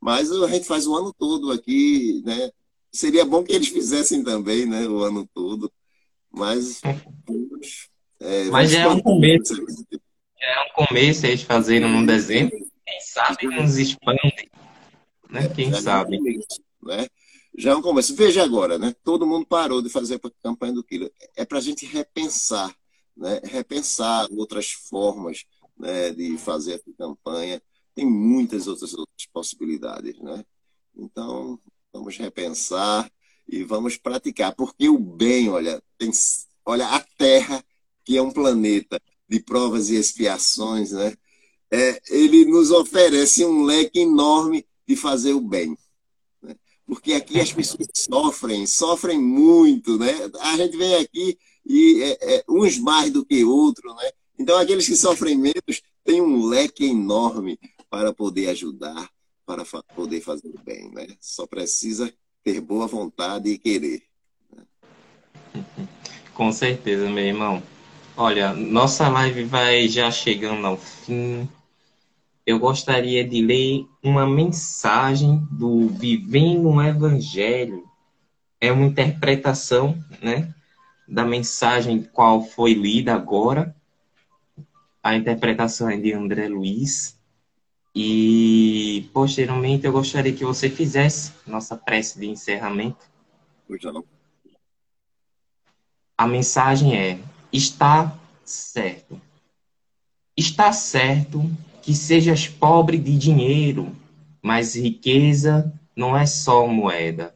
Mas 0.00 0.30
a 0.30 0.48
gente 0.48 0.66
faz 0.66 0.86
o 0.86 0.94
ano 0.94 1.12
todo 1.18 1.50
aqui, 1.50 2.22
né? 2.24 2.50
Seria 2.96 3.24
bom 3.24 3.42
que 3.44 3.52
eles 3.52 3.68
fizessem 3.68 4.22
também, 4.22 4.66
né? 4.66 4.86
O 4.86 5.00
ano 5.00 5.28
todo. 5.34 5.72
Mas. 6.30 6.80
É, 8.20 8.44
Mas 8.44 8.70
já 8.70 8.80
é 8.80 8.88
um 8.88 9.00
começo. 9.00 9.54
Já 9.54 10.48
é 10.48 10.64
um 10.64 10.86
começo 10.86 11.26
eles 11.26 11.42
fazerem 11.42 11.90
no 11.90 12.06
dezembro. 12.06 12.56
Quem 12.86 13.00
sabe 13.00 13.46
nos 13.46 13.76
expande. 13.78 14.50
Né? 15.30 15.48
Quem 15.54 15.70
já 15.70 15.82
sabe. 15.82 16.16
É 16.16 16.18
um 16.18 16.22
começo, 16.22 16.62
né? 16.82 17.06
Já 17.58 17.70
é 17.70 17.76
um 17.76 17.82
começo. 17.82 18.14
Veja 18.14 18.42
agora, 18.42 18.78
né? 18.78 18.94
Todo 19.02 19.26
mundo 19.26 19.46
parou 19.46 19.82
de 19.82 19.88
fazer 19.88 20.14
a 20.14 20.30
campanha 20.42 20.72
do 20.72 20.84
Quilo. 20.84 21.10
É 21.36 21.44
para 21.44 21.58
a 21.58 21.62
gente 21.62 21.84
repensar 21.86 22.74
né, 23.16 23.40
repensar 23.44 24.28
outras 24.32 24.70
formas 24.70 25.44
né, 25.78 26.10
de 26.10 26.36
fazer 26.36 26.74
essa 26.74 26.92
campanha. 26.98 27.62
Tem 27.94 28.04
muitas 28.04 28.66
outras, 28.66 28.92
outras 28.92 29.26
possibilidades. 29.32 30.18
Né? 30.18 30.44
Então, 30.94 31.58
vamos 31.96 32.16
repensar 32.18 33.10
e 33.48 33.64
vamos 33.64 33.96
praticar, 33.96 34.54
porque 34.54 34.88
o 34.88 34.98
bem, 34.98 35.48
olha, 35.48 35.82
tem, 35.96 36.10
olha 36.64 36.86
a 36.88 37.00
Terra, 37.00 37.64
que 38.04 38.16
é 38.16 38.22
um 38.22 38.30
planeta 38.30 39.00
de 39.28 39.40
provas 39.40 39.88
e 39.88 39.96
expiações, 39.96 40.92
né? 40.92 41.14
É, 41.70 42.00
ele 42.10 42.44
nos 42.44 42.70
oferece 42.70 43.44
um 43.44 43.64
leque 43.64 44.00
enorme 44.00 44.64
de 44.86 44.94
fazer 44.94 45.32
o 45.32 45.40
bem. 45.40 45.76
Né? 46.42 46.54
Porque 46.86 47.14
aqui 47.14 47.40
as 47.40 47.50
pessoas 47.52 47.88
sofrem, 47.94 48.66
sofrem 48.66 49.18
muito, 49.18 49.98
né? 49.98 50.12
A 50.40 50.56
gente 50.56 50.76
vem 50.76 50.94
aqui 50.96 51.38
e 51.64 52.02
é, 52.02 52.36
é, 52.36 52.44
uns 52.48 52.78
mais 52.78 53.10
do 53.10 53.24
que 53.24 53.44
outros, 53.44 53.94
né? 53.96 54.10
Então, 54.38 54.58
aqueles 54.58 54.86
que 54.86 54.94
sofrem 54.94 55.36
menos 55.36 55.82
têm 56.04 56.20
um 56.20 56.44
leque 56.44 56.84
enorme 56.84 57.58
para 57.88 58.12
poder 58.12 58.50
ajudar, 58.50 59.10
para 59.46 59.64
poder 59.94 60.20
fazer 60.20 60.48
o 60.48 60.60
bem, 60.64 60.90
né? 60.90 61.06
Só 61.20 61.46
precisa 61.46 62.12
ter 62.42 62.60
boa 62.60 62.86
vontade 62.86 63.48
e 63.48 63.58
querer. 63.58 64.02
Né? 64.52 65.64
Com 66.34 66.52
certeza, 66.52 67.08
meu 67.08 67.24
irmão. 67.24 67.62
Olha, 68.16 68.52
nossa 68.52 69.08
live 69.08 69.44
vai 69.44 69.88
já 69.88 70.10
chegando 70.10 70.66
ao 70.66 70.76
fim. 70.76 71.48
Eu 72.44 72.58
gostaria 72.58 73.26
de 73.26 73.40
ler 73.40 73.86
uma 74.02 74.26
mensagem 74.26 75.46
do 75.50 75.88
Vivendo 75.88 76.68
um 76.68 76.82
Evangelho. 76.82 77.84
É 78.60 78.72
uma 78.72 78.86
interpretação, 78.86 79.98
né? 80.22 80.52
da 81.06 81.24
mensagem 81.24 82.02
qual 82.02 82.42
foi 82.42 82.74
lida 82.74 83.14
agora. 83.14 83.74
A 85.02 85.14
interpretação 85.14 85.88
é 85.88 85.96
de 85.96 86.12
André 86.12 86.48
Luiz. 86.48 87.15
E, 87.98 89.08
posteriormente, 89.14 89.86
eu 89.86 89.92
gostaria 89.92 90.30
que 90.30 90.44
você 90.44 90.68
fizesse 90.68 91.32
nossa 91.46 91.74
prece 91.74 92.20
de 92.20 92.26
encerramento. 92.26 93.10
Pois 93.66 93.82
não. 93.84 94.04
A 96.18 96.26
mensagem 96.26 96.94
é: 96.94 97.18
está 97.50 98.14
certo. 98.44 99.18
Está 100.36 100.74
certo 100.74 101.50
que 101.80 101.94
sejas 101.94 102.46
pobre 102.46 102.98
de 102.98 103.16
dinheiro, 103.16 103.96
mas 104.42 104.76
riqueza 104.76 105.72
não 105.96 106.14
é 106.14 106.26
só 106.26 106.66
moeda. 106.66 107.34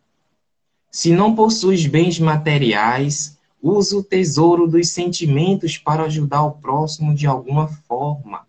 Se 0.90 1.10
não 1.10 1.34
possuis 1.34 1.86
bens 1.86 2.18
materiais, 2.18 3.38
usa 3.62 3.96
o 3.96 4.04
tesouro 4.04 4.68
dos 4.68 4.90
sentimentos 4.90 5.78
para 5.78 6.02
ajudar 6.02 6.42
o 6.42 6.52
próximo 6.52 7.14
de 7.14 7.26
alguma 7.26 7.66
forma. 7.66 8.46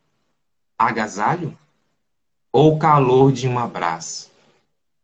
Agasalho? 0.78 1.57
Ou 2.54 2.78
calor 2.78 3.32
de 3.32 3.47
um 3.47 3.58
abraço? 3.58 4.30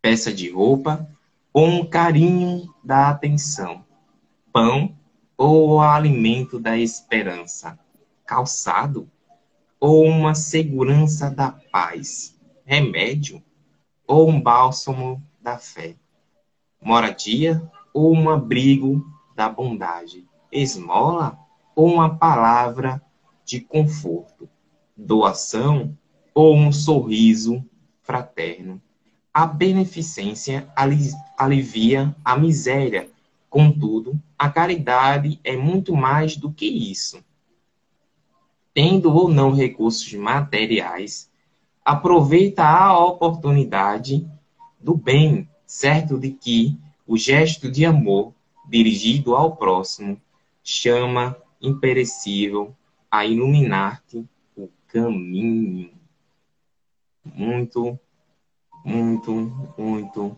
Peça 0.02 0.34
de 0.34 0.50
roupa? 0.50 1.10
Ou 1.54 1.66
um 1.66 1.86
carinho 1.86 2.74
da 2.84 3.08
atenção? 3.10 3.86
Pão? 4.52 4.94
Ou 5.38 5.70
o 5.70 5.80
alimento 5.80 6.60
da 6.60 6.78
esperança? 6.78 7.80
Calçado? 8.26 9.10
Ou 9.80 10.04
uma 10.04 10.36
segurança 10.36 11.32
da 11.32 11.54
paz? 11.72 12.38
Remédio? 12.66 13.42
Ou 14.06 14.30
um 14.30 14.42
bálsamo 14.42 15.24
da 15.42 15.58
fé? 15.58 15.96
Moradia? 16.82 17.72
Ou 17.94 18.14
um 18.14 18.30
abrigo 18.30 19.10
da 19.34 19.48
bondade, 19.48 20.28
esmola 20.52 21.40
ou 21.74 21.94
uma 21.94 22.18
palavra 22.18 23.02
de 23.46 23.62
conforto, 23.62 24.50
doação 24.98 25.98
ou 26.38 26.56
um 26.56 26.72
sorriso 26.72 27.66
fraterno. 28.04 28.80
A 29.34 29.48
beneficência 29.48 30.72
alivia 31.36 32.16
a 32.24 32.38
miséria, 32.38 33.10
contudo, 33.50 34.22
a 34.38 34.48
caridade 34.48 35.40
é 35.44 35.56
muito 35.56 35.96
mais 35.96 36.38
do 36.38 36.52
que 36.52 36.68
isso. 36.68 37.26
Tendo 38.72 39.12
ou 39.12 39.28
não 39.28 39.52
recursos 39.52 40.14
materiais, 40.14 41.28
aproveita 41.84 42.64
a 42.64 42.96
oportunidade 43.04 44.24
do 44.80 44.96
bem, 44.96 45.50
certo 45.66 46.20
de 46.20 46.30
que 46.30 46.78
o 47.08 47.18
gesto 47.18 47.72
de 47.72 47.84
amor 47.84 48.32
dirigido 48.70 49.36
ao 49.36 49.56
próximo, 49.56 50.22
chama 50.64 51.36
imperecível 51.60 52.76
a 53.10 53.26
iluminar-te 53.26 54.24
o 54.56 54.70
caminho. 54.88 55.97
Muito, 57.34 58.00
muito, 58.84 59.32
muito 59.78 60.38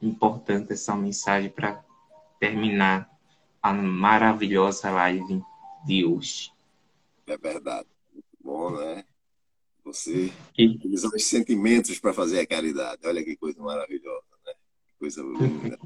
importante 0.00 0.72
essa 0.72 0.94
mensagem 0.94 1.50
para 1.50 1.84
terminar 2.38 3.10
a 3.62 3.72
maravilhosa 3.72 4.90
live 4.90 5.42
de 5.84 6.04
hoje. 6.04 6.52
É 7.26 7.36
verdade. 7.36 7.88
Muito 8.12 8.26
bom, 8.40 8.70
né? 8.70 9.04
Você 9.84 10.32
e... 10.58 10.66
utilizar 10.66 11.10
os 11.14 11.24
sentimentos 11.24 11.98
para 11.98 12.12
fazer 12.12 12.40
a 12.40 12.46
caridade. 12.46 13.06
Olha 13.06 13.24
que 13.24 13.36
coisa 13.36 13.60
maravilhosa, 13.62 14.26
né? 14.44 14.52
Que 14.88 14.94
coisa 14.98 15.22
linda. 15.22 15.78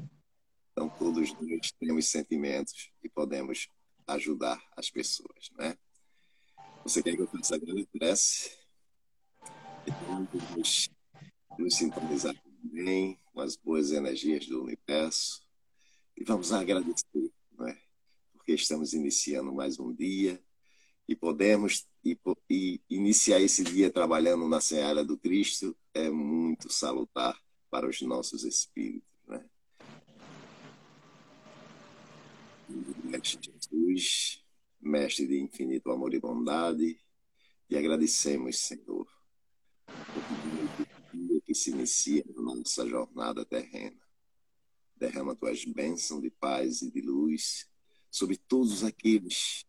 Então, 0.71 0.89
todos 0.89 1.33
nós 1.33 1.71
temos 1.79 2.07
sentimentos 2.07 2.91
e 3.03 3.09
podemos 3.09 3.69
ajudar 4.07 4.61
as 4.75 4.89
pessoas, 4.89 5.51
né? 5.57 5.77
Você 6.83 7.03
quer 7.03 7.15
que 7.15 7.21
eu 7.21 7.27
faça 7.27 7.55
a 7.55 7.59
grande 7.59 7.85
prece? 7.85 8.60
Vamos 9.87 10.89
nos 11.57 11.75
sintonizar 11.75 12.35
bem 12.63 13.19
com 13.33 13.41
as 13.41 13.55
boas 13.55 13.91
energias 13.91 14.45
do 14.45 14.63
universo 14.63 15.41
e 16.15 16.23
vamos 16.23 16.51
agradecer, 16.51 17.31
não 17.57 17.67
é? 17.67 17.81
Porque 18.33 18.53
estamos 18.53 18.93
iniciando 18.93 19.51
mais 19.51 19.79
um 19.79 19.93
dia 19.93 20.41
e 21.07 21.15
podemos 21.15 21.87
e, 22.03 22.17
e 22.49 22.81
iniciar 22.89 23.39
esse 23.41 23.63
dia 23.63 23.91
trabalhando 23.91 24.47
na 24.47 24.61
seara 24.61 25.03
do 25.03 25.17
Cristo 25.17 25.75
é 25.93 26.09
muito 26.09 26.71
salutar 26.71 27.39
para 27.69 27.87
os 27.87 28.01
nossos 28.01 28.43
espíritos. 28.43 29.11
Mestre 33.03 33.39
Jesus, 33.41 34.43
Mestre 34.79 35.27
de 35.27 35.39
infinito 35.39 35.91
amor 35.91 36.13
e 36.13 36.19
bondade, 36.19 36.99
e 37.69 37.77
agradecemos, 37.77 38.57
Senhor, 38.59 38.90
que 41.51 41.55
se 41.55 41.69
inicia 41.69 42.23
na 42.33 42.41
nossa 42.41 42.87
jornada 42.87 43.43
terrena. 43.43 43.99
Derrama 44.95 45.35
tuas 45.35 45.65
bênçãos 45.65 46.21
de 46.21 46.29
paz 46.29 46.81
e 46.81 46.89
de 46.89 47.01
luz 47.01 47.69
sobre 48.09 48.37
todos 48.37 48.85
aqueles 48.85 49.65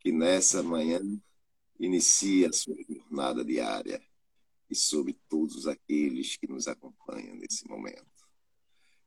que 0.00 0.10
nessa 0.10 0.62
manhã 0.62 0.98
inicia 1.78 2.48
a 2.48 2.52
sua 2.54 2.74
jornada 2.88 3.44
diária 3.44 4.02
e 4.70 4.74
sobre 4.74 5.12
todos 5.28 5.66
aqueles 5.66 6.38
que 6.38 6.46
nos 6.46 6.66
acompanham 6.66 7.36
nesse 7.36 7.68
momento. 7.68 8.06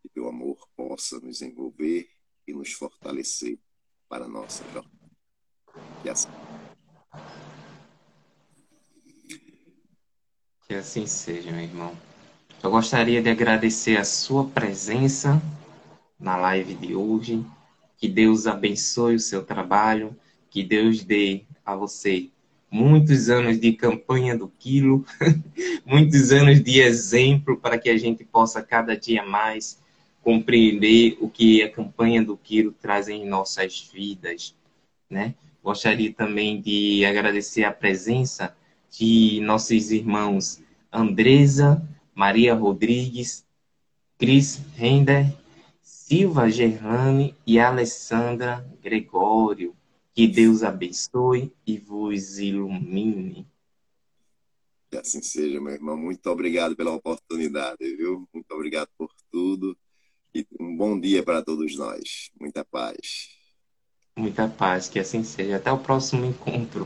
Que 0.04 0.10
teu 0.10 0.28
amor 0.28 0.70
possa 0.76 1.20
nos 1.20 1.42
envolver 1.42 2.12
e 2.46 2.54
nos 2.54 2.74
fortalecer 2.74 3.58
para 4.08 4.26
a 4.26 4.30
nossa 4.30 4.64
jornada. 4.66 5.12
Que 6.04 6.10
assim. 6.10 6.30
Que 10.68 10.76
assim 10.76 11.08
seja, 11.08 11.52
meu 11.52 11.62
irmão. 11.62 12.09
Eu 12.62 12.72
gostaria 12.72 13.22
de 13.22 13.30
agradecer 13.30 13.97
a 13.97 14.03
sua 14.03 14.45
presença 14.45 15.41
na 16.20 16.36
live 16.36 16.74
de 16.74 16.93
hoje. 16.93 17.41
Que 17.97 18.07
Deus 18.07 18.47
abençoe 18.47 19.16
o 19.16 19.20
seu 19.20 19.43
trabalho. 19.43 20.14
Que 20.49 20.62
Deus 20.62 21.01
dê 21.01 21.43
a 21.66 21.74
você 21.74 22.30
muitos 22.70 23.30
anos 23.30 23.60
de 23.60 23.72
campanha 23.74 24.38
do 24.38 24.47
quilo, 24.60 25.05
muitos 25.86 26.32
anos 26.32 26.62
de 26.62 26.82
exemplo 26.82 27.57
para 27.57 27.80
que 27.80 27.89
a 27.89 27.97
gente 27.97 28.26
possa 28.26 28.62
cada 28.62 28.95
dia 28.95 29.26
mais 29.26 29.80
compreender 30.22 31.18
o 31.22 31.30
que 31.30 31.64
a 31.64 31.72
campanha 31.72 32.24
do 32.24 32.38
Quiro 32.38 32.74
traz 32.74 33.07
em 33.07 33.26
nossas 33.26 33.89
vidas, 33.91 34.53
né? 35.10 35.34
Gostaria 35.64 36.14
também 36.14 36.62
de 36.62 37.05
agradecer 37.05 37.64
a 37.64 37.72
presença 37.72 38.55
de 38.91 39.39
nossos 39.41 39.91
irmãos 39.91 40.62
Andresa, 40.91 41.82
Maria 42.20 42.53
Rodrigues, 42.53 43.45
Cris 44.17 44.57
Render, 44.76 45.34
Silva 45.82 46.49
Gerlane 46.49 47.34
e 47.47 47.57
Alessandra 47.57 48.70
Gregório. 48.84 49.74
Que 50.13 50.28
Deus 50.28 50.61
abençoe 50.61 51.49
e 51.65 51.78
vos 51.78 52.38
ilumine. 52.38 53.47
Que 54.91 54.97
assim 54.97 55.22
seja, 55.22 55.61
meu 55.61 55.72
irmão. 55.72 55.95
Muito 55.95 56.30
obrigado 56.30 56.76
pela 56.76 56.91
oportunidade, 56.91 57.95
viu? 57.95 58.28
Muito 58.34 58.51
obrigado 58.53 58.89
por 58.97 59.09
tudo. 59.32 59.78
E 60.36 60.45
um 60.59 60.76
bom 60.76 60.99
dia 60.99 61.24
para 61.24 61.41
todos 61.41 61.78
nós. 61.78 62.32
Muita 62.38 62.65
paz. 62.65 63.30
Muita 64.13 64.45
paz, 64.49 64.89
que 64.89 64.99
assim 64.99 65.24
seja. 65.24 65.55
Até 65.55 65.72
o 65.72 65.80
próximo 65.80 66.26
encontro. 66.26 66.86